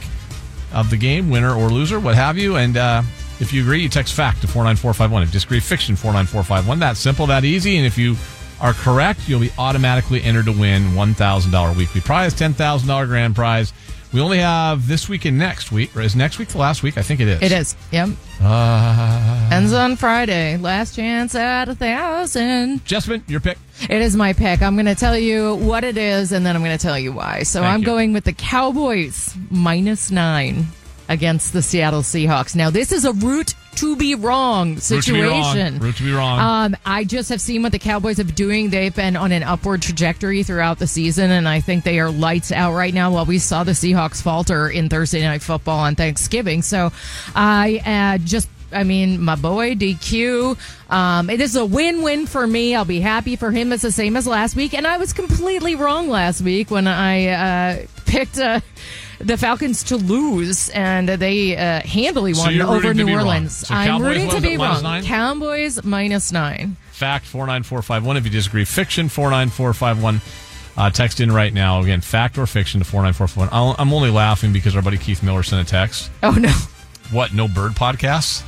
of 0.71 0.89
the 0.89 0.97
game, 0.97 1.29
winner 1.29 1.53
or 1.53 1.69
loser, 1.69 1.99
what 1.99 2.15
have 2.15 2.37
you. 2.37 2.55
And 2.55 2.77
uh, 2.77 3.01
if 3.39 3.53
you 3.53 3.61
agree, 3.61 3.81
you 3.81 3.89
text 3.89 4.13
fact 4.13 4.41
to 4.41 4.47
49451. 4.47 5.23
If 5.23 5.29
you 5.29 5.33
disagree, 5.33 5.59
fiction 5.59 5.95
49451. 5.95 6.79
That 6.79 6.97
simple, 6.97 7.27
that 7.27 7.45
easy. 7.45 7.77
And 7.77 7.85
if 7.85 7.97
you 7.97 8.15
are 8.61 8.73
correct, 8.73 9.27
you'll 9.27 9.39
be 9.39 9.51
automatically 9.57 10.21
entered 10.23 10.45
to 10.45 10.51
win 10.51 10.83
$1,000 10.91 11.75
weekly 11.77 12.01
prize, 12.01 12.33
$10,000 12.33 13.07
grand 13.07 13.35
prize. 13.35 13.73
We 14.11 14.21
only 14.21 14.39
have 14.39 14.87
this 14.87 15.07
week 15.07 15.25
and 15.25 15.37
next 15.37 15.71
week. 15.71 15.95
Or 15.95 16.01
Is 16.01 16.15
next 16.15 16.39
week 16.39 16.47
the 16.49 16.57
last 16.57 16.81
week? 16.81 16.97
I 16.97 17.03
think 17.03 17.19
it 17.19 17.27
is. 17.27 17.41
It 17.43 17.51
is. 17.51 17.75
Yep. 17.91 18.09
Uh, 18.41 19.49
Ends 19.51 19.71
on 19.71 19.95
Friday. 19.97 20.57
Last 20.57 20.95
chance 20.95 21.35
at 21.35 21.69
a 21.69 21.75
thousand. 21.75 22.83
Jessamyn, 22.85 23.21
your 23.29 23.39
pick. 23.39 23.59
It 23.83 24.01
is 24.01 24.15
my 24.15 24.33
pick. 24.33 24.63
I'm 24.63 24.75
going 24.75 24.87
to 24.87 24.95
tell 24.95 25.17
you 25.17 25.55
what 25.55 25.83
it 25.83 25.95
is, 25.95 26.31
and 26.31 26.43
then 26.43 26.55
I'm 26.55 26.63
going 26.63 26.75
to 26.77 26.81
tell 26.81 26.97
you 26.97 27.13
why. 27.13 27.43
So 27.43 27.61
Thank 27.61 27.71
I'm 27.71 27.79
you. 27.81 27.85
going 27.85 28.13
with 28.13 28.23
the 28.23 28.33
Cowboys 28.33 29.35
minus 29.51 30.09
nine 30.09 30.65
against 31.09 31.51
the 31.51 31.61
Seattle 31.61 32.01
Seahawks. 32.01 32.55
Now, 32.55 32.69
this 32.69 32.91
is 32.93 33.03
a 33.03 33.11
root 33.11 33.55
to 33.75 33.95
be 33.95 34.15
wrong 34.15 34.75
Root 34.75 35.03
to 35.03 35.13
be 35.13 35.21
wrong. 35.21 35.43
situation. 35.43 35.79
Root 35.79 35.95
to 35.97 36.03
be 36.03 36.11
wrong. 36.11 36.39
Um, 36.39 36.77
I 36.85 37.03
just 37.03 37.29
have 37.29 37.41
seen 37.41 37.63
what 37.63 37.71
the 37.71 37.79
Cowboys 37.79 38.17
have 38.17 38.27
been 38.27 38.35
doing. 38.35 38.69
They've 38.69 38.95
been 38.95 39.15
on 39.15 39.31
an 39.31 39.43
upward 39.43 39.81
trajectory 39.81 40.43
throughout 40.43 40.79
the 40.79 40.87
season, 40.87 41.31
and 41.31 41.47
I 41.47 41.61
think 41.61 41.83
they 41.83 41.99
are 41.99 42.11
lights 42.11 42.51
out 42.51 42.73
right 42.73 42.93
now. 42.93 43.11
While 43.11 43.25
we 43.25 43.39
saw 43.39 43.63
the 43.63 43.71
Seahawks 43.71 44.21
falter 44.21 44.69
in 44.69 44.89
Thursday 44.89 45.21
Night 45.21 45.41
Football 45.41 45.79
on 45.79 45.95
Thanksgiving, 45.95 46.61
so 46.61 46.91
I 47.35 48.15
uh, 48.15 48.23
just. 48.23 48.47
I 48.71 48.83
mean, 48.83 49.19
my 49.19 49.33
boy 49.33 49.73
DQ. 49.73 50.55
Um, 50.91 51.25
this 51.25 51.41
is 51.41 51.55
a 51.55 51.65
win-win 51.65 52.27
for 52.27 52.45
me. 52.45 52.75
I'll 52.75 52.85
be 52.85 52.99
happy 52.99 53.35
for 53.35 53.49
him. 53.49 53.73
It's 53.73 53.81
the 53.81 53.91
same 53.91 54.15
as 54.15 54.27
last 54.27 54.55
week, 54.55 54.75
and 54.75 54.85
I 54.85 54.97
was 54.99 55.11
completely 55.11 55.73
wrong 55.73 56.07
last 56.07 56.41
week 56.41 56.69
when 56.69 56.85
I 56.85 57.27
uh, 57.29 57.85
picked 58.05 58.37
uh, 58.37 58.59
the 59.19 59.37
Falcons 59.37 59.83
to 59.83 59.97
lose, 59.97 60.69
and 60.69 61.07
they 61.09 61.55
uh, 61.57 61.81
handily 61.81 62.33
won 62.33 62.53
you're 62.53 62.67
over 62.67 62.93
New. 62.93 63.09
Orleans. 63.13 63.67
So 63.67 63.73
I'm 63.73 63.87
Cowboys 63.87 64.05
rooting 64.07 64.29
to 64.31 64.41
be 64.41 64.57
wrong. 64.57 64.81
nine? 64.83 65.03
Cowboys 65.03 65.83
minus 65.83 66.31
nine. 66.31 66.77
Fact 66.91 67.25
49451. 67.25 68.17
If 68.17 68.25
you 68.25 68.29
disagree, 68.31 68.65
fiction 68.65 69.09
49451. 69.09 70.21
Uh, 70.77 70.89
text 70.89 71.19
in 71.19 71.31
right 71.31 71.53
now. 71.53 71.81
Again, 71.81 71.99
fact 72.01 72.37
or 72.37 72.45
fiction 72.47 72.79
to 72.79 72.85
49451. 72.85 73.49
I'll- 73.51 73.75
I'm 73.77 73.93
only 73.93 74.09
laughing 74.09 74.53
because 74.53 74.75
our 74.75 74.81
buddy 74.81 74.97
Keith 74.97 75.21
Miller 75.21 75.43
sent 75.43 75.67
a 75.67 75.69
text. 75.69 76.09
Oh 76.23 76.31
no. 76.31 76.53
What? 77.11 77.33
No 77.33 77.47
bird 77.47 77.73
podcasts? 77.73 78.43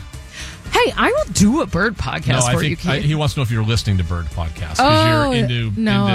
Hey, 0.72 0.94
I 0.98 1.12
will 1.12 1.34
do 1.34 1.62
a 1.62 1.65
bird 1.67 1.96
podcast 1.98 2.48
no, 2.52 2.58
for 2.58 2.63
you, 2.63 2.78
I, 2.86 2.98
Keith. 3.00 3.04
he 3.04 3.13
wants 3.13 3.34
to 3.34 3.39
know 3.39 3.44
if 3.44 3.52
you're 3.52 3.63
listening 3.63 3.98
to 3.98 4.04
bird 4.06 4.26
podcasts 4.28 4.78
because 4.78 4.80
Oh, 4.80 5.32
you're 5.32 5.44
into, 5.44 5.72
no. 5.80 6.06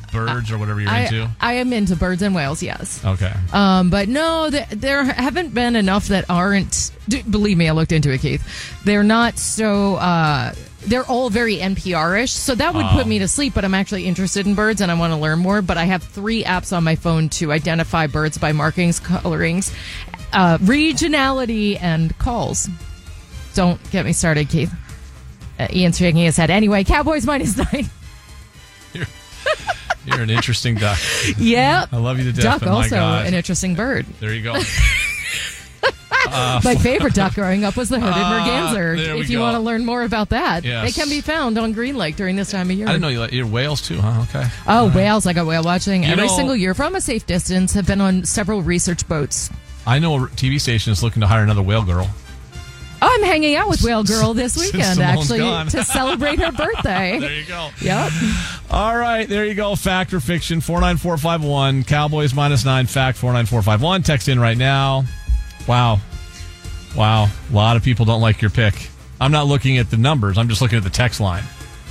into 0.00 0.12
birds 0.12 0.50
or 0.50 0.58
whatever 0.58 0.80
you're 0.80 0.90
I, 0.90 1.00
into. 1.00 1.28
I 1.40 1.52
am 1.54 1.72
into 1.72 1.96
birds 1.96 2.22
and 2.22 2.34
whales, 2.34 2.62
yes. 2.62 3.04
Okay. 3.04 3.32
Um, 3.52 3.90
but 3.90 4.08
no, 4.08 4.48
th- 4.50 4.68
there 4.70 5.04
haven't 5.04 5.52
been 5.54 5.76
enough 5.76 6.08
that 6.08 6.24
aren't. 6.30 6.90
d- 7.08 7.22
Believe 7.22 7.58
me, 7.58 7.68
I 7.68 7.72
looked 7.72 7.92
into 7.92 8.10
it, 8.10 8.22
Keith. 8.22 8.42
They're 8.84 9.04
not 9.04 9.38
so. 9.38 9.96
Uh, 9.96 10.54
they're 10.86 11.04
all 11.04 11.30
very 11.30 11.56
NPR-ish, 11.58 12.30
so 12.32 12.54
that 12.54 12.72
would 12.72 12.84
Oh. 12.86 12.90
put 12.92 13.06
me 13.06 13.18
to 13.18 13.28
sleep. 13.28 13.54
But 13.54 13.64
I'm 13.64 13.74
actually 13.74 14.06
interested 14.06 14.46
in 14.46 14.54
birds, 14.54 14.80
and 14.80 14.90
I 14.90 14.94
want 14.94 15.12
to 15.12 15.16
learn 15.18 15.40
more. 15.40 15.60
But 15.60 15.76
I 15.76 15.84
have 15.84 16.02
three 16.02 16.42
apps 16.42 16.74
on 16.74 16.84
my 16.84 16.94
phone 16.96 17.28
to 17.30 17.52
identify 17.52 18.06
birds 18.06 18.38
by 18.38 18.52
markings, 18.52 18.98
colorings, 19.00 19.72
uh, 20.32 20.56
regionality, 20.58 21.76
and 21.80 22.16
calls. 22.18 22.68
Don't 23.56 23.80
get 23.90 24.04
me 24.04 24.12
started, 24.12 24.48
Keith. 24.48 24.72
Uh, 25.58 25.66
Ian's 25.72 25.96
shaking 25.98 26.22
his 26.22 26.36
head. 26.36 26.50
Anyway, 26.50 26.84
Cowboys 26.84 27.26
minus 27.26 27.56
nine. 27.56 27.88
You're 30.04 30.20
an 30.20 30.30
interesting 30.30 30.76
duck. 30.76 30.98
yep. 31.38 31.88
I 31.92 31.96
love 31.96 32.18
you 32.18 32.24
to 32.24 32.32
death. 32.32 32.60
Duck 32.60 32.68
also 32.70 32.96
an 32.96 33.34
interesting 33.34 33.74
bird. 33.74 34.06
There 34.20 34.32
you 34.32 34.42
go. 34.42 34.54
Uh, 36.28 36.60
My 36.64 36.74
favorite 36.74 37.14
duck 37.14 37.34
growing 37.36 37.62
up 37.64 37.76
was 37.76 37.88
the 37.88 38.00
hooded 38.00 38.14
Ah, 38.16 38.44
merganser. 38.44 38.96
if 39.20 39.30
you 39.30 39.38
go. 39.38 39.42
want 39.44 39.54
to 39.54 39.60
learn 39.60 39.86
more 39.86 40.02
about 40.02 40.30
that, 40.30 40.64
Yes. 40.64 40.84
they 40.84 41.00
can 41.00 41.08
be 41.08 41.20
found 41.20 41.56
on 41.56 41.72
Green 41.72 41.96
Lake 41.96 42.16
during 42.16 42.34
this 42.34 42.50
time 42.50 42.68
of 42.68 42.76
year. 42.76 42.86
I 42.88 42.90
didn't 42.92 43.02
know 43.02 43.08
you 43.08 43.20
like 43.20 43.30
your 43.32 43.46
whales 43.46 43.80
too, 43.80 44.00
huh? 44.00 44.22
Okay. 44.22 44.44
Oh, 44.66 44.90
whales! 44.92 45.26
I 45.26 45.32
go 45.34 45.44
whale 45.46 45.62
watching 45.62 46.02
You 46.02 46.10
every 46.10 46.26
know- 46.26 46.36
single 46.36 46.56
year 46.56 46.74
from 46.74 46.96
a 46.96 47.00
safe 47.00 47.26
distance. 47.26 47.74
Have 47.74 47.86
been 47.86 48.00
on 48.00 48.24
several 48.24 48.60
research 48.60 49.06
boats. 49.06 49.50
I 49.86 50.00
know 50.00 50.16
a 50.16 50.26
TV 50.28 50.60
station 50.60 50.92
is 50.92 51.00
looking 51.02 51.20
to 51.20 51.28
hire 51.28 51.44
another 51.44 51.62
whale 51.62 51.84
girl. 51.84 52.10
Oh, 53.02 53.08
I'm 53.12 53.22
hanging 53.22 53.54
out 53.56 53.68
with 53.68 53.82
Whale 53.82 54.04
Girl 54.04 54.32
this 54.34 54.56
weekend, 54.60 55.00
actually, 55.00 55.38
gone. 55.38 55.66
to 55.68 55.84
celebrate 55.84 56.38
her 56.38 56.52
birthday. 56.56 57.18
There 57.20 57.32
you 57.34 57.44
go. 57.46 57.68
Yep. 57.80 58.12
All 58.70 58.96
right, 58.96 59.28
there 59.28 59.44
you 59.44 59.54
go. 59.54 59.74
Fact 59.76 60.12
or 60.14 60.20
fiction, 60.20 60.60
49451. 60.60 61.84
Cowboys 61.84 62.34
minus 62.34 62.64
nine, 62.64 62.86
fact 62.86 63.18
49451. 63.18 64.02
Text 64.02 64.28
in 64.28 64.40
right 64.40 64.56
now. 64.56 65.04
Wow. 65.68 65.98
Wow. 66.96 67.24
A 67.50 67.54
lot 67.54 67.76
of 67.76 67.82
people 67.82 68.06
don't 68.06 68.20
like 68.20 68.40
your 68.40 68.50
pick. 68.50 68.88
I'm 69.20 69.32
not 69.32 69.46
looking 69.46 69.78
at 69.78 69.90
the 69.90 69.96
numbers, 69.96 70.38
I'm 70.38 70.48
just 70.48 70.60
looking 70.62 70.78
at 70.78 70.84
the 70.84 70.90
text 70.90 71.20
line. 71.20 71.44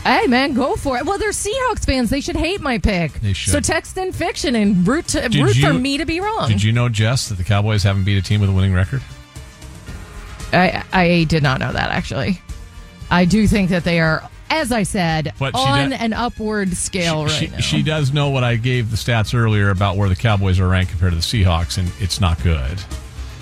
Hey, 0.03 0.27
man, 0.27 0.53
go 0.53 0.75
for 0.75 0.97
it. 0.99 1.05
Well, 1.05 1.17
they're 1.17 1.31
Seahawks 1.31 1.83
fans. 1.83 2.11
They 2.11 2.21
should 2.21 2.35
hate 2.35 2.61
my 2.61 2.77
pick. 2.77 3.11
They 3.21 3.33
should. 3.33 3.51
So 3.53 3.59
text 3.59 3.97
in 3.97 4.11
fiction 4.11 4.53
and 4.53 4.87
root 4.87 5.07
to, 5.09 5.27
root 5.29 5.55
for 5.57 5.73
me 5.73 5.97
to 5.97 6.05
be 6.05 6.19
wrong. 6.19 6.47
Did 6.47 6.61
you 6.61 6.71
know, 6.71 6.89
Jess, 6.89 7.29
that 7.29 7.39
the 7.39 7.43
Cowboys 7.43 7.81
haven't 7.81 8.03
beat 8.03 8.17
a 8.17 8.21
team 8.21 8.39
with 8.39 8.51
a 8.51 8.53
winning 8.53 8.71
record? 8.73 9.01
I, 10.53 10.83
I 10.93 11.23
did 11.25 11.43
not 11.43 11.59
know 11.59 11.71
that 11.71 11.89
actually. 11.91 12.41
I 13.09 13.25
do 13.25 13.47
think 13.47 13.69
that 13.69 13.83
they 13.83 13.99
are, 13.99 14.27
as 14.49 14.71
I 14.71 14.83
said, 14.83 15.33
But 15.37 15.53
on 15.55 15.89
do- 15.89 15.95
an 15.95 16.13
upward 16.13 16.75
scale 16.75 17.23
right 17.25 17.31
she, 17.31 17.47
now. 17.47 17.57
she 17.59 17.83
does 17.83 18.13
know 18.13 18.29
what 18.29 18.43
I 18.43 18.55
gave 18.55 18.89
the 18.91 18.97
stats 18.97 19.33
earlier 19.35 19.69
about 19.69 19.95
where 19.97 20.09
the 20.09 20.15
Cowboys 20.15 20.59
are 20.59 20.67
ranked 20.67 20.91
compared 20.91 21.11
to 21.11 21.17
the 21.17 21.21
Seahawks, 21.21 21.77
and 21.77 21.91
it's 21.99 22.19
not 22.19 22.41
good. 22.43 22.79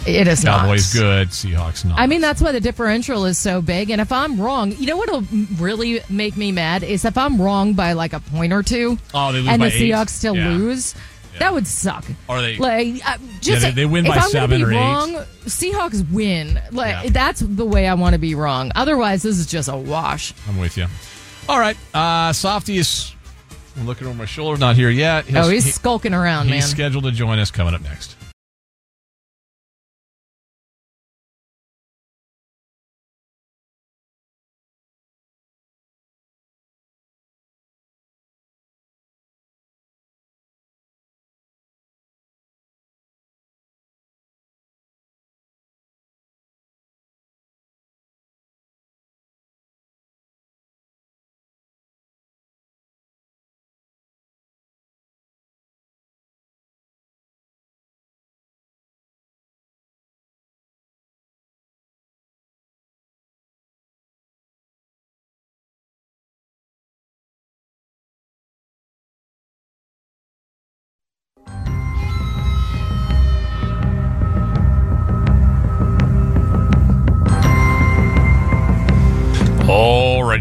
it 0.05 0.27
is 0.27 0.43
not. 0.43 0.61
Cowboys 0.61 0.93
not. 0.93 0.99
good, 1.01 1.27
Seahawks 1.29 1.85
not. 1.85 1.97
I 1.97 2.07
mean, 2.07 2.19
that's 2.19 2.41
why 2.41 2.51
the 2.51 2.59
differential 2.59 3.23
is 3.25 3.37
so 3.37 3.61
big. 3.61 3.89
And 3.89 4.01
if 4.01 4.11
I'm 4.11 4.39
wrong, 4.41 4.73
you 4.73 4.85
know 4.85 4.97
what'll 4.97 5.23
really 5.57 6.01
make 6.09 6.35
me 6.35 6.51
mad 6.51 6.83
is 6.83 7.05
if 7.05 7.17
I'm 7.17 7.41
wrong 7.41 7.73
by 7.73 7.93
like 7.93 8.11
a 8.11 8.19
point 8.19 8.51
or 8.51 8.63
two, 8.63 8.97
Oh, 9.13 9.31
they 9.31 9.39
lose 9.39 9.47
and 9.47 9.61
the 9.61 9.67
eight? 9.67 9.91
Seahawks 9.93 10.09
still 10.09 10.35
Yeah. 10.35 10.49
lose. 10.49 10.93
That 11.39 11.53
would 11.53 11.67
suck. 11.67 12.05
Are 12.29 12.41
they- 12.41 12.57
like 12.57 13.07
uh, 13.07 13.17
just 13.41 13.61
they- 13.61 13.71
they 13.71 13.85
win 13.85 14.05
if 14.05 14.09
by 14.09 14.15
I'm 14.15 14.21
gonna 14.21 14.31
seven 14.31 14.59
be 14.59 14.63
or 14.65 14.71
eight. 14.71 14.75
wrong, 14.75 15.13
Seahawks 15.45 16.09
win. 16.11 16.59
Like 16.71 17.03
Yeah. 17.05 17.09
that's 17.11 17.41
the 17.41 17.65
way 17.65 17.87
I 17.87 17.93
want 17.95 18.13
to 18.13 18.19
be 18.19 18.35
wrong. 18.35 18.71
Otherwise, 18.75 19.23
this 19.23 19.37
is 19.37 19.45
just 19.47 19.67
a 19.69 19.75
wash. 19.75 20.33
I'm 20.47 20.57
with 20.59 20.77
you. 20.77 20.87
All 21.49 21.59
right, 21.59 21.75
uh, 21.93 22.31
Softy 22.33 22.77
is 22.77 23.13
I'm 23.77 23.85
looking 23.87 24.07
over 24.07 24.15
my 24.15 24.25
shoulder, 24.25 24.57
not 24.59 24.75
here 24.75 24.89
yet. 24.89 25.25
oh, 25.35 25.49
he's 25.49 25.65
he- 25.65 25.71
skulking 25.71 26.13
around, 26.13 26.45
he's 26.45 26.51
man. 26.53 26.61
scheduled 26.61 27.03
to 27.05 27.11
join 27.11 27.39
us 27.39 27.49
coming 27.51 27.73
up 27.73 27.81
next. 27.81 28.15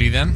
Alrighty 0.02 0.12
then. 0.12 0.32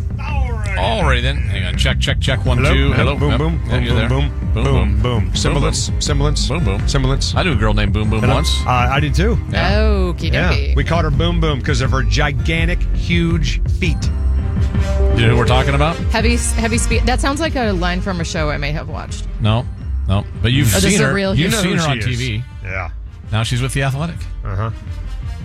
Alrighty 0.77 1.23
then. 1.23 1.37
Hang 1.39 1.65
on 1.65 1.77
check, 1.77 1.99
check, 1.99 2.21
check. 2.21 2.45
One, 2.45 2.59
Hello? 2.59 2.73
two. 2.73 2.93
Hello? 2.93 3.17
Boom, 3.17 3.31
Yep. 3.31 3.39
boom. 3.39 3.61
Yeah, 3.65 3.71
Boom, 3.77 3.85
you're 3.85 4.09
boom, 4.09 4.53
boom. 4.55 4.65
Boom, 4.65 5.03
boom. 5.03 5.35
Semblance. 5.37 5.91
Semblance. 6.01 6.49
Boom, 6.49 6.65
boom. 6.65 6.89
Semblance. 6.89 7.35
I 7.35 7.43
knew 7.43 7.53
a 7.53 7.57
girl 7.57 7.75
named 7.75 7.93
Boom 7.93 8.11
Boom 8.11 8.21
Hello? 8.21 8.35
once. 8.35 8.61
Uh, 8.67 8.71
I 8.71 9.01
did 9.01 9.15
too. 9.15 9.37
Okie 9.51 10.33
Yeah. 10.33 10.53
dokie. 10.53 10.77
We 10.77 10.85
called 10.85 11.05
her 11.05 11.11
Boom 11.11 11.41
Boom 11.41 11.59
because 11.59 11.81
of 11.81 11.91
her 11.91 12.03
gigantic, 12.03 12.81
huge 12.95 13.61
feet. 13.81 14.01
Do 14.01 15.23
you 15.23 15.27
know 15.29 15.33
who 15.35 15.37
we're 15.39 15.47
talking 15.47 15.75
about? 15.75 15.97
Heavy, 16.13 16.37
heavy 16.37 16.79
speed. 16.79 17.03
That 17.07 17.21
sounds 17.21 17.41
like 17.41 17.57
a 17.57 17.73
line 17.73 18.01
from 18.01 18.21
a 18.21 18.25
show 18.25 18.51
I 18.51 18.59
may 18.59 18.73
have 18.73 18.89
watched. 18.89 19.27
No, 19.41 19.67
no. 20.09 20.25
But 20.43 20.53
you've 20.53 20.75
Oh, 20.75 20.79
seen 20.79 21.01
her. 21.01 21.13
real 21.13 21.35
You've 21.35 21.53
human. 21.53 21.61
seen 21.63 21.71
You 21.71 21.77
know 21.77 21.83
her 21.85 21.91
on 21.91 21.97
who 22.01 22.13
she 22.15 22.39
TV. 22.41 22.45
Yeah. 22.63 22.91
Now 23.33 23.43
she's 23.43 23.63
with 23.63 23.73
the 23.73 23.83
Athletic. 23.83 24.17
Uh 24.45 24.57
huh. 24.57 24.71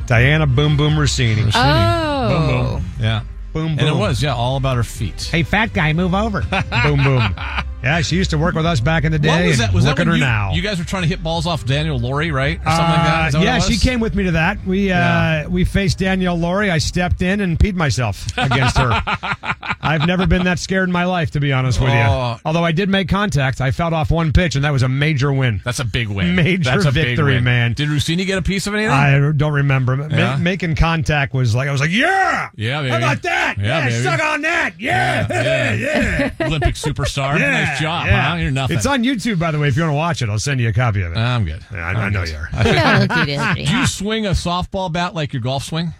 Diana 0.08 0.46
Boom 0.46 0.76
Boom 0.78 0.94
Russini. 0.96 1.50
Oh, 1.56 2.28
Boom 2.30 2.48
boom. 2.82 2.86
Yeah. 3.00 3.22
Boom, 3.54 3.78
And 3.78 3.88
it 3.88 3.96
was, 3.96 4.22
yeah, 4.24 4.34
all 4.34 4.56
about 4.56 4.78
her 4.78 4.84
feet. 4.84 5.24
Hey, 5.24 5.44
fat 5.44 5.74
guy, 5.74 5.92
move 5.94 6.14
over. 6.14 6.42
boom, 6.84 7.04
boom. 7.04 7.36
Yeah, 7.84 8.02
she 8.02 8.16
used 8.16 8.30
to 8.32 8.38
work 8.38 8.54
with 8.56 8.66
us 8.66 8.80
back 8.80 9.04
in 9.06 9.12
the 9.12 9.20
day. 9.20 9.30
What 9.30 9.46
was 9.46 9.58
that? 9.58 9.74
Was 9.74 9.86
look 9.86 9.96
that 9.98 10.02
at 10.04 10.08
her 10.08 10.14
you, 10.16 10.20
now. 10.20 10.52
you 10.54 10.62
guys 10.62 10.78
were 10.78 10.86
trying 10.86 11.02
to 11.04 11.08
hit 11.10 11.24
balls 11.24 11.48
off 11.48 11.66
Danielle 11.66 11.98
Lawrie, 12.00 12.32
right? 12.32 12.60
Or 12.60 12.64
something 12.70 12.78
like 12.86 13.04
that? 13.06 13.28
Is 13.30 13.34
that 13.34 13.40
Uh, 13.40 13.44
yeah, 13.44 13.60
she 13.60 13.78
came 13.78 14.00
with 14.00 14.14
me 14.16 14.24
to 14.26 14.32
that. 14.32 14.64
We 14.66 14.92
uh, 14.92 14.98
Yeah. 14.98 15.48
we 15.48 15.66
faced 15.66 15.98
Danielle 16.00 16.38
Lawrie. 16.38 16.70
I 16.70 16.78
stepped 16.78 17.22
in 17.22 17.42
and 17.42 17.58
peed 17.58 17.74
myself 17.76 18.26
against 18.38 18.78
her. 18.78 18.92
I've 19.84 20.06
never 20.06 20.28
been 20.28 20.44
that 20.44 20.60
scared 20.60 20.88
in 20.90 20.94
my 20.94 21.06
life, 21.06 21.32
to 21.32 21.40
be 21.40 21.52
honest 21.52 21.80
with 21.82 21.90
Oh. 21.92 22.34
you. 22.34 22.40
Although 22.46 22.64
I 22.64 22.72
did 22.72 22.88
make 22.88 23.10
contact, 23.10 23.62
I 23.62 23.72
felt 23.72 23.94
off 23.94 24.12
one 24.12 24.32
pitch, 24.32 24.56
and 24.56 24.64
that 24.64 24.72
was 24.72 24.84
a 24.84 24.88
major 24.90 25.34
win. 25.34 25.60
That's 25.66 25.80
a 25.80 25.86
big 25.86 26.08
win. 26.08 26.36
Major 26.36 26.64
That's 26.72 26.86
a 26.86 26.92
victory, 26.92 27.36
win. 27.36 27.44
man. 27.44 27.74
Did 27.74 27.90
Russini 27.90 28.26
get 28.28 28.38
a 28.38 28.42
piece 28.44 28.68
of 28.68 28.76
anything? 28.76 28.92
I 28.92 29.32
don't 29.32 29.54
remember. 29.54 29.96
Ma- 29.98 30.38
making 30.38 30.76
contact 30.76 31.34
was 31.34 31.56
like 31.56 31.68
I 31.68 31.72
was 31.72 31.82
like, 31.82 31.90
yeah, 31.90 32.50
Yeah, 32.56 32.76
How 32.76 32.82
baby. 32.84 32.96
about 32.96 33.22
that? 33.24 33.56
Yeah, 33.58 33.88
Yeah, 33.88 34.04
suck 34.04 34.24
on 34.24 34.42
that. 34.44 34.74
Yeah, 34.80 35.26
Yeah, 35.30 35.74
yeah. 35.74 36.30
yeah. 36.40 36.46
Olympic 36.48 36.76
superstar. 36.76 37.40
Yeah, 37.40 37.71
nice 37.72 37.82
job, 37.82 38.06
yeah. 38.06 38.30
huh? 38.30 38.36
You're 38.36 38.52
nothing. 38.52 38.78
It's 38.78 38.86
on 38.86 39.04
YouTube, 39.04 39.40
by 39.40 39.52
the 39.52 39.60
way. 39.60 39.68
If 39.68 39.76
you 39.76 39.84
want 39.84 39.94
to 39.94 39.98
watch 39.98 40.22
it, 40.22 40.30
I'll 40.30 40.40
send 40.40 40.60
you 40.60 40.70
a 40.70 40.74
copy 40.74 41.02
of 41.02 41.12
it. 41.12 41.18
I'm 41.18 41.46
good. 41.46 41.64
Yeah, 41.72 41.88
I, 41.88 41.92
I 41.94 42.10
know 42.10 42.24
you 42.24 42.36
are. 42.36 43.56
Do 43.56 43.62
you 43.62 43.86
swing 43.88 44.26
a 44.26 44.32
softball 44.32 44.92
bat 44.92 45.14
like 45.14 45.34
your 45.34 45.42
golf 45.42 45.64
swing? 45.64 45.94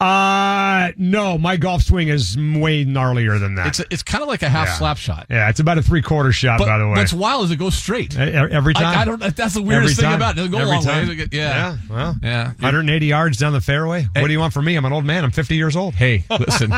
Uh, 0.00 0.92
no, 0.96 1.36
my 1.36 1.58
golf 1.58 1.82
swing 1.82 2.08
is 2.08 2.34
way 2.34 2.86
gnarlier 2.86 3.38
than 3.38 3.56
that. 3.56 3.66
It's 3.66 3.80
it's 3.90 4.02
kind 4.02 4.22
of 4.22 4.28
like 4.28 4.40
a 4.40 4.48
half 4.48 4.68
Yeah. 4.68 4.74
slap 4.74 4.96
shot. 4.96 5.26
yeah, 5.28 5.50
it's 5.50 5.60
about 5.60 5.76
a 5.76 5.82
three 5.82 6.00
quarter 6.00 6.32
shot, 6.32 6.58
But 6.58 6.66
by 6.66 6.78
the 6.78 6.86
way. 6.86 6.94
what's 6.94 7.12
wild 7.12 7.44
is 7.44 7.50
it 7.50 7.56
goes 7.56 7.74
straight. 7.74 8.16
Every 8.18 8.72
time. 8.72 8.98
I, 8.98 9.04
don't. 9.04 9.20
That's 9.36 9.52
the 9.54 9.60
weirdest 9.62 10.00
thing 10.00 10.12
about 10.12 10.38
it. 10.38 10.46
It 10.46 10.50
doesn't 10.50 10.52
go 10.52 10.58
Every 10.58 10.70
a 10.70 10.74
long 10.74 10.84
time. 10.84 11.08
way. 11.08 11.14
Yeah. 11.14 11.26
Yeah, 11.30 11.76
well, 11.90 12.16
Yeah. 12.22 12.46
180 12.60 13.06
yards 13.06 13.36
down 13.36 13.52
the 13.52 13.60
fairway. 13.60 14.08
What 14.14 14.26
do 14.26 14.32
you 14.32 14.40
want 14.40 14.54
from 14.54 14.64
me? 14.64 14.74
I'm 14.76 14.86
an 14.86 14.92
old 14.92 15.04
man. 15.04 15.22
I'm 15.22 15.32
50 15.32 15.54
years 15.56 15.76
old. 15.76 15.94
Hey, 15.94 16.24
listen. 16.30 16.72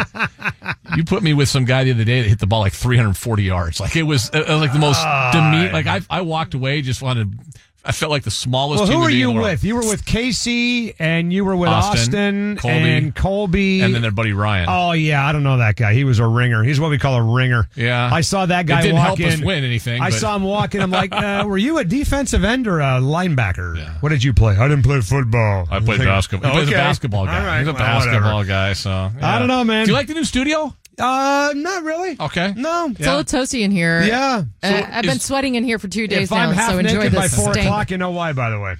you 0.96 1.04
put 1.04 1.22
me 1.22 1.32
with 1.32 1.48
some 1.48 1.64
guy 1.64 1.84
the 1.84 1.92
other 1.92 2.04
day 2.04 2.22
that 2.22 2.28
hit 2.28 2.40
the 2.40 2.46
ball 2.48 2.60
like 2.60 2.72
340 2.72 3.42
yards. 3.44 3.78
Like 3.78 3.94
it 3.94 4.02
was, 4.02 4.30
it 4.34 4.48
was 4.48 4.60
like 4.60 4.72
the 4.72 4.78
most 4.80 4.98
ah. 4.98 5.30
demean. 5.32 5.72
Like 5.72 5.86
I, 5.86 6.00
I 6.10 6.22
walked 6.22 6.54
away, 6.54 6.82
just 6.82 7.02
wanted. 7.02 7.38
I 7.84 7.90
felt 7.92 8.10
like 8.10 8.22
the 8.22 8.30
smallest. 8.30 8.84
Well, 8.84 8.92
who 8.92 9.00
were 9.00 9.10
you 9.10 9.30
in 9.30 9.34
the 9.34 9.40
world. 9.42 9.52
with? 9.52 9.64
You 9.64 9.74
were 9.74 9.80
with 9.80 10.04
Casey, 10.06 10.94
and 11.00 11.32
you 11.32 11.44
were 11.44 11.56
with 11.56 11.68
Austin, 11.68 12.52
Austin, 12.52 12.56
Colby, 12.58 12.90
and 12.90 13.14
Colby, 13.14 13.80
and 13.80 13.92
then 13.94 14.02
their 14.02 14.12
buddy 14.12 14.32
Ryan. 14.32 14.66
Oh 14.68 14.92
yeah, 14.92 15.26
I 15.26 15.32
don't 15.32 15.42
know 15.42 15.56
that 15.56 15.74
guy. 15.74 15.92
He 15.94 16.04
was 16.04 16.20
a 16.20 16.26
ringer. 16.26 16.62
He's 16.62 16.78
what 16.78 16.90
we 16.90 16.98
call 16.98 17.16
a 17.16 17.22
ringer. 17.34 17.68
Yeah. 17.74 18.08
I 18.12 18.20
saw 18.20 18.46
that 18.46 18.66
guy 18.66 18.80
It 18.80 18.82
didn't 18.84 18.98
help 19.00 19.18
in. 19.18 19.32
us 19.32 19.40
win 19.40 19.64
anything, 19.64 20.00
I 20.00 20.10
but- 20.10 20.18
saw 20.18 20.36
him 20.36 20.44
walking. 20.44 20.80
I'm 20.80 20.90
like, 20.92 21.12
uh, 21.12 21.44
were 21.46 21.58
you 21.58 21.78
a 21.78 21.84
defensive 21.84 22.44
end 22.44 22.68
or 22.68 22.78
a 22.80 23.00
linebacker? 23.00 24.00
What 24.00 24.10
did 24.10 24.22
you 24.22 24.32
play? 24.32 24.56
I 24.56 24.68
didn't 24.68 24.84
play 24.84 25.00
football. 25.00 25.66
I 25.70 25.80
played 25.80 25.98
basketball. 26.04 26.50
He 26.52 26.56
plays 26.58 26.68
a 26.68 26.72
basketball 26.72 27.26
guy. 27.26 27.44
Right. 27.44 27.58
He's 27.60 27.68
a 27.68 27.72
Well, 27.72 27.78
basketball 27.80 28.20
whatever. 28.38 28.48
guy. 28.48 28.72
So 28.74 29.10
I 29.20 29.38
don't 29.38 29.48
know, 29.48 29.64
man. 29.64 29.86
Do 29.86 29.90
you 29.90 29.96
like 29.96 30.06
the 30.06 30.14
new 30.14 30.24
studio? 30.24 30.72
Uh, 30.98 31.52
not 31.56 31.82
really. 31.84 32.16
Okay. 32.20 32.52
No. 32.56 32.88
It's 32.90 33.00
a 33.00 33.16
little 33.16 33.40
toasty 33.40 33.62
in 33.62 33.70
here. 33.70 34.02
Yeah. 34.02 34.44
Uh, 34.62 34.82
I've 34.90 35.04
been 35.04 35.18
sweating 35.20 35.54
in 35.54 35.64
here 35.64 35.78
for 35.78 35.88
two 35.88 36.06
days 36.06 36.24
If 36.24 36.32
I'm 36.32 36.50
now, 36.50 36.56
half 36.56 36.70
so 36.72 36.78
enjoy 36.78 36.98
naked 36.98 37.14
by 37.14 37.22
this 37.22 37.36
four 37.36 37.52
stink. 37.52 37.66
o'clock, 37.66 37.90
you 37.90 37.98
know 37.98 38.10
why? 38.10 38.32
By 38.32 38.50
the 38.50 38.60
way. 38.60 38.76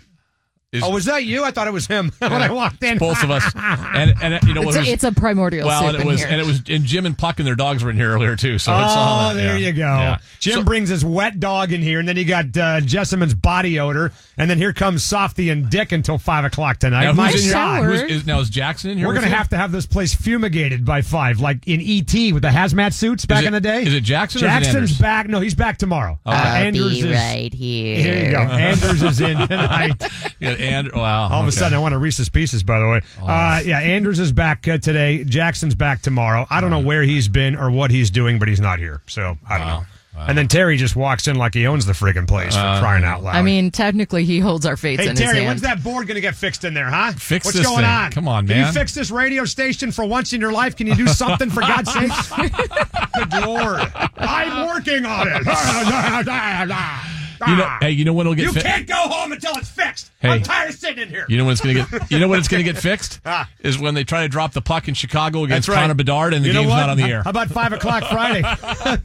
Is- 0.73 0.83
oh, 0.83 0.91
was 0.91 1.05
that 1.05 1.25
you? 1.25 1.45
I 1.45 1.51
thought 1.51 1.67
it 1.67 1.73
was 1.73 1.87
him 1.87 2.13
when 2.19 2.33
I 2.33 2.51
walked 2.51 2.83
in. 2.83 2.97
Both 2.97 3.23
of 3.23 3.31
us, 3.31 3.45
and 3.55 4.15
and 4.23 4.43
you 4.49 4.55
know 4.55 4.63
what? 4.63 4.75
It's, 4.77 4.87
it 4.87 4.91
a, 4.91 4.93
it's 4.95 5.05
a 5.05 5.13
primordial 5.13 5.67
well, 5.67 5.81
soup 5.83 5.89
and 5.91 5.97
it 5.99 6.01
in 6.01 6.07
was 6.07 6.21
here. 6.21 6.29
and 6.31 6.41
it 6.41 6.47
was 6.47 6.63
and 6.69 6.85
Jim 6.85 7.05
and 7.05 7.17
Puck 7.19 7.39
and 7.41 7.47
their 7.47 7.55
dogs 7.55 7.85
were 7.85 7.91
in 7.91 7.97
here 7.97 8.11
earlier 8.11 8.37
too. 8.37 8.59
So 8.59 8.73
it's 8.73 8.93
all 8.93 9.31
Oh, 9.31 9.35
that, 9.35 9.35
there 9.35 9.59
yeah. 9.59 9.67
you 9.67 9.73
go. 9.75 9.83
Yeah. 9.83 10.19
Jim 10.41 10.55
So- 10.55 10.63
brings 10.65 10.89
his 10.89 11.05
wet 11.05 11.39
dog 11.41 11.73
in 11.73 11.83
here, 11.83 11.99
and 12.01 12.09
then 12.09 12.17
he 12.17 12.25
got 12.25 12.47
uh, 12.57 12.81
Jessamyn's 12.81 13.35
body 13.35 13.79
odor, 13.81 14.13
and 14.39 14.49
then 14.51 14.57
here 14.57 14.73
comes 14.73 15.05
Softy 15.05 15.51
and 15.51 15.69
Dick 15.69 15.93
until 15.93 16.17
five 16.17 16.47
o'clock 16.47 16.79
tonight. 16.79 17.05
now, 17.05 17.13
My 17.13 17.31
in 17.31 17.37
here? 17.39 17.53
God. 17.53 17.85
Who's, 17.85 18.01
is, 18.03 18.27
now 18.27 18.41
is 18.41 18.49
Jackson 18.49 18.93
in 18.93 18.97
here? 18.99 19.07
We're 19.07 19.13
going 19.13 19.25
to 19.25 19.31
you? 19.31 19.37
have 19.37 19.51
to 19.51 19.59
have 19.59 19.73
this 19.73 19.85
place 19.85 20.15
fumigated 20.15 20.87
by 20.87 21.03
five, 21.03 21.39
like 21.39 21.69
in 21.69 21.81
ET 21.83 22.13
with 22.33 22.41
the 22.43 22.49
hazmat 22.49 22.95
suits 22.95 23.27
back 23.27 23.43
it- 23.45 23.49
in 23.49 23.53
the 23.53 23.61
day. 23.61 23.83
is 23.83 23.93
it 23.93 24.05
Jackson 24.05 24.43
or 24.43 24.47
is 24.47 24.51
it 24.53 24.61
Jackson's 24.65 24.99
back. 24.99 25.29
No, 25.29 25.41
he's 25.41 25.55
back 25.55 25.77
tomorrow. 25.77 26.19
Uh, 26.25 26.31
I'll 26.31 26.65
Anders 26.65 26.93
is 26.93 27.03
here. 27.03 27.51
Here 27.53 28.25
you 28.27 28.31
go. 28.33 28.39
Andrews 28.41 29.03
is 29.03 29.21
in 29.21 29.37
tonight. 29.37 30.03
Yeah, 30.41 30.51
and 30.63 30.91
wow. 30.93 31.29
All 31.31 31.43
of 31.43 31.49
a 31.49 31.53
sudden, 31.53 31.77
I 31.77 31.81
want 31.81 31.95
a 31.95 31.99
Reese's 31.99 32.29
Pieces. 32.29 32.63
By 32.63 32.79
the 32.79 32.89
way, 32.89 33.01
uh, 33.21 33.61
yeah, 33.65 33.81
Andrews 33.81 34.19
is 34.19 34.33
back 34.33 34.67
uh, 34.69 34.79
today. 34.79 35.25
Jackson's 35.25 35.75
back 35.75 36.03
tomorrow. 36.03 36.47
I 36.51 36.61
don't 36.61 36.71
know 36.71 36.81
where 36.81 37.03
he's 37.03 37.29
been 37.29 37.57
or 37.57 37.71
what 37.71 37.91
he's 37.91 38.11
doing, 38.11 38.39
but 38.39 38.49
he's 38.49 38.61
not 38.61 38.79
here. 38.79 39.03
So 39.07 39.37
I 39.49 39.59
don't 39.59 39.67
know. 39.67 39.83
And 40.15 40.37
then 40.37 40.47
Terry 40.47 40.77
just 40.77 40.95
walks 40.95 41.27
in 41.27 41.37
like 41.37 41.55
he 41.55 41.67
owns 41.67 41.87
the 41.87 41.95
friggin' 41.95 42.29
place 42.29 42.55
Uh, 42.55 42.75
for 42.77 42.81
crying 42.83 43.03
out 43.03 43.23
loud. 43.23 43.35
I 43.35 43.41
mean, 43.41 43.71
technically, 43.71 44.25
he 44.25 44.41
holds 44.41 44.67
our 44.67 44.77
fates 44.77 45.03
Hey 45.03 45.09
in 45.09 45.17
Terry, 45.17 45.39
his 45.39 45.47
when's 45.47 45.61
that 45.63 45.83
board 45.83 46.07
going 46.07 46.17
to 46.17 46.21
get 46.21 46.35
fixed 46.37 46.65
in 46.65 46.75
there, 46.75 46.91
huh? 46.91 47.13
Fix 47.13 47.47
What's 47.47 47.57
this 47.57 47.67
going 47.67 47.79
thing. 47.79 47.87
on? 47.87 48.11
Come 48.13 48.29
on, 48.29 48.47
Can 48.47 48.59
man. 48.59 48.67
you 48.67 48.73
fix 48.73 48.95
this 48.95 49.11
radio 49.11 49.47
station 49.47 49.91
for 49.91 50.05
once 50.05 50.35
in 50.35 50.41
your 50.41 50.53
life? 50.53 50.77
Can 50.77 50.87
you 50.87 50.95
do 50.95 51.07
something 51.09 51.49
for 51.49 51.61
God's 51.63 51.91
sake? 51.93 52.13
Good 53.31 53.47
lord, 53.47 53.91
I'm 54.19 54.69
working 54.69 55.07
on 55.07 55.29
it. 55.29 55.43
You 57.49 57.57
know, 57.57 57.77
hey, 57.81 57.91
you 57.91 58.05
know 58.05 58.13
when 58.13 58.27
it'll 58.27 58.35
get 58.35 58.45
You 58.45 58.53
fi- 58.53 58.61
can't 58.63 58.87
go 58.87 58.95
home 58.95 59.33
until 59.33 59.53
it's 59.57 59.69
fixed. 59.69 60.11
Hey. 60.21 60.29
I'm 60.29 60.43
tired 60.43 60.71
of 60.71 60.77
sitting 60.77 61.03
in 61.03 61.09
here. 61.09 61.27
You 61.29 61.37
know 61.39 61.45
when 61.45 61.53
it's 61.53 61.61
gonna 61.61 61.75
get. 61.75 62.11
You 62.11 62.19
know 62.21 62.29
when 62.29 62.39
it's 62.39 62.49
gonna 62.49 62.63
get 62.63 62.79
fixed 62.91 63.21
Ah. 63.27 63.49
is 63.61 63.79
when 63.79 63.95
they 63.95 64.05
try 64.05 64.23
to 64.23 64.29
drop 64.29 64.53
the 64.53 64.63
puck 64.63 64.87
in 64.89 64.95
Chicago 64.95 65.45
against 65.45 65.67
That's 65.67 65.77
right. 65.77 65.83
Connor 65.83 65.95
Bedard 65.95 66.35
and 66.35 66.45
the 66.45 66.49
You 66.49 66.55
game's 66.55 66.69
not 66.69 66.89
on 66.91 66.97
the 66.97 67.05
air. 67.05 67.23
How 67.23 67.31
about 67.31 67.49
five 67.49 67.73
o'clock 67.73 68.05
Friday 68.11 68.43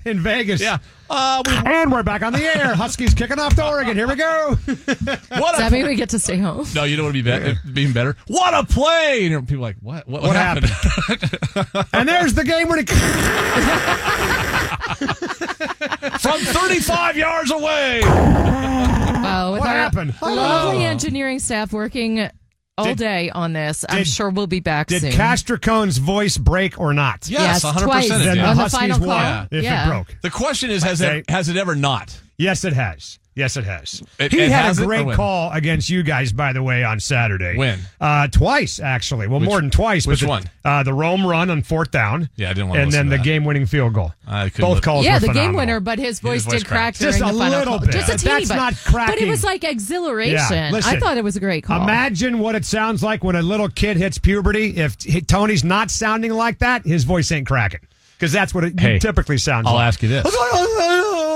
in 0.09 0.19
Vegas? 0.19 0.61
Yeah. 0.61 0.77
Uh, 1.09 1.41
we, 1.47 1.53
And 1.55 1.89
we're 1.89 2.03
back 2.03 2.21
on 2.21 2.33
the 2.33 2.43
air. 2.43 2.75
Huskies 2.75 3.13
kicking 3.13 3.39
off 3.39 3.55
to 3.55 3.65
Oregon. 3.65 3.95
Here 3.95 4.09
we 4.09 4.15
go. 4.15 4.55
what 4.65 4.85
Does 5.07 5.57
that 5.57 5.71
mean 5.71 5.85
we 5.87 5.95
get 5.95 6.09
to 6.09 6.19
stay 6.19 6.37
home? 6.37 6.67
No, 6.75 6.83
you 6.83 6.97
don't 6.97 7.05
want 7.05 7.15
to 7.15 7.23
be 7.23 7.29
better? 7.29 7.55
Being 7.71 7.93
better. 7.93 8.17
What 8.27 8.53
a 8.53 8.65
play! 8.65 9.25
And 9.31 9.47
people 9.47 9.63
are 9.63 9.69
like, 9.69 9.77
what? 9.81 10.05
What, 10.07 10.23
What 10.23 10.35
happened? 10.35 10.69
and 11.93 12.09
there's 12.09 12.33
the 12.33 12.43
game 12.43 12.67
winning. 12.67 12.87
From 16.19 16.39
35 16.41 17.17
yards 17.17 17.51
away. 17.51 18.01
Wow, 18.01 19.51
with 19.53 19.59
What 19.61 19.69
our 19.69 19.75
happened? 19.75 20.13
Lovely 20.21 20.83
engineering 20.85 21.39
staff 21.39 21.71
working 21.73 22.29
all 22.77 22.85
Did- 22.85 22.97
day 22.97 23.29
on 23.29 23.53
this. 23.53 23.83
I'm 23.89 23.99
did- 23.99 24.07
sure 24.07 24.29
we'll 24.29 24.47
be 24.47 24.59
back 24.59 24.87
Did 24.87 25.01
soon. 25.01 25.11
Castricone's 25.13 25.97
voice 25.97 26.37
break 26.37 26.79
or 26.79 26.93
not? 26.93 27.27
Yes, 27.29 27.63
Yes, 27.63 27.63
100% 27.63 27.83
twice. 27.85 28.05
it 28.05 28.09
Then 28.09 28.19
did. 28.35 28.37
the 28.43 28.47
On 28.47 28.55
the 28.55 28.61
Huskies 28.63 28.79
final 28.79 28.99
won 29.07 29.23
call. 29.23 29.47
if 29.51 29.63
Yeah. 29.63 29.83
it 29.85 29.89
broke. 29.89 30.15
The 30.21 30.29
question 30.29 30.69
is, 30.71 30.83
has 30.83 31.01
Okay. 31.01 31.19
it 31.19 31.29
has 31.29 31.49
it 31.49 31.57
ever 31.57 31.75
not? 31.75 32.15
Yes, 32.37 32.63
it 32.63 32.73
has. 32.73 33.19
Yes, 33.37 33.55
it 33.55 33.63
has. 33.65 34.01
It- 34.19 34.31
he 34.31 34.39
it 34.41 34.51
had 34.51 34.65
has 34.65 34.79
a 34.79 34.85
great 34.85 35.09
call 35.13 35.51
against 35.51 35.89
you 35.89 36.01
guys, 36.03 36.31
by 36.33 36.53
the 36.53 36.63
way, 36.63 36.83
on 36.83 36.99
Saturday. 36.99 37.55
When? 37.55 37.79
Uh, 38.01 38.27
twice, 38.27 38.79
actually. 38.79 39.27
Well, 39.27 39.39
Which- 39.39 39.47
more 39.47 39.61
than 39.61 39.69
twice. 39.69 40.05
but 40.05 40.11
which 40.13 40.21
the- 40.21 40.27
one? 40.27 40.43
Uh, 40.65 40.81
the 40.83 40.93
Rome 40.93 41.25
run 41.25 41.49
on 41.51 41.61
fourth 41.61 41.91
down. 41.91 42.29
Yeah, 42.35 42.49
I 42.49 42.53
didn't 42.53 42.69
want 42.69 42.77
to 42.77 42.81
And 42.81 42.91
listen 42.91 43.07
then 43.09 43.17
to 43.17 43.23
the 43.23 43.23
game-winning 43.29 43.67
field 43.67 43.93
goal. 43.93 44.13
I 44.27 44.49
Both 44.57 44.75
li- 44.77 44.81
calls 44.81 45.05
yeah, 45.05 45.13
were 45.13 45.19
the 45.27 45.33
game 45.33 45.53
winner, 45.53 45.79
but 45.79 45.99
his 45.99 46.19
voice, 46.19 46.43
voice 46.43 46.53
did 46.55 46.65
crack 46.65 46.95
cracked. 46.95 46.99
during 46.99 47.11
Just 47.13 47.19
the 47.19 47.25
a 47.29 47.37
final 47.37 47.59
little 47.59 47.77
call. 47.77 47.85
bit. 47.85 47.91
Just 47.95 48.09
a 48.11 48.17
teeny 48.17 48.33
That's 48.33 48.47
bit. 48.49 48.55
not 48.57 48.73
cracking. 48.83 49.15
But 49.15 49.21
it 49.21 49.27
was 49.29 49.43
like 49.43 49.63
exhilaration. 49.63 50.33
Yeah, 50.51 50.69
listen. 50.71 50.95
I 50.95 50.99
thought 50.99 51.17
it 51.17 51.23
was 51.23 51.35
a 51.35 51.39
great 51.39 51.63
call. 51.63 51.81
Imagine 51.83 52.39
what 52.39 52.55
it 52.55 52.65
sounds 52.65 53.03
like 53.03 53.23
when 53.23 53.35
a 53.35 53.41
little 53.43 53.69
kid 53.69 53.97
hits 53.97 54.17
puberty. 54.17 54.75
If 54.77 54.97
Tony's 55.27 55.63
not 55.63 55.91
sounding 55.91 56.33
like 56.33 56.59
that, 56.59 56.85
his 56.85 57.03
voice 57.03 57.31
ain't 57.31 57.45
cracking. 57.47 57.81
Because 58.17 58.31
that's 58.31 58.51
what 58.51 58.63
it 58.63 58.79
Hey, 58.79 58.97
typically 58.97 59.37
sounds 59.37 59.65
like. 59.65 59.75
I'll 59.75 59.79
ask 59.79 60.01
you 60.01 60.09
this: 60.09 60.23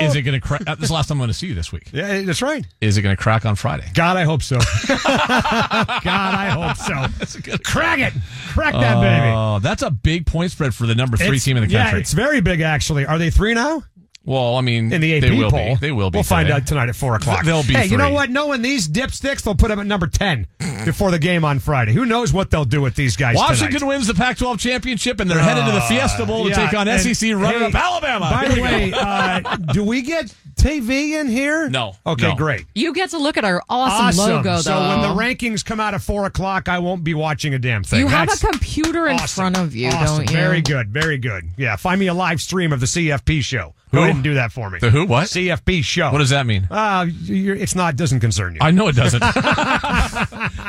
Is 0.05 0.15
it 0.15 0.21
going 0.23 0.39
to 0.39 0.45
crack? 0.45 0.61
uh, 0.67 0.75
This 0.75 0.83
is 0.83 0.87
the 0.89 0.93
last 0.95 1.07
time 1.07 1.15
I'm 1.15 1.19
going 1.19 1.27
to 1.29 1.33
see 1.33 1.47
you 1.47 1.53
this 1.53 1.71
week. 1.71 1.89
Yeah, 1.93 2.21
that's 2.21 2.41
right. 2.41 2.65
Is 2.81 2.97
it 2.97 3.01
going 3.01 3.15
to 3.15 3.21
crack 3.21 3.45
on 3.45 3.55
Friday? 3.55 3.85
God, 3.93 4.17
I 4.17 4.23
hope 4.23 4.41
so. 4.43 4.57
God, 4.87 6.05
I 6.05 6.49
hope 6.49 6.77
so. 6.77 7.57
Crack 7.63 7.99
it. 7.99 8.13
Crack 8.49 8.73
that 8.73 9.01
baby. 9.01 9.33
Oh, 9.35 9.59
that's 9.59 9.81
a 9.83 9.91
big 9.91 10.25
point 10.25 10.51
spread 10.51 10.73
for 10.73 10.85
the 10.85 10.95
number 10.95 11.17
three 11.17 11.27
It's- 11.27 11.43
team 11.43 11.57
in 11.57 11.61
the 11.63 11.67
country. 11.67 11.77
Yeah, 11.79 11.83
country. 11.85 12.01
it's 12.01 12.13
very 12.13 12.41
big, 12.41 12.61
actually. 12.61 13.05
Are 13.05 13.17
they 13.17 13.29
three 13.29 13.53
now? 13.53 13.83
Well, 14.23 14.55
I 14.55 14.61
mean, 14.61 14.93
In 14.93 15.01
the 15.01 15.15
AP 15.15 15.21
they 15.21 15.31
will 15.31 15.49
poll. 15.49 15.75
be. 15.75 15.79
They 15.81 15.91
will 15.91 16.11
be. 16.11 16.17
We'll 16.17 16.23
find 16.23 16.49
out 16.51 16.67
tonight 16.67 16.89
at 16.89 16.95
4 16.95 17.15
o'clock. 17.15 17.43
They'll 17.43 17.63
be 17.63 17.73
Hey, 17.73 17.85
you 17.87 17.97
know 17.97 18.11
what? 18.11 18.29
Knowing 18.29 18.61
these 18.61 18.87
dipsticks, 18.87 19.41
they'll 19.43 19.55
put 19.55 19.69
them 19.69 19.79
at 19.79 19.87
number 19.87 20.05
10 20.07 20.45
before 20.85 21.09
the 21.11 21.17
game 21.19 21.43
on 21.43 21.57
Friday. 21.59 21.93
Who 21.93 22.05
knows 22.05 22.31
what 22.31 22.51
they'll 22.51 22.63
do 22.65 22.81
with 22.81 22.95
these 22.95 23.15
guys 23.17 23.35
Washington 23.35 23.79
tonight? 23.79 23.87
wins 23.87 24.07
the 24.07 24.13
Pac-12 24.13 24.59
championship, 24.59 25.19
and 25.19 25.29
they're 25.29 25.39
headed 25.39 25.65
to 25.65 25.71
the 25.71 25.81
Fiesta 25.81 26.25
Bowl 26.25 26.45
to 26.45 26.53
Uh, 26.53 26.57
Yeah, 26.57 26.69
take 26.69 26.77
on 26.79 26.99
SEC 26.99 27.33
runner-up 27.33 27.71
hey, 27.71 27.77
Alabama. 27.79 28.29
By 28.31 28.45
Here 28.47 28.55
the 28.55 28.61
way, 28.61 28.93
uh, 28.93 29.55
do 29.73 29.83
we 29.83 30.01
get 30.03 30.33
TV 30.55 31.19
in 31.19 31.27
here? 31.27 31.67
No. 31.69 31.95
Okay, 32.05 32.27
No. 32.29 32.35
great. 32.35 32.65
You 32.75 32.93
get 32.93 33.09
to 33.11 33.17
look 33.17 33.37
at 33.37 33.43
our 33.45 33.63
awesome, 33.69 34.23
logo, 34.23 34.43
though. 34.57 34.61
So 34.61 34.79
when 34.87 35.01
the 35.01 35.07
rankings 35.19 35.65
come 35.65 35.79
out 35.79 35.95
at 35.95 36.01
four 36.03 36.25
o'clock, 36.25 36.69
I 36.69 36.77
won't 36.79 37.03
be 37.03 37.13
watching 37.15 37.53
a 37.55 37.59
damn 37.59 37.83
thing. 37.83 37.99
you 37.99 38.07
have 38.07 38.29
a 38.31 38.37
computer 38.37 39.07
in 39.07 39.15
awesome. 39.15 39.27
front 39.53 39.57
of 39.57 39.75
you, 39.75 39.89
Awesome. 39.89 40.17
don't 40.25 40.29
you? 40.29 40.35
Very 40.37 40.61
good. 40.61 40.89
Very 40.89 41.17
good. 41.17 41.49
Yeah. 41.57 41.75
Find 41.75 41.99
me 41.99 42.05
a 42.07 42.13
live 42.13 42.39
stream 42.39 42.71
of 42.71 42.79
the 42.79 42.85
CFP 42.85 43.43
show. 43.43 43.73
Go 43.91 43.97
Who? 43.99 44.03
ahead 44.03 44.15
and 44.15 44.23
do 44.23 44.33
that 44.35 44.51
for 44.53 44.69
me. 44.69 44.79
The 44.79 44.89
who? 44.89 45.05
What? 45.05 45.27
CFP 45.27 45.83
show. 45.83 46.11
What 46.11 46.19
does 46.19 46.29
that 46.29 46.45
mean? 46.45 46.65
Uh, 46.71 47.07
you're, 47.23 47.55
it's 47.57 47.75
not. 47.75 47.97
Doesn't 47.97 48.21
concern 48.21 48.53
you. 48.55 48.59
I 48.61 48.71
know 48.71 48.87
it 48.87 48.95
doesn't. 48.95 49.21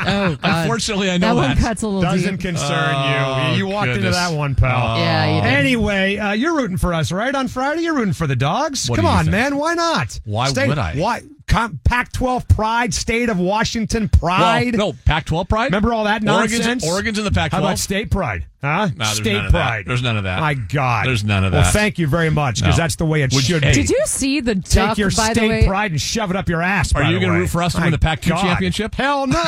Oh, 0.04 0.36
God. 0.36 0.38
Unfortunately, 0.42 1.10
I 1.10 1.16
know 1.18 1.28
that 1.28 1.34
know 1.34 1.34
one 1.36 1.48
that. 1.56 1.58
cuts 1.58 1.82
a 1.82 1.86
little 1.86 2.02
Doesn't 2.02 2.36
deep. 2.36 2.40
concern 2.40 2.94
Oh, 2.96 3.50
you. 3.52 3.58
You 3.58 3.66
walked 3.66 3.88
into 3.88 4.00
goodness. 4.00 4.16
that 4.16 4.32
one, 4.36 4.54
pal. 4.54 4.98
Yeah, 4.98 5.36
you 5.36 5.42
did. 5.42 5.52
Anyway, 5.54 6.16
uh, 6.18 6.32
you're 6.32 6.56
rooting 6.56 6.76
for 6.76 6.92
us, 6.92 7.12
right? 7.12 7.32
On 7.34 7.46
Friday, 7.48 7.82
you're 7.82 7.94
rooting 7.94 8.12
for 8.12 8.26
the 8.26 8.36
dogs. 8.36 8.88
What 8.90 8.96
Come 8.96 9.04
do 9.04 9.10
you 9.10 9.16
on, 9.16 9.24
think? 9.26 9.30
man. 9.32 9.56
Why 9.56 9.74
not? 9.74 10.18
Why 10.24 10.48
State- 10.48 10.68
would 10.68 10.78
I? 10.78 10.96
Why? 10.96 11.22
Com- 11.46 11.80
Pac-12 11.84 12.48
pride, 12.48 12.94
state 12.94 13.28
of 13.28 13.38
Washington 13.38 14.08
pride. 14.08 14.76
Well, 14.76 14.92
no, 14.92 14.98
Pac-12 15.04 15.48
pride. 15.48 15.64
Remember 15.66 15.92
all 15.92 16.04
that 16.04 16.26
Oregon's, 16.26 16.60
nonsense? 16.60 16.86
Oregon's 16.86 17.18
in 17.18 17.24
the 17.24 17.30
Pac-12. 17.30 17.52
How 17.52 17.58
about 17.60 17.78
state 17.78 18.10
pride? 18.10 18.46
Huh? 18.62 18.88
No, 18.96 19.04
state 19.06 19.32
none 19.32 19.46
of 19.46 19.52
that. 19.52 19.58
pride. 19.66 19.84
There's 19.86 20.02
none 20.02 20.16
of 20.16 20.22
that. 20.24 20.40
My 20.40 20.54
God. 20.54 21.06
There's 21.06 21.24
none 21.24 21.44
of 21.44 21.50
that. 21.50 21.62
Well, 21.62 21.72
thank 21.72 21.98
you 21.98 22.06
very 22.06 22.30
much, 22.30 22.60
because 22.60 22.78
No. 22.78 22.82
that's 22.84 22.94
the 22.94 23.04
way 23.04 23.22
it 23.22 23.32
Would- 23.32 23.42
should 23.44 23.64
hey. 23.64 23.70
be. 23.72 23.74
Did 23.82 23.90
you 23.90 24.00
see 24.06 24.40
the 24.40 24.54
Take 24.54 24.98
your 24.98 25.10
by 25.10 25.32
state 25.32 25.40
the 25.40 25.48
way? 25.48 25.66
pride 25.66 25.90
and 25.90 26.00
shove 26.00 26.30
it 26.30 26.36
up 26.36 26.48
your 26.48 26.62
ass. 26.62 26.94
Are 26.94 27.02
by 27.02 27.10
you 27.10 27.18
gonna 27.18 27.32
root 27.40 27.50
for 27.50 27.60
us 27.62 27.72
to 27.72 27.80
My 27.80 27.86
win 27.86 27.92
the 27.92 27.98
Pac-2 27.98 28.40
championship? 28.40 28.94
Hell 28.94 29.26
no. 29.26 29.34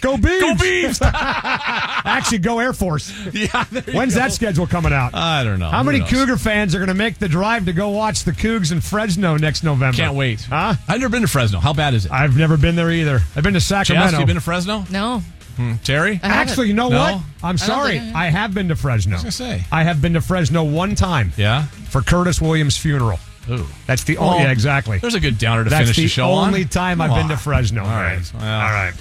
go 0.00 0.16
Beavs. 0.16 0.40
Go 0.40 0.54
Beavs! 0.54 1.00
Actually, 2.06 2.38
go 2.38 2.60
Air 2.60 2.72
Force. 2.72 3.12
yeah. 3.32 3.64
When's 3.92 4.14
go. 4.14 4.20
that 4.20 4.32
schedule 4.32 4.66
coming 4.66 4.92
out? 4.94 5.14
I 5.14 5.44
don't 5.44 5.58
know. 5.58 5.68
How 5.68 5.78
Who 5.80 5.84
many 5.84 6.00
knows? 6.00 6.08
Cougar 6.10 6.36
fans 6.38 6.74
are 6.74 6.78
going 6.78 6.88
to 6.88 6.94
make 6.94 7.18
the 7.18 7.28
drive 7.28 7.66
to 7.66 7.72
go 7.74 7.90
watch 7.90 8.24
the 8.24 8.32
Cougs 8.32 8.72
in 8.72 8.80
Fresno 8.80 9.36
next 9.36 9.62
November? 9.64 9.96
Can't 9.98 10.14
wait. 10.14 10.42
Huh? 10.42 10.74
I've 10.94 11.00
never 11.00 11.10
been 11.12 11.22
to 11.22 11.28
Fresno. 11.28 11.60
How 11.60 11.72
bad 11.72 11.94
is 11.94 12.06
it? 12.06 12.12
I've 12.12 12.36
never 12.36 12.56
been 12.56 12.76
there 12.76 12.90
either. 12.90 13.20
I've 13.36 13.42
been 13.44 13.54
to 13.54 13.60
Jess, 13.60 13.66
Sacramento. 13.68 14.18
you 14.20 14.26
been 14.26 14.36
to 14.36 14.40
Fresno? 14.40 14.84
No. 14.90 15.22
Hmm. 15.56 15.74
Terry? 15.84 16.18
Actually, 16.22 16.68
you 16.68 16.74
know 16.74 16.88
No? 16.88 16.98
what? 16.98 17.20
I'm 17.42 17.58
sorry. 17.58 17.98
think 17.98 18.16
I 18.16 18.24
have. 18.26 18.34
I 18.34 18.38
have 18.40 18.54
been 18.54 18.68
to 18.68 18.76
Fresno. 18.76 19.12
I 19.12 19.14
was 19.16 19.22
gonna 19.22 19.32
say. 19.32 19.64
I 19.70 19.82
have 19.84 20.02
been 20.02 20.14
to 20.14 20.20
Fresno 20.20 20.64
one 20.64 20.94
time 20.96 21.32
Yeah. 21.36 21.64
for 21.90 22.02
Curtis 22.02 22.40
Williams' 22.40 22.76
funeral. 22.76 23.20
Ooh. 23.50 23.66
That's 23.86 24.02
the 24.04 24.16
Well, 24.16 24.30
only. 24.30 24.44
yeah, 24.44 24.50
exactly. 24.50 24.98
There's 24.98 25.14
a 25.14 25.20
good 25.20 25.38
downer 25.38 25.64
to 25.64 25.70
That's 25.70 25.82
finish 25.82 25.96
the 25.96 26.02
the 26.02 26.08
show 26.08 26.30
on. 26.32 26.48
only 26.48 26.64
time 26.64 27.00
I've 27.00 27.10
Come 27.10 27.28
been 27.28 27.28
to. 27.28 27.36
Fresno. 27.36 27.82
All 27.82 27.88
right. 27.88 28.16
man. 28.16 28.22
Well, 28.40 28.60
All 28.62 28.70
right. 28.72 28.92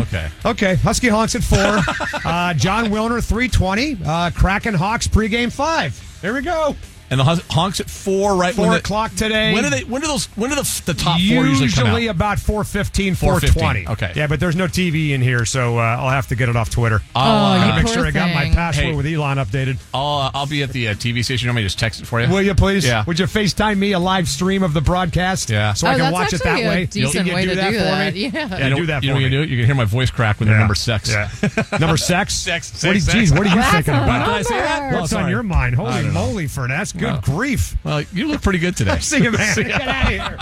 Okay. 0.00 0.28
Okay. 0.44 0.74
Husky 0.76 1.08
Honks 1.08 1.34
at 1.34 1.42
four. 1.44 1.58
uh, 2.24 2.52
Jon 2.54 2.86
Wilner, 2.86 3.22
320. 3.24 3.98
Uh, 4.04 4.30
Kraken 4.34 4.74
Hawks 4.74 5.06
pregame 5.06 5.52
five. 5.52 5.98
There 6.20 6.34
we 6.34 6.40
go. 6.42 6.74
And 7.12 7.20
the 7.20 7.44
honks 7.50 7.78
at 7.80 7.88
four, 7.90 8.34
right? 8.36 8.54
Four 8.54 8.64
when 8.64 8.72
the- 8.72 8.78
o'clock 8.78 9.14
today. 9.14 9.52
When 9.52 9.62
do 9.64 9.70
they? 9.70 9.84
When 9.84 10.00
do 10.00 10.08
those? 10.08 10.26
When 10.34 10.48
do 10.50 10.56
the, 10.56 10.82
the 10.86 10.94
top 10.94 11.18
four 11.20 11.46
usually 11.46 11.68
come 11.68 11.86
out? 11.88 12.02
about 12.02 12.38
415, 12.40 13.14
4:15. 13.14 13.16
420. 13.18 13.88
Okay. 13.88 14.12
Yeah, 14.16 14.26
but 14.26 14.40
there's 14.40 14.56
no 14.56 14.66
TV 14.66 15.10
in 15.10 15.20
here, 15.20 15.44
so 15.44 15.78
uh, 15.78 15.82
I'll 15.82 16.08
have 16.10 16.26
to 16.28 16.34
get 16.36 16.48
it 16.48 16.56
off 16.56 16.70
Twitter. 16.70 17.00
I'll, 17.14 17.32
Oh, 17.32 17.34
uh, 17.52 17.54
you 17.56 17.60
Gotta 17.60 17.74
make 17.76 17.84
poor 17.86 17.94
sure 17.94 18.06
I 18.06 18.10
got 18.12 18.34
my 18.34 18.50
password 18.50 18.84
Hey. 18.86 18.94
with 18.94 19.06
Elon 19.06 19.36
updated. 19.38 19.78
I'll, 19.94 20.18
uh, 20.18 20.30
I'll 20.34 20.46
be 20.46 20.62
at 20.62 20.70
the 20.70 20.88
uh, 20.88 20.94
TV 20.94 21.22
station. 21.24 21.46
You 21.46 21.50
want 21.50 21.56
me 21.56 21.62
to 21.62 21.66
just 21.66 21.78
text 21.78 22.00
it 22.00 22.06
for 22.06 22.20
you? 22.20 22.28
Will 22.28 22.40
you 22.42 22.54
please? 22.54 22.84
Yeah. 22.86 23.04
Would 23.06 23.18
you 23.18 23.26
FaceTime 23.26 23.76
me 23.78 23.92
a 23.92 23.98
live 23.98 24.26
stream 24.28 24.62
of 24.62 24.72
the 24.74 24.80
broadcast? 24.80 25.50
Yeah. 25.50 25.74
So 25.74 25.86
oh, 25.86 25.90
I 25.90 25.98
can 25.98 26.12
watch 26.12 26.32
it 26.32 26.36
actually 26.46 26.62
that 26.62 26.68
way. 26.68 26.82
a 26.84 26.86
decent 26.86 27.12
Can 27.14 27.26
you 27.26 27.34
way 27.34 27.42
do 27.44 27.50
to 27.50 27.56
that 27.56 27.70
do 27.70 27.78
for 27.78 27.84
that. 27.84 28.14
me? 28.14 28.20
Yeah. 28.20 28.30
Yeah, 28.32 28.64
you 28.64 28.70
know, 28.70 28.76
do 28.76 28.86
that 28.86 29.02
you 29.02 29.08
know 29.10 29.14
for 29.16 29.22
what 29.22 29.30
you 29.30 29.38
me. 29.40 29.46
do? 29.46 29.50
You 29.52 29.56
can 29.58 29.66
hear 29.66 29.74
my 29.74 29.84
voice 29.84 30.10
crack 30.10 30.40
when 30.40 30.48
Yeah. 30.48 30.54
they're 30.54 30.60
number 30.60 30.74
six. 30.74 31.10
Yeah. 31.10 31.28
Number 31.78 31.96
sex? 31.98 32.34
Sex, 32.34 32.72
What 32.72 32.90
do 32.92 32.94
you, 32.94 33.00
sex, 33.00 33.12
geez, 33.18 33.28
sex. 33.28 33.38
what 33.38 33.46
are 33.46 33.54
you 33.56 33.62
thinking 33.62 33.94
about? 33.94 34.26
Did 34.26 34.34
I 34.34 34.42
say 34.42 34.54
that? 34.60 34.82
number. 34.84 35.00
What's 35.00 35.12
on 35.12 35.28
your 35.28 35.42
mind? 35.42 35.74
Holy 35.74 35.90
don't 35.92 36.06
know. 36.14 36.26
moly, 36.26 36.46
Furness. 36.46 36.92
Good 37.02 37.12
Well. 37.12 37.36
grief. 37.36 37.76
Well, 37.84 38.02
you 38.12 38.28
look 38.28 38.42
pretty 38.42 38.58
good 38.60 38.76
today. 38.76 38.98
See 39.00 39.22
you, 39.22 39.32
man. 39.32 39.54
Get 39.56 39.80
out 39.82 40.04
of 40.04 40.08
here. 40.08 40.38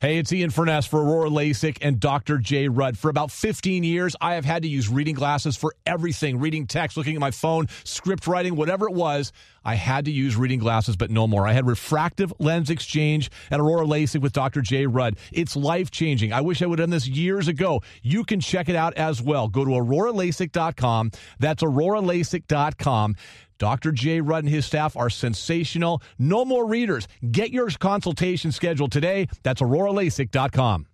Hey, 0.00 0.18
it's 0.18 0.32
Ian 0.32 0.50
Furness 0.50 0.84
for 0.84 1.00
Aurora 1.00 1.30
LASIK 1.30 1.78
and 1.80 2.00
Dr. 2.00 2.38
J. 2.38 2.66
Rudd. 2.66 2.98
For 2.98 3.08
about 3.08 3.30
15 3.30 3.84
years, 3.84 4.16
I 4.20 4.34
have 4.34 4.44
had 4.44 4.62
to 4.62 4.68
use 4.68 4.88
reading 4.88 5.14
glasses 5.14 5.56
for 5.56 5.76
everything 5.86 6.40
reading 6.40 6.66
text, 6.66 6.96
looking 6.96 7.14
at 7.14 7.20
my 7.20 7.30
phone, 7.30 7.68
script 7.84 8.26
writing, 8.26 8.56
whatever 8.56 8.88
it 8.88 8.94
was. 8.94 9.32
I 9.64 9.76
had 9.76 10.06
to 10.06 10.10
use 10.10 10.34
reading 10.34 10.58
glasses, 10.58 10.96
but 10.96 11.12
no 11.12 11.28
more. 11.28 11.46
I 11.46 11.52
had 11.52 11.68
refractive 11.68 12.32
lens 12.40 12.68
exchange 12.68 13.30
at 13.52 13.60
Aurora 13.60 13.86
LASIK 13.86 14.20
with 14.22 14.32
Dr. 14.32 14.60
J. 14.60 14.86
Rudd. 14.88 15.16
It's 15.30 15.54
life 15.54 15.92
changing. 15.92 16.32
I 16.32 16.40
wish 16.40 16.62
I 16.62 16.66
would 16.66 16.80
have 16.80 16.86
done 16.88 16.90
this 16.90 17.06
years 17.06 17.46
ago. 17.46 17.80
You 18.02 18.24
can 18.24 18.40
check 18.40 18.68
it 18.68 18.74
out 18.74 18.94
as 18.94 19.22
well. 19.22 19.46
Go 19.46 19.64
to 19.64 19.70
auroralasik.com. 19.70 21.12
That's 21.38 21.62
auroralasik.com. 21.62 23.14
Dr. 23.62 23.92
J. 23.92 24.20
Rudd 24.20 24.42
and 24.42 24.52
his 24.52 24.66
staff 24.66 24.96
are 24.96 25.08
sensational. 25.08 26.02
No 26.18 26.44
more 26.44 26.66
readers. 26.66 27.06
Get 27.30 27.52
your 27.52 27.70
consultation 27.70 28.50
scheduled 28.50 28.90
today. 28.90 29.28
That's 29.44 29.60
auroralasik.com. 29.60 30.86